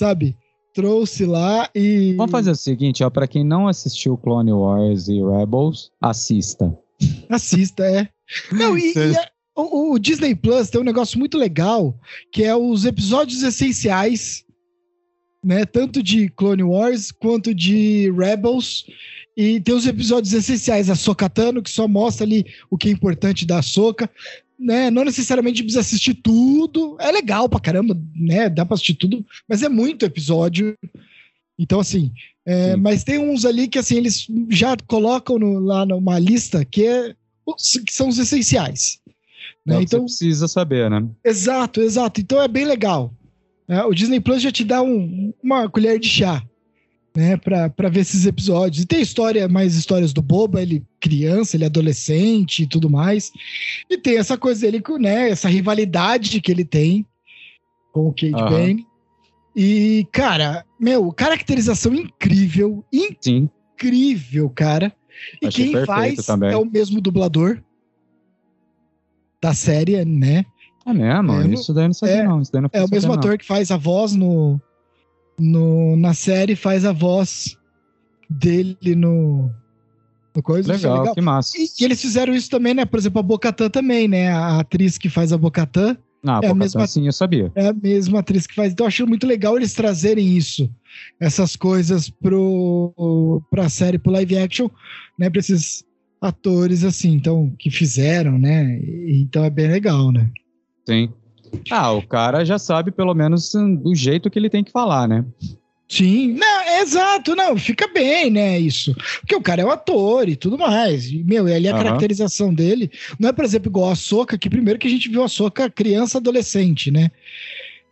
[0.00, 0.36] Sabe?
[0.74, 2.14] Trouxe lá e.
[2.16, 3.10] Vamos fazer o seguinte, ó.
[3.10, 6.76] Pra quem não assistiu Clone Wars e Rebels, assista.
[7.28, 8.08] Assista, é.
[8.52, 11.98] Não, e, e é, o, o, Disney Plus tem um negócio muito legal,
[12.32, 14.44] que é os episódios essenciais,
[15.42, 15.64] né?
[15.64, 18.86] Tanto de Clone Wars quanto de Rebels
[19.36, 23.46] e tem os episódios essenciais, a Sokatano, que só mostra ali o que é importante
[23.46, 24.08] da Soca.
[24.58, 24.90] Né?
[24.90, 26.96] Não necessariamente precisa assistir tudo.
[27.00, 28.48] É legal pra caramba, né?
[28.48, 30.76] Dá pra assistir tudo, mas é muito episódio.
[31.58, 32.12] Então, assim,
[32.44, 36.86] é, mas tem uns ali que assim, eles já colocam no, lá numa lista que,
[36.86, 37.14] é,
[37.86, 39.00] que são os essenciais.
[39.64, 39.82] Né?
[39.82, 41.08] Então precisa saber, né?
[41.24, 42.20] Exato, exato.
[42.20, 43.12] Então é bem legal.
[43.72, 46.42] É, o Disney Plus já te dá um, uma colher de chá
[47.16, 48.82] né, para ver esses episódios.
[48.82, 53.32] E tem história, mais histórias do Boba, ele criança, ele adolescente e tudo mais.
[53.88, 57.06] E tem essa coisa dele com, né, essa rivalidade que ele tem
[57.92, 58.50] com o Kate uhum.
[58.50, 58.86] Bane.
[59.56, 64.94] E, cara, meu, caracterização incrível, incrível, cara.
[65.40, 66.50] E Achei quem faz também.
[66.50, 67.62] é o mesmo dublador
[69.40, 70.44] da série, né?
[70.86, 71.32] É mesmo?
[71.32, 72.40] É, Isso daí não sabia, é, não.
[72.40, 74.60] Isso daí não é o mesmo ator que faz a voz no,
[75.38, 77.56] no, na série faz a voz
[78.28, 79.50] dele no,
[80.34, 80.72] no coisa.
[80.72, 81.14] Legal, legal.
[81.14, 81.56] que massa.
[81.56, 82.84] E, e, eles fizeram isso também, né?
[82.84, 84.30] Por exemplo, a Bocatã também, né?
[84.30, 85.96] A atriz que faz a Bocatã.
[86.24, 87.50] Ah, é a mesma, sim, eu sabia.
[87.54, 88.72] É a mesma atriz que faz.
[88.72, 90.70] Então eu acho muito legal eles trazerem isso,
[91.18, 94.68] essas coisas pro, pra série, pro live action,
[95.18, 95.28] né?
[95.28, 95.84] Pra esses
[96.20, 98.78] atores assim, então, que fizeram, né?
[99.08, 100.30] Então é bem legal, né?
[100.86, 101.12] Sim.
[101.70, 105.24] Ah, o cara já sabe pelo menos do jeito que ele tem que falar, né?
[105.88, 108.94] Sim, não, exato, não, fica bem, né, isso.
[109.20, 111.10] Porque o cara é o ator e tudo mais.
[111.10, 111.82] E, meu, e ali a uhum.
[111.82, 115.22] caracterização dele não é, por exemplo, igual a Soca, que primeiro que a gente viu
[115.22, 117.10] a Soca criança adolescente, né?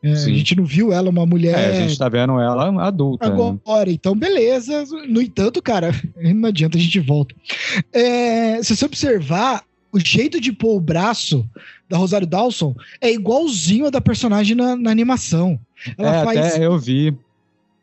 [0.03, 1.59] É, a gente não viu ela uma mulher.
[1.59, 3.29] É, a gente tá vendo ela adulta.
[3.29, 3.35] Né?
[3.35, 3.93] Agora, né?
[3.93, 4.85] então, beleza.
[5.07, 7.35] No entanto, cara, não adianta, a gente volta.
[7.93, 9.63] É, se você observar,
[9.93, 11.49] o jeito de pôr o braço
[11.89, 15.59] da Rosário Dawson é igualzinho a da personagem na, na animação.
[15.99, 16.39] Ela é, faz...
[16.39, 17.17] até eu vi.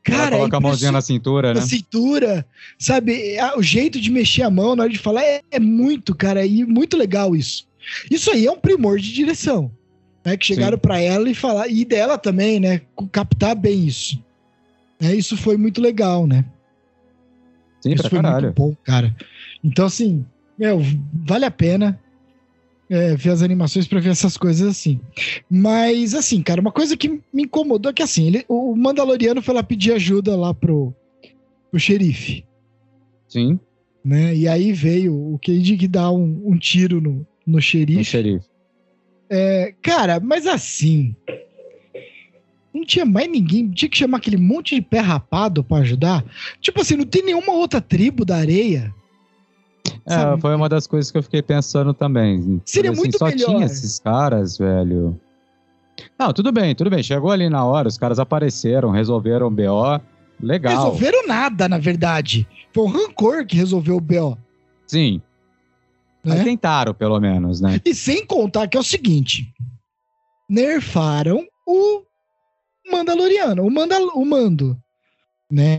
[0.04, 1.60] Cara, Ela coloca é a mãozinha na cintura, né?
[1.60, 2.46] Na cintura,
[2.80, 3.38] sabe?
[3.58, 6.64] O jeito de mexer a mão na hora de falar é, é muito, cara, e
[6.64, 7.68] muito legal isso.
[8.10, 9.70] Isso aí é um primor de direção,
[10.24, 10.38] né?
[10.38, 12.82] Que chegaram para ela e falar e dela também, né?
[13.12, 14.24] Captar bem isso.
[15.02, 16.46] É, isso foi muito legal, né?
[17.82, 18.46] Sim, isso foi caralho.
[18.46, 19.14] muito bom, cara.
[19.64, 20.26] Então assim,
[20.58, 20.82] meu,
[21.14, 22.00] vale a pena
[22.90, 25.00] é, ver as animações para ver essas coisas assim.
[25.50, 29.54] Mas, assim, cara, uma coisa que me incomodou é que, assim, ele, o Mandaloriano foi
[29.54, 30.94] lá pedir ajuda lá pro,
[31.70, 32.46] pro xerife.
[33.28, 33.60] Sim.
[34.04, 34.36] Né?
[34.36, 38.00] E aí veio o Cade que dá um, um tiro no, no xerife.
[38.00, 38.46] No xerife.
[39.30, 41.16] É, cara, mas assim.
[42.74, 46.24] Não tinha mais ninguém, tinha que chamar aquele monte de pé rapado para ajudar.
[46.62, 48.94] Tipo assim, não tem nenhuma outra tribo da areia
[50.08, 52.62] é, foi uma das coisas que eu fiquei pensando também.
[52.66, 53.48] Seria assim, muito só melhor.
[53.48, 55.20] tinha esses caras, velho.
[56.18, 57.04] Não, tudo bem, tudo bem.
[57.04, 60.02] Chegou ali na hora, os caras apareceram, resolveram o BO.
[60.42, 60.76] legal.
[60.76, 62.48] Resolveram nada, na verdade.
[62.74, 64.38] Foi o Rancor que resolveu o B.O.
[64.86, 65.22] Sim.
[66.24, 66.44] Né?
[66.44, 67.80] tentaram, pelo menos, né?
[67.86, 69.54] E sem contar que é o seguinte:
[70.50, 72.04] nerfaram o
[72.92, 74.78] Mandaloriano, o, Mandal o Mando,
[75.52, 75.78] né?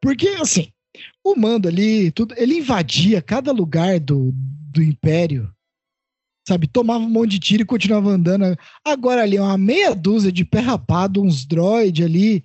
[0.00, 0.68] Porque, assim,
[1.32, 4.32] o Mando ali, tudo, ele invadia cada lugar do,
[4.72, 5.50] do Império,
[6.46, 6.66] sabe?
[6.66, 8.56] Tomava um monte de tiro e continuava andando.
[8.84, 12.44] Agora ali, uma meia dúzia de pé rapado, uns droid ali,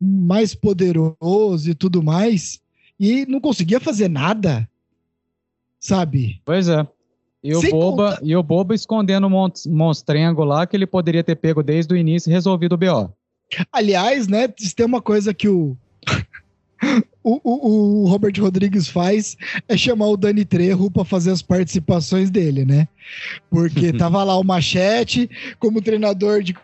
[0.00, 2.60] mais poderoso e tudo mais,
[3.00, 4.68] e não conseguia fazer nada,
[5.78, 6.40] sabe?
[6.44, 6.86] Pois é.
[7.42, 10.86] E o, Sem Boba, contar- e o Boba escondendo um mon- monstrengo lá que ele
[10.86, 13.12] poderia ter pego desde o início e resolvido o BO.
[13.72, 15.76] Aliás, né, tem uma coisa que o,
[17.22, 19.36] o, o, o Robert Rodrigues faz
[19.68, 22.88] é chamar o Dani Trejo para fazer as participações dele, né?
[23.50, 26.56] Porque tava lá o Machete como treinador de.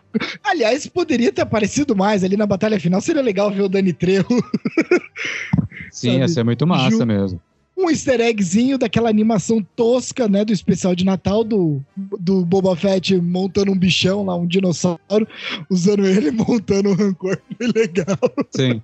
[0.43, 3.01] Aliás, poderia ter aparecido mais ali na batalha final.
[3.01, 4.25] Seria legal ver o Dani Trejo.
[5.91, 6.19] Sim, Sabe?
[6.19, 7.41] ia ser muito massa Ju- mesmo.
[7.77, 10.45] Um easter eggzinho daquela animação tosca, né?
[10.45, 11.81] Do especial de Natal do,
[12.17, 15.27] do Boba Fett montando um bichão lá, um dinossauro,
[15.69, 17.37] usando ele montando um rancor.
[17.57, 18.17] Foi legal.
[18.55, 18.81] Sim.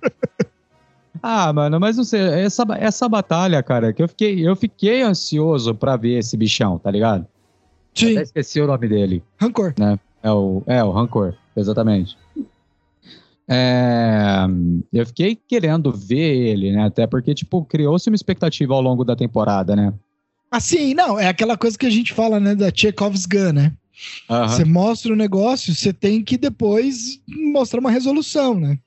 [1.20, 5.74] Ah, mano, mas não sei, essa, essa batalha, cara, que eu fiquei, eu fiquei ansioso
[5.74, 7.26] pra ver esse bichão, tá ligado?
[7.94, 9.22] Sim, Até esqueci o nome dele.
[9.38, 9.74] rancor.
[10.22, 12.16] É o, é, o Rancor, exatamente.
[13.48, 14.46] É,
[14.92, 16.86] eu fiquei querendo ver ele, né?
[16.86, 19.92] Até porque, tipo, criou-se uma expectativa ao longo da temporada, né?
[20.50, 23.72] Assim, não, é aquela coisa que a gente fala, né, da Chekhov's Gun, né?
[24.28, 28.78] Você mostra o negócio, você tem que depois mostrar uma resolução, né?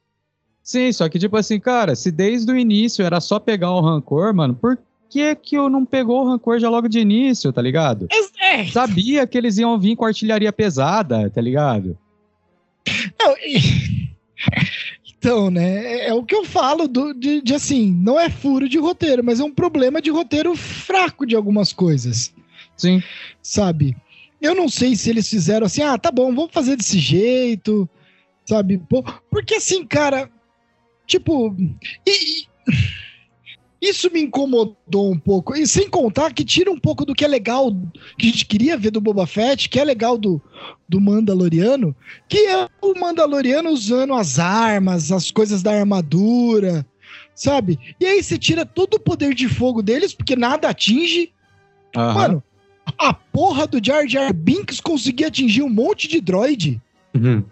[0.65, 4.33] Sim, só que, tipo assim, cara, se desde o início era só pegar o Rancor,
[4.33, 4.79] mano, por
[5.11, 8.07] que que eu não pegou o Rancor já logo de início, tá ligado?
[8.41, 11.95] É, Sabia que eles iam vir com artilharia pesada, tá ligado?
[13.21, 14.09] não, e-
[15.17, 18.67] Então, né, é, é o que eu falo do, de, de, assim, não é furo
[18.67, 22.33] de roteiro, mas é um problema de roteiro fraco de algumas coisas,
[22.75, 23.01] Sim.
[23.41, 23.95] sabe?
[24.41, 27.87] Eu não sei se eles fizeram assim, ah, tá bom, vamos fazer desse jeito,
[28.45, 28.81] sabe?
[29.31, 30.29] Porque assim, cara,
[31.05, 31.55] tipo,
[32.07, 32.45] e-
[33.81, 35.55] isso me incomodou um pouco.
[35.55, 37.71] E sem contar que tira um pouco do que é legal,
[38.17, 40.41] que a gente queria ver do Boba Fett, que é legal do,
[40.89, 41.95] do Mandaloriano,
[42.27, 46.85] que é o Mandaloriano usando as armas, as coisas da armadura,
[47.35, 47.77] sabe?
[47.99, 51.31] E aí você tira todo o poder de fogo deles, porque nada atinge.
[51.95, 52.13] Aham.
[52.13, 52.43] Mano,
[52.97, 56.81] a porra do Jar Jar Binks conseguia atingir um monte de droid.
[57.13, 57.43] Uhum.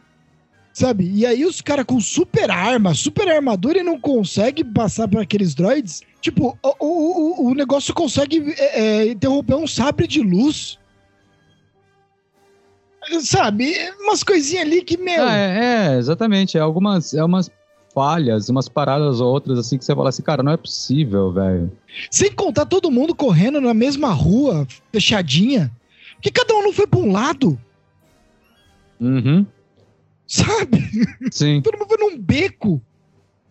[0.73, 1.07] Sabe?
[1.13, 5.53] E aí os caras com super arma, super armadura e não consegue passar para aqueles
[5.53, 6.01] droids.
[6.19, 10.79] Tipo, o, o, o- negócio consegue é, é, interromper um sabre de luz.
[13.21, 13.75] Sabe?
[13.99, 15.23] Umas coisinhas ali que, meu.
[15.23, 16.57] Ah, é, é, exatamente.
[16.57, 17.51] É algumas é umas
[17.93, 21.71] falhas, umas paradas ou outras assim que você fala assim, cara, não é possível, velho.
[22.09, 25.69] Sem contar todo mundo correndo na mesma rua, fechadinha.
[26.21, 27.59] Que cada um não foi pra um lado,
[28.99, 29.45] Uhum.
[30.27, 30.89] Sabe?
[31.31, 31.61] Sim.
[31.61, 32.81] Todo mundo foi num beco.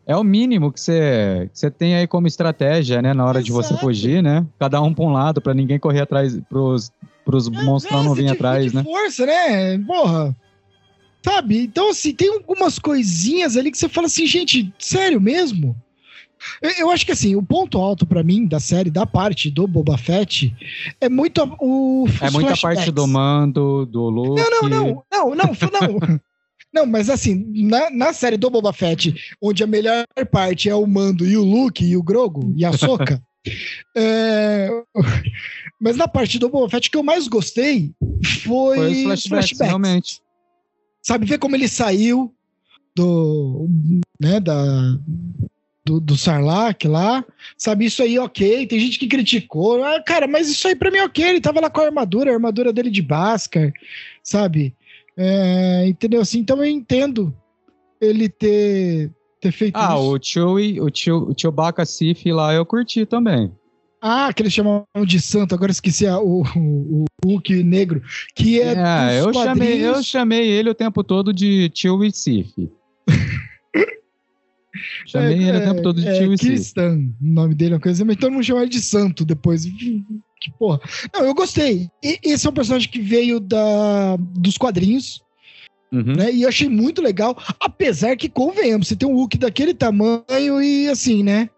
[0.05, 3.53] É o mínimo que você que você tem aí como estratégia, né, na hora de
[3.53, 3.81] você Exato.
[3.81, 4.45] fugir, né?
[4.59, 6.91] Cada um pra um lado pra ninguém correr atrás pros
[7.25, 8.83] pros monstros não É, você virem atrás, né?
[8.83, 9.79] força, né?
[9.79, 10.37] Porra.
[11.25, 11.63] Sabe?
[11.63, 15.77] Então, assim, tem algumas coisinhas ali que você fala assim, gente, sério mesmo?
[16.61, 19.97] Eu, acho que, assim, o ponto alto pra mim da série, da parte do Boba
[19.97, 20.53] Fett,
[21.01, 22.07] é muito o.
[22.21, 22.93] É muita parte flashbacks.
[22.93, 24.43] do mando, do Luke.
[24.43, 26.21] Não, não, não, não, não, não.
[26.73, 30.87] Não, mas assim, na, na série do Boba Fett, onde a melhor parte é o
[30.87, 33.23] Mando e o Luke e o Grogo e a Soca.
[35.81, 37.93] mas na parte do Boba Fett que eu mais gostei
[38.43, 39.67] foi, Foi os flashbacks, flashbacks.
[39.67, 40.23] realmente.
[41.03, 42.33] Sabe, ver como ele saiu
[42.95, 43.69] do,
[44.21, 44.97] né, da,
[45.85, 47.25] do, do Sarlacc lá,
[47.57, 50.99] sabe, isso aí ok, tem gente que criticou, ah, cara, mas isso aí pra mim
[50.99, 53.73] é ok, ele tava lá com a armadura, a armadura dele de Bhaskar,
[54.23, 54.75] sabe,
[55.17, 57.35] É, entendeu, assim, então eu entendo
[58.01, 60.15] ele ter, ter feito Ah, isso.
[60.15, 63.53] o Chewie, o Chew- o Chewbacca Sif lá eu curti também.
[64.01, 68.03] Ah, que eles chamam de santo, agora esqueci a- o, o, o Hulk negro,
[68.35, 72.53] que é, É, eu chamei, eu quadrinhos- chamei ele o tempo todo de Chewie Sif.
[75.07, 76.49] chamei ele o tempo todo de é, Chewie Sif.
[76.51, 79.65] Kirsten, o nome dele, é uma coisa, mas todo mundo chama ele de santo depois.
[80.43, 80.81] Que porra.
[81.15, 81.89] Não, eu gostei.
[82.03, 85.23] E, esse é um personagem que veio da, dos quadrinhos,
[85.93, 86.17] Uhum.
[86.17, 86.33] né?
[86.33, 90.89] E eu achei muito legal, apesar que, convenhamos, você tem um Hulk daquele tamanho e
[90.89, 91.51] assim, né?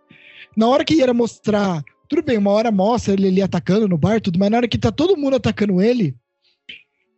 [0.57, 1.83] Na hora que ia mostrar.
[2.09, 4.77] Tudo bem, uma hora mostra ele ali atacando no bar, tudo, mas na hora que
[4.77, 6.17] tá todo mundo atacando ele.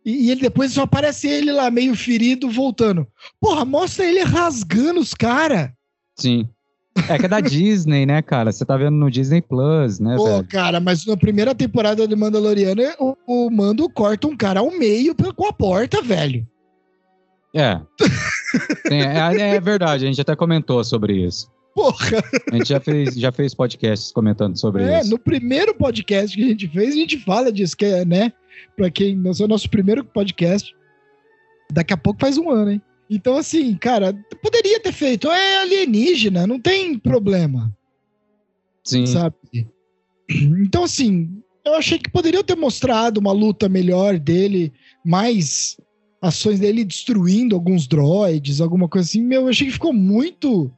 [0.05, 3.05] E, e ele depois só aparece ele lá meio ferido voltando.
[3.41, 5.71] Porra, mostra ele rasgando os caras.
[6.17, 6.47] Sim.
[7.09, 8.51] É que é da Disney, né, cara?
[8.51, 10.47] Você tá vendo no Disney Plus, né, Pô, velho?
[10.47, 15.15] cara, mas na primeira temporada do Mandaloriano, o, o Mando corta um cara ao meio
[15.35, 16.45] com a porta, velho.
[17.55, 17.79] É.
[18.87, 19.55] Sim, é.
[19.55, 21.49] é verdade, a gente até comentou sobre isso.
[21.73, 22.23] Porra!
[22.51, 25.11] A gente já fez, já fez podcasts comentando sobre É, isso.
[25.11, 28.33] no primeiro podcast que a gente fez, a gente fala disso, que é, né?
[28.75, 29.21] Pra quem.
[29.29, 30.75] Esse é o nosso primeiro podcast.
[31.71, 32.81] Daqui a pouco faz um ano, hein?
[33.09, 35.29] Então, assim, cara, poderia ter feito.
[35.29, 37.75] É alienígena, não tem problema,
[38.83, 39.05] Sim.
[39.05, 39.35] sabe?
[40.29, 44.73] Então, assim, eu achei que poderiam ter mostrado uma luta melhor dele,
[45.05, 45.77] mais
[46.21, 49.21] ações dele destruindo alguns droids, alguma coisa assim.
[49.21, 50.71] Meu, eu achei que ficou muito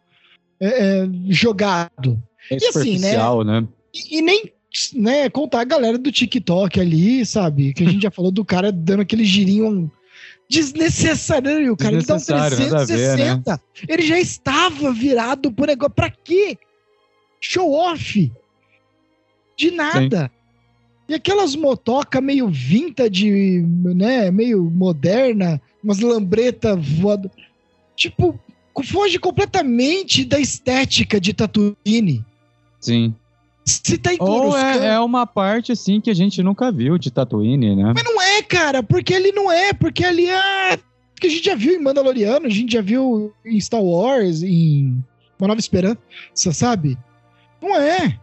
[0.59, 2.21] é, é, jogado.
[2.51, 3.15] É e assim, né?
[3.43, 3.67] né?
[3.93, 4.51] E, e nem
[4.93, 7.73] né, contar a galera do TikTok ali, sabe?
[7.73, 9.91] Que a gente já falou do cara dando aquele girinho
[10.49, 11.95] desnecessário, cara.
[11.95, 13.41] Ele dá um Desnecessário, nada a ver, né?
[13.43, 13.61] 360.
[13.87, 15.93] Ele já estava virado pro negócio.
[15.93, 16.57] Pra quê?
[17.39, 18.31] Show off.
[19.55, 20.31] De nada.
[21.07, 24.31] E aquelas motoca meio vintage, né?
[24.31, 27.29] Meio moderna, umas lambreta voando.
[27.95, 28.39] Tipo,
[28.85, 32.25] foge completamente da estética de Tatooine.
[32.79, 33.13] Sim.
[33.65, 37.75] Se tá Ou é, é uma parte, assim, que a gente nunca viu de Tatooine,
[37.75, 37.93] né?
[37.93, 40.77] Mas não é, cara, porque ele não é, porque ali é.
[41.19, 45.03] Que a gente já viu em Mandaloriano, a gente já viu em Star Wars, em
[45.37, 45.99] Uma Nova Esperança,
[46.53, 46.97] sabe?
[47.61, 48.17] Não é.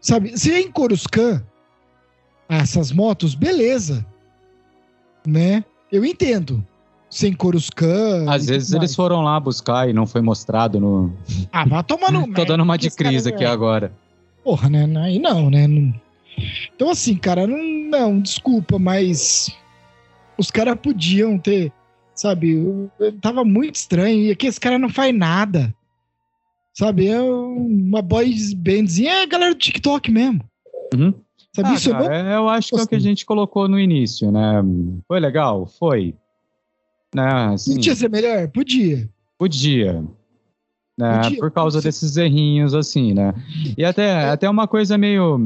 [0.00, 1.42] Sabe, se é em Coruscant,
[2.48, 4.06] essas motos, beleza.
[5.26, 5.64] Né?
[5.90, 6.64] Eu entendo.
[7.10, 8.28] Sem Coruscant.
[8.28, 8.94] Às vezes eles mais.
[8.94, 11.12] foram lá buscar e não foi mostrado no.
[11.52, 12.30] Ah, vai tomar no.
[12.34, 13.92] Tô dando uma de crise é- aqui agora.
[14.42, 14.84] Porra, né?
[15.00, 15.66] Aí não, né?
[15.66, 15.94] Não-
[16.74, 17.58] Então, assim, cara, não,
[17.90, 19.48] não desculpa, mas
[20.38, 21.72] os caras podiam ter,
[22.14, 22.52] sabe?
[22.54, 24.24] eu- eu Tava muito estranho.
[24.24, 25.74] E aqui esse cara não faz nada.
[26.72, 27.06] Sabe?
[27.06, 30.40] É uma boys bandzinha, é a galera do TikTok mesmo.
[30.92, 31.14] Uhum.
[31.54, 31.68] Sabe?
[31.68, 33.78] Ah, Isso eu não cara, eu acho que é o que a gente colocou no
[33.78, 34.60] início, né?
[35.06, 35.66] Foi legal?
[35.66, 36.14] Foi.
[37.14, 38.48] Né, assim, podia ser melhor?
[38.48, 39.08] Podia.
[39.38, 40.04] podia.
[40.98, 41.88] Né, Podia, por causa podia.
[41.88, 43.32] desses errinhos, assim, né?
[43.78, 45.38] E até, até uma coisa meio.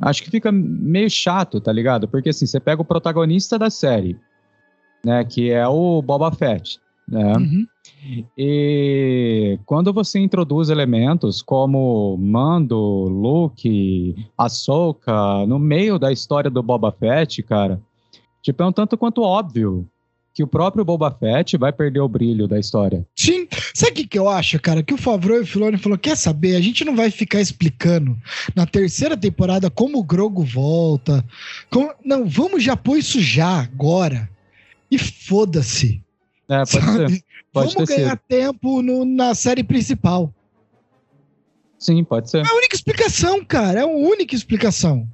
[0.00, 2.06] Acho que fica meio chato, tá ligado?
[2.08, 4.18] Porque assim, você pega o protagonista da série,
[5.04, 5.24] né?
[5.24, 6.80] Que é o Boba Fett.
[7.08, 7.32] Né?
[7.36, 7.66] Uhum.
[8.36, 16.92] E quando você introduz elementos como Mando, Luke, Ahsoka, no meio da história do Boba
[16.92, 17.80] Fett, cara,
[18.42, 19.88] tipo, é um tanto quanto óbvio
[20.38, 23.04] que o próprio Boba Fett vai perder o brilho da história.
[23.16, 23.48] Sim.
[23.74, 24.84] Sabe o que, que eu acho, cara?
[24.84, 26.54] Que o Favreau e o Filoni falou: quer saber?
[26.54, 28.16] A gente não vai ficar explicando
[28.54, 31.24] na terceira temporada como o Grogo volta.
[31.68, 34.30] como- Não, vamos já pôr isso já, agora.
[34.88, 36.00] E foda-se.
[36.48, 37.08] É, pode sabe?
[37.16, 37.24] ser.
[37.52, 38.20] Pode Vamos ganhar sido.
[38.28, 40.32] tempo no- na série principal.
[41.80, 42.46] Sim, pode ser.
[42.46, 43.80] É a única explicação, cara.
[43.80, 45.08] É a única explicação.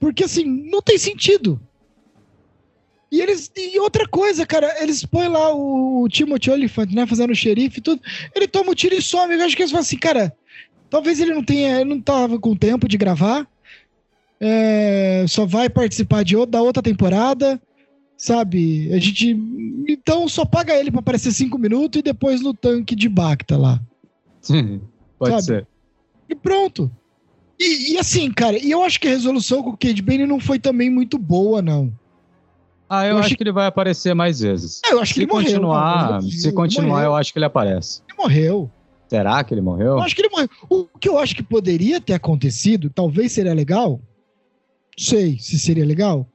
[0.00, 1.60] Porque assim, não tem sentido.
[3.10, 3.50] E eles.
[3.56, 7.06] E outra coisa, cara, eles põem lá o, o Timothy Oliphant, né?
[7.06, 8.02] Fazendo o xerife e tudo.
[8.34, 9.34] Ele toma o tiro e some.
[9.34, 10.32] Eu acho que eles falam assim, cara.
[10.90, 11.80] Talvez ele não tenha.
[11.80, 13.46] Ele não tava com tempo de gravar.
[14.40, 17.60] É, só vai participar de, outra- da outra temporada.
[18.16, 18.92] Sabe?
[18.92, 19.36] A gente.
[19.88, 23.80] Então só paga ele pra aparecer cinco minutos e depois no tanque de Bacta lá.
[24.40, 24.80] Sim,
[25.18, 25.44] pode Sabe?
[25.44, 25.66] ser.
[26.28, 26.90] E pronto.
[27.58, 30.40] E, e assim, cara, e eu acho que a resolução com o Cade Bane não
[30.40, 31.92] foi também muito boa, não.
[32.88, 34.80] Ah, eu, Eu acho que ele vai aparecer mais vezes.
[34.84, 35.44] É, eu acho que Se ele morreu.
[35.46, 36.22] continuar, cara.
[36.22, 37.04] se continuar, morreu.
[37.06, 38.02] eu acho que ele aparece.
[38.08, 38.70] Ele morreu.
[39.08, 39.86] Será que ele morreu?
[39.92, 40.48] Eu acho que ele morreu.
[40.70, 44.00] O que eu acho que poderia ter acontecido, talvez seria legal.
[44.98, 46.26] Não sei se seria legal.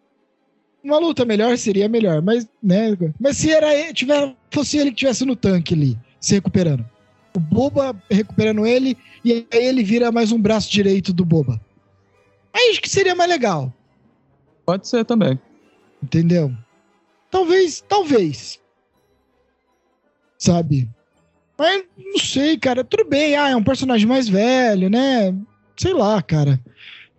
[0.84, 2.98] Uma luta melhor seria melhor, mas, né?
[3.20, 6.84] Mas se era ele, tiver, fosse ele que estivesse no tanque ali, se recuperando.
[7.36, 11.62] O Boba recuperando ele, e aí ele vira mais um braço direito do Boba.
[12.54, 13.72] Aí acho que seria mais legal.
[14.66, 15.40] Pode ser também.
[16.04, 16.52] Entendeu?
[17.30, 18.60] Talvez, talvez.
[20.38, 20.90] Sabe?
[21.58, 22.84] Mas não sei, cara.
[22.84, 25.34] Tudo bem, ah, é um personagem mais velho, né?
[25.78, 26.60] Sei lá, cara.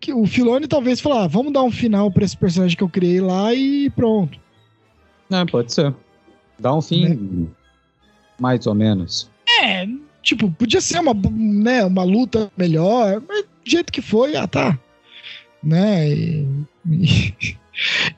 [0.00, 2.88] Que o Filone talvez falar, ah, vamos dar um final pra esse personagem que eu
[2.88, 4.38] criei lá e pronto.
[5.30, 5.94] É, pode ser.
[6.58, 7.46] Dá um fim, Né?
[8.38, 9.30] mais ou menos.
[9.62, 9.86] É,
[10.22, 14.76] tipo, podia ser uma, né, uma luta melhor, mas do jeito que foi, ah, tá.
[15.62, 16.08] Né?
[16.10, 16.46] E,
[16.90, 17.56] e-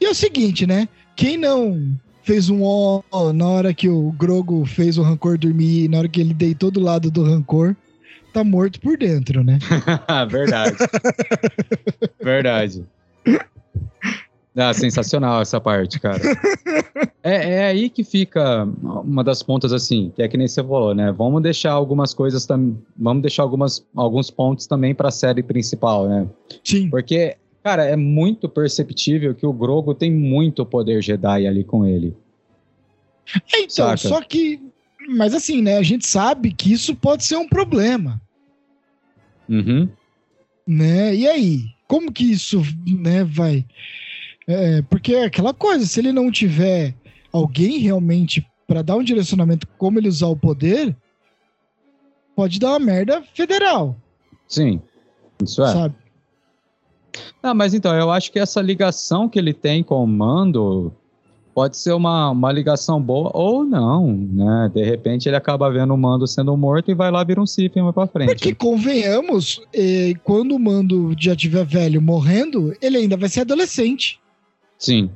[0.00, 0.88] e é o seguinte, né?
[1.16, 3.02] Quem não fez um ó
[3.32, 6.80] na hora que o Grogo fez o Rancor dormir, na hora que ele deitou do
[6.80, 7.76] lado do Rancor,
[8.32, 9.58] tá morto por dentro, né?
[10.28, 10.76] Verdade.
[12.20, 12.84] Verdade.
[14.56, 16.20] Ah, sensacional essa parte, cara.
[17.22, 20.94] é, é aí que fica uma das pontas assim, que é que nem você falou,
[20.94, 21.12] né?
[21.12, 26.08] Vamos deixar algumas coisas também, vamos deixar algumas, alguns pontos também para a série principal,
[26.08, 26.26] né?
[26.62, 26.88] Sim.
[26.88, 32.14] Porque, cara, é muito perceptível que o Grogo tem muito poder Jedi ali com ele.
[33.54, 33.96] É, então, Saca.
[33.96, 34.60] só que.
[35.08, 35.78] Mas assim, né?
[35.78, 38.20] A gente sabe que isso pode ser um problema,
[39.48, 39.88] Uhum.
[40.66, 41.14] né?
[41.14, 41.64] E aí?
[41.88, 43.64] Como que isso né, vai.
[44.46, 46.94] É, porque é aquela coisa, se ele não tiver
[47.32, 50.94] alguém realmente para dar um direcionamento como ele usar o poder,
[52.34, 53.96] pode dar uma merda federal,
[54.48, 54.80] Sim.
[55.42, 55.72] Isso é.
[55.72, 55.94] sabe?
[57.42, 60.92] Ah, mas então, eu acho que essa ligação que ele tem com o Mando
[61.54, 64.70] pode ser uma, uma ligação boa ou não, né?
[64.74, 67.76] De repente ele acaba vendo o Mando sendo morto e vai lá vir um Sith
[67.76, 68.28] mais pra frente.
[68.28, 74.18] Porque convenhamos, eh, quando o Mando já tiver velho morrendo, ele ainda vai ser adolescente.
[74.78, 75.10] Sim.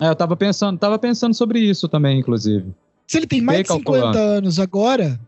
[0.00, 2.72] É, eu tava pensando, tava pensando sobre isso também, inclusive.
[3.06, 4.18] Se ele tem mais de 50 calculado.
[4.18, 5.20] anos agora,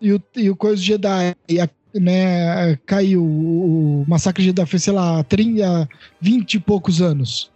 [0.00, 5.22] e o, e o Coisa Jedi a- né, caiu, o Massacre Jedi foi, sei lá,
[5.24, 5.88] 30,
[6.20, 7.50] 20 e poucos anos.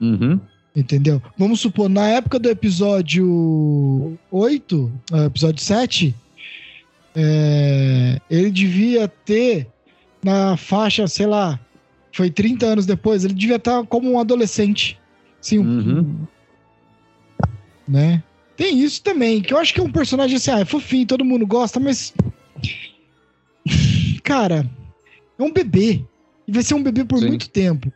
[0.00, 0.40] Uhum.
[0.76, 1.20] Entendeu?
[1.36, 6.14] Vamos supor, na época do episódio 8, ah, episódio 7,
[7.16, 9.66] é, ele devia ter
[10.22, 11.58] na faixa, sei lá,
[12.12, 14.98] foi 30 anos depois, ele devia estar como um adolescente.
[15.40, 16.16] Sim, um- Uhum.
[17.86, 18.22] né?
[18.56, 21.24] Tem isso também, que eu acho que é um personagem assim, ah, é fofinho, todo
[21.24, 22.12] mundo gosta, mas.
[24.22, 24.68] Cara,
[25.38, 26.04] é um bebê.
[26.46, 27.28] E vai ser um bebê por Sim.
[27.28, 27.92] muito tempo.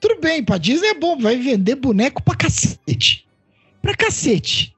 [0.00, 3.26] Tudo bem, pra Disney é bom, vai vender boneco pra cacete.
[3.82, 4.76] Pra cacete.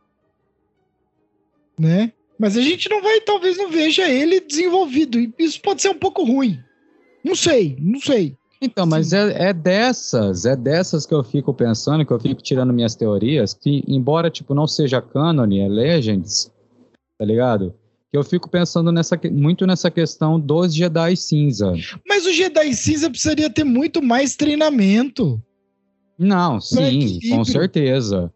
[1.79, 2.13] Né?
[2.39, 5.19] Mas a gente não vai, talvez não veja ele desenvolvido.
[5.19, 6.59] E isso pode ser um pouco ruim.
[7.23, 8.37] Não sei, não sei.
[8.63, 12.73] Então, mas é, é dessas, é dessas que eu fico pensando, que eu fico tirando
[12.73, 16.53] minhas teorias, que embora, tipo, não seja canon, é Legends,
[17.19, 17.75] tá ligado?
[18.11, 21.73] Que eu fico pensando nessa, muito nessa questão dos Jedi cinza.
[22.09, 25.41] Mas o Jedi Cinza precisaria ter muito mais treinamento.
[26.19, 28.33] Não, sim, com certeza.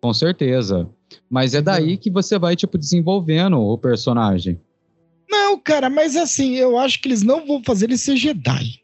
[0.00, 0.88] Com certeza.
[1.28, 4.60] Mas é daí que você vai, tipo, desenvolvendo o personagem.
[5.28, 8.80] Não, cara, mas assim, eu acho que eles não vão fazer ele ser Jedi.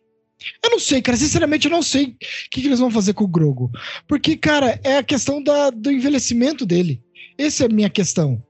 [0.63, 1.17] Eu não sei, cara.
[1.17, 2.17] Sinceramente, eu não sei o
[2.51, 3.71] que, que eles vão fazer com o Grogo.
[4.07, 7.03] Porque, cara, é a questão da, do envelhecimento dele.
[7.39, 8.43] Essa é a minha questão.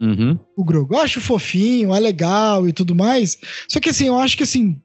[0.00, 0.38] Uhum.
[0.56, 0.94] O Grogo.
[0.94, 3.38] Eu acho fofinho, é legal e tudo mais.
[3.68, 4.80] Só que, assim, eu acho que, assim,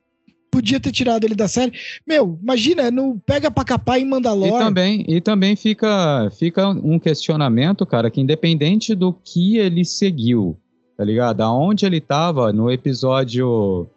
[0.54, 1.74] podia ter tirado ele da série.
[2.06, 4.60] Meu, imagina, não pega pra capar em E Mandalor.
[4.60, 10.56] também, e também fica, fica um questionamento, cara, que independente do que ele seguiu,
[10.96, 11.42] tá ligado?
[11.42, 13.88] Aonde ele tava no episódio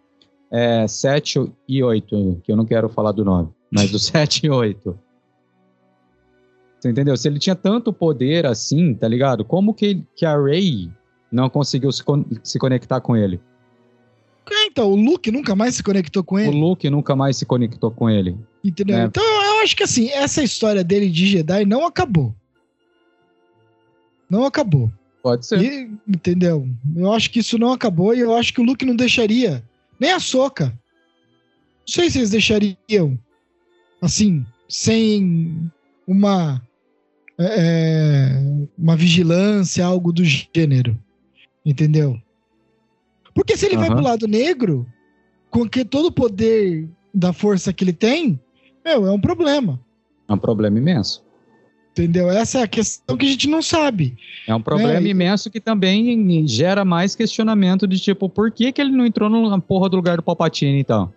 [0.50, 4.50] é, 7 e 8, que eu não quero falar do nome, mas do 7 e
[4.50, 4.98] 8.
[6.80, 7.16] Você entendeu?
[7.16, 9.44] Se ele tinha tanto poder assim, tá ligado?
[9.44, 10.90] Como que, que a Rey
[11.30, 13.40] não conseguiu se, con- se conectar com ele?
[14.50, 16.50] É, então, o Luke nunca mais se conectou com O ele.
[16.60, 18.36] Luke nunca mais se conectou com ele.
[18.62, 18.96] Entendeu?
[18.98, 19.04] É.
[19.04, 22.34] Então eu acho que assim, essa história dele de Jedi não acabou.
[24.30, 24.90] Não acabou.
[25.22, 25.60] Pode ser.
[25.60, 26.68] E- entendeu?
[26.96, 29.62] Eu acho que isso não acabou e eu acho que o Luke não deixaria.
[29.98, 30.66] Nem a Soca.
[30.66, 30.74] Não
[31.94, 33.18] sei se eles deixariam
[34.00, 35.70] assim, sem
[36.06, 36.62] uma
[37.38, 38.30] é,
[38.78, 40.96] uma vigilância, algo do gênero.
[41.66, 42.16] Entendeu?
[43.34, 43.96] Porque se ele vai Aham.
[43.96, 44.86] pro lado negro,
[45.50, 48.40] com que todo o poder da força que ele tem,
[48.84, 49.78] meu, é um problema.
[50.28, 51.24] É um problema imenso.
[51.90, 52.30] Entendeu?
[52.30, 54.16] Essa é a questão que a gente não sabe.
[54.46, 58.70] É um problema É, e- imenso que também gera mais questionamento de tipo, por que,
[58.70, 61.12] que ele não entrou na porra do lugar do Palpatine, então?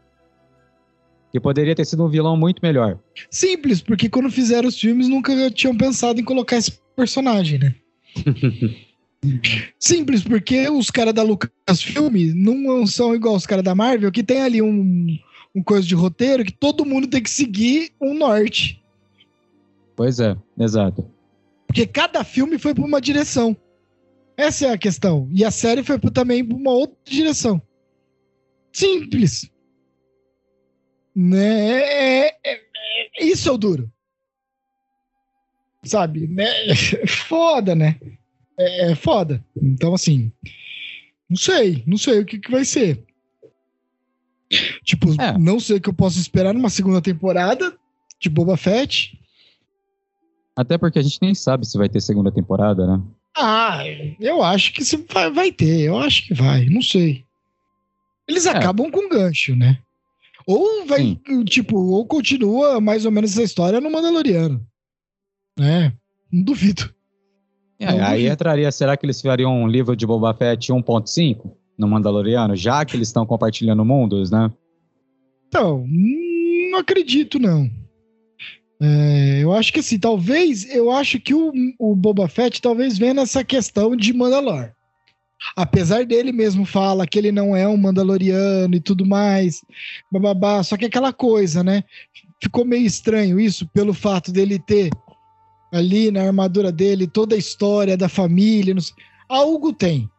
[1.32, 2.98] Que poderia ter sido um vilão muito melhor.
[3.30, 7.76] Simples, porque quando fizeram os filmes nunca tinham pensado em colocar esse personagem, né?
[9.78, 14.42] Simples, porque os caras da Lucasfilm não são igual os caras da Marvel, que tem
[14.42, 15.18] ali um,
[15.54, 18.82] um coisa de roteiro que todo mundo tem que seguir um norte.
[19.96, 21.06] Pois é, exato.
[21.68, 23.56] Porque cada filme foi para uma direção.
[24.38, 25.28] Essa é a questão.
[25.34, 27.62] E a série foi pra- também para uma outra direção.
[28.72, 29.52] Simples.
[31.14, 31.82] Né?
[31.82, 32.62] É- é-
[33.20, 33.92] é- isso é o duro.
[35.84, 36.28] Sabe?
[36.28, 36.46] Né?
[37.28, 38.00] Foda, né?
[38.60, 39.44] É, é foda.
[39.56, 40.32] Então, assim.
[41.30, 41.84] Não sei.
[41.88, 43.04] Não sei o que, que vai ser.
[44.84, 45.38] Tipo, É.
[45.38, 47.78] não sei o que eu posso esperar numa segunda temporada
[48.20, 49.18] de Boba Fett.
[50.56, 53.02] Até porque a gente nem sabe se vai ter segunda temporada, né?
[53.38, 53.84] Ah,
[54.20, 54.84] eu acho que
[55.14, 57.24] vai, vai ter, eu acho que vai, não sei.
[58.28, 58.50] Eles É.
[58.50, 59.80] acabam com gancho, né?
[60.46, 64.66] Ou vai, tipo, ou continua mais ou menos essa história no Mandaloriano.
[65.58, 65.94] Né?
[66.32, 66.94] Não duvido.
[67.80, 68.34] É, aí duvido.
[68.34, 72.98] entraria, será que eles fariam um livro de Boba Fett 1.5 no Mandaloriano, já que
[72.98, 74.52] eles estão compartilhando mundos, né?
[75.48, 75.86] Então,
[76.72, 77.70] não acredito, não.
[78.82, 83.14] É, eu acho que assim, talvez, eu acho que o, o Boba Fett talvez venha
[83.14, 84.72] nessa questão de Mandalor.
[85.56, 89.62] Apesar dele mesmo fala que ele não é um Mandaloriano e tudo mais,
[90.12, 91.84] bababá, só que aquela coisa, né?
[92.42, 94.90] Ficou meio estranho isso pelo fato dele ter
[95.72, 98.76] ali na armadura dele toda a história da família.
[99.28, 100.10] Algo tem.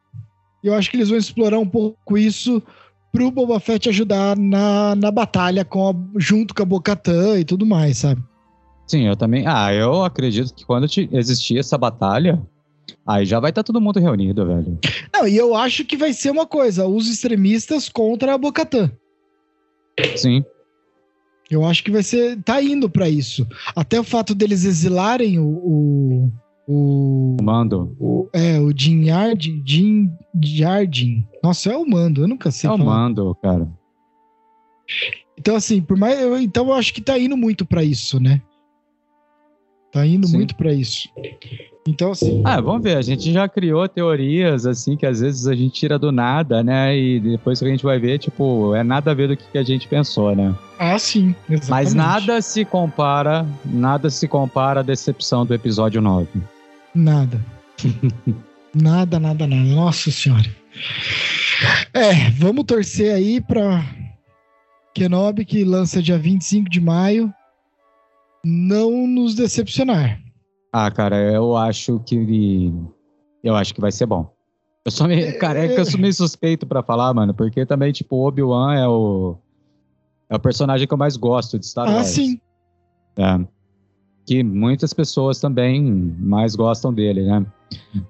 [0.62, 2.62] Eu acho que eles vão explorar um pouco isso
[3.12, 7.66] pro Boba Fett ajudar na, na batalha com a, junto com a Bocatã e tudo
[7.66, 8.22] mais, sabe?
[8.86, 9.44] Sim, eu também.
[9.46, 12.40] Ah, eu acredito que quando existir essa batalha,
[13.06, 14.78] aí já vai estar tá todo mundo reunido, velho.
[15.14, 18.90] Não, e eu acho que vai ser uma coisa: os extremistas contra a Bocatã.
[20.16, 20.44] Sim.
[21.50, 22.40] Eu acho que vai ser.
[22.42, 23.46] Tá indo para isso.
[23.74, 26.32] Até o fato deles exilarem o, o
[26.72, 27.96] o, Mando.
[27.98, 29.60] O, é, o Jim Yardin.
[29.66, 31.26] Jim.
[31.42, 32.70] Nossa, é o Mando, eu nunca sei.
[32.70, 32.84] É falar.
[32.84, 33.68] o Mando, cara.
[35.36, 36.20] Então, assim, por mais.
[36.20, 38.40] Eu, então eu acho que tá indo muito para isso, né?
[39.90, 40.36] Tá indo Sim.
[40.36, 41.08] muito para isso.
[41.86, 42.42] Então, assim.
[42.44, 42.96] Ah, vamos ver.
[42.96, 46.96] A gente já criou teorias, assim, que às vezes a gente tira do nada, né?
[46.96, 49.62] E depois que a gente vai ver, tipo, é nada a ver do que a
[49.62, 50.54] gente pensou, né?
[50.78, 51.34] Ah, sim.
[51.48, 51.70] Exatamente.
[51.70, 56.28] Mas nada se compara, nada se compara à decepção do episódio 9.
[56.94, 57.40] Nada.
[58.74, 59.62] nada, nada, nada.
[59.62, 60.48] Nossa Senhora.
[61.92, 63.84] É, vamos torcer aí pra
[64.94, 67.32] Kenobi, que lança dia 25 de maio,
[68.44, 70.20] não nos decepcionar.
[70.72, 72.72] Ah, cara, eu acho que.
[73.42, 74.32] Eu acho que vai ser bom.
[74.84, 75.38] Eu sou meio.
[75.38, 78.74] Cara, é que eu sou meio suspeito para falar, mano, porque também, tipo, o Obi-Wan
[78.74, 79.36] é o.
[80.28, 82.06] É o personagem que eu mais gosto de Star ah, Wars.
[82.06, 82.40] Ah, sim.
[83.16, 83.60] É
[84.30, 85.82] que muitas pessoas também
[86.20, 87.44] mais gostam dele, né?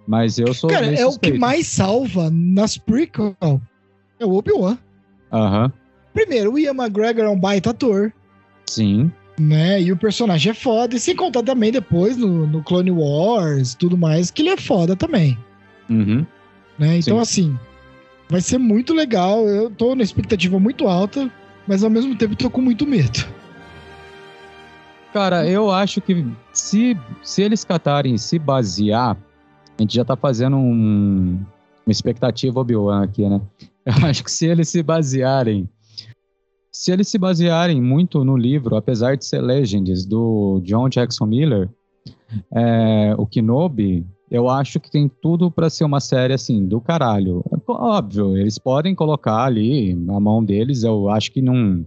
[0.07, 0.69] Mas eu sou.
[0.69, 3.35] Cara, é o que mais salva nas prequel.
[4.19, 4.77] É o Obi-Wan.
[5.32, 5.73] Aham.
[6.12, 8.12] Primeiro, o Ian McGregor é um baita ator.
[8.69, 9.11] Sim.
[9.41, 9.81] Né?
[9.81, 10.95] E o personagem é foda.
[10.95, 14.95] E sem contar também depois no, no Clone Wars tudo mais, que ele é foda
[14.95, 15.39] também.
[15.89, 16.27] Uhum.
[16.79, 16.99] Né?
[16.99, 17.23] Então, Sim.
[17.23, 17.59] assim,
[18.29, 19.49] vai ser muito legal.
[19.49, 21.31] Eu tô na expectativa muito alta,
[21.67, 23.27] mas ao mesmo tempo tô com muito medo.
[25.12, 29.17] Cara, eu acho que se, se eles catarem se basear,
[29.79, 31.41] a gente já tá fazendo um,
[31.87, 33.41] uma expectativa Obi-Wan aqui, né?
[33.87, 35.69] Eu acho que se eles se basearem.
[36.73, 41.69] Se eles se basearem muito no livro, apesar de ser Legends, do John Jackson Miller,
[42.55, 47.45] é, o Kenobi, eu acho que tem tudo para ser uma série assim, do caralho.
[47.67, 51.85] Óbvio, eles podem colocar ali na mão deles, eu acho que não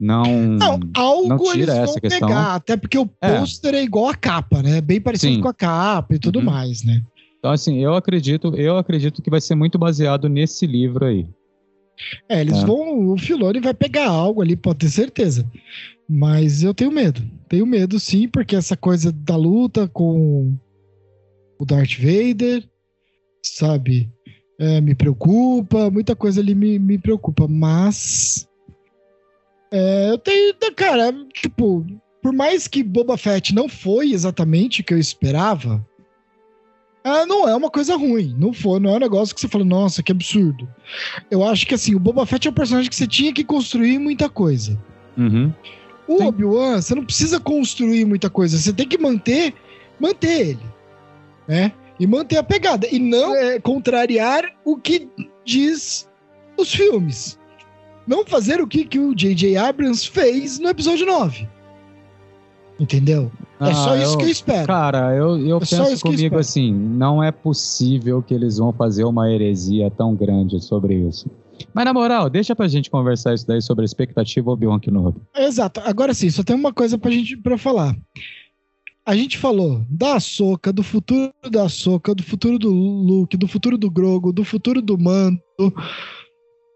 [0.00, 2.28] não, não, algo não tira essa questão.
[2.28, 3.38] Pegar, até porque o é.
[3.38, 3.78] pôster é.
[3.78, 4.80] é igual a capa, né?
[4.80, 5.40] Bem parecido Sim.
[5.40, 6.44] com a capa e tudo uhum.
[6.44, 7.02] mais, né?
[7.38, 11.26] Então, assim, eu acredito, eu acredito que vai ser muito baseado nesse livro aí.
[12.28, 12.66] É, eles é.
[12.66, 13.08] vão.
[13.08, 15.50] O Filoni vai pegar algo ali, pode ter certeza.
[16.08, 17.22] Mas eu tenho medo.
[17.48, 20.54] Tenho medo, sim, porque essa coisa da luta com
[21.58, 22.64] o Darth Vader,
[23.42, 24.10] sabe?
[24.58, 28.48] É, me preocupa, muita coisa ali me, me preocupa, mas
[29.70, 31.84] é, eu tenho, cara, tipo,
[32.22, 35.86] por mais que Boba Fett não foi exatamente o que eu esperava,
[37.16, 38.34] é, não é uma coisa ruim.
[38.38, 40.68] Não foi, não é um negócio que você fala, nossa, que absurdo.
[41.30, 43.98] Eu acho que assim, o Boba Fett é um personagem que você tinha que construir
[43.98, 44.78] muita coisa.
[45.16, 45.52] Uhum.
[46.06, 49.52] O Obi-Wan, você não precisa construir muita coisa, você tem que manter,
[50.00, 50.66] manter ele,
[51.46, 51.72] né?
[52.00, 52.86] E manter a pegada.
[52.90, 55.08] E não é, contrariar o que
[55.44, 56.08] diz
[56.56, 57.38] os filmes
[58.08, 59.58] não fazer o que, que o J.J.
[59.58, 61.46] Abrams fez no episódio 9.
[62.78, 63.30] Entendeu?
[63.60, 64.66] É só ah, isso eu, que eu espero.
[64.66, 69.30] Cara, eu, eu é penso comigo assim: não é possível que eles vão fazer uma
[69.30, 71.28] heresia tão grande sobre isso.
[71.74, 75.20] Mas na moral, deixa pra gente conversar isso daí sobre a expectativa Obi-Wan Kenobi.
[75.36, 75.80] Exato.
[75.84, 77.96] Agora sim, só tem uma coisa pra gente pra falar.
[79.04, 83.78] A gente falou da Soca, do futuro da Soca, do futuro do Luke, do futuro
[83.78, 85.40] do Grogo, do futuro do Mando,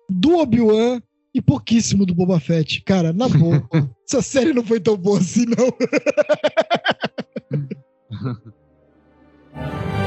[0.08, 1.00] do Obi-Wan
[1.34, 2.80] e pouquíssimo do Boba Fett.
[2.82, 3.62] Cara, na boa,
[4.12, 5.72] essa série não foi tão boa assim, não.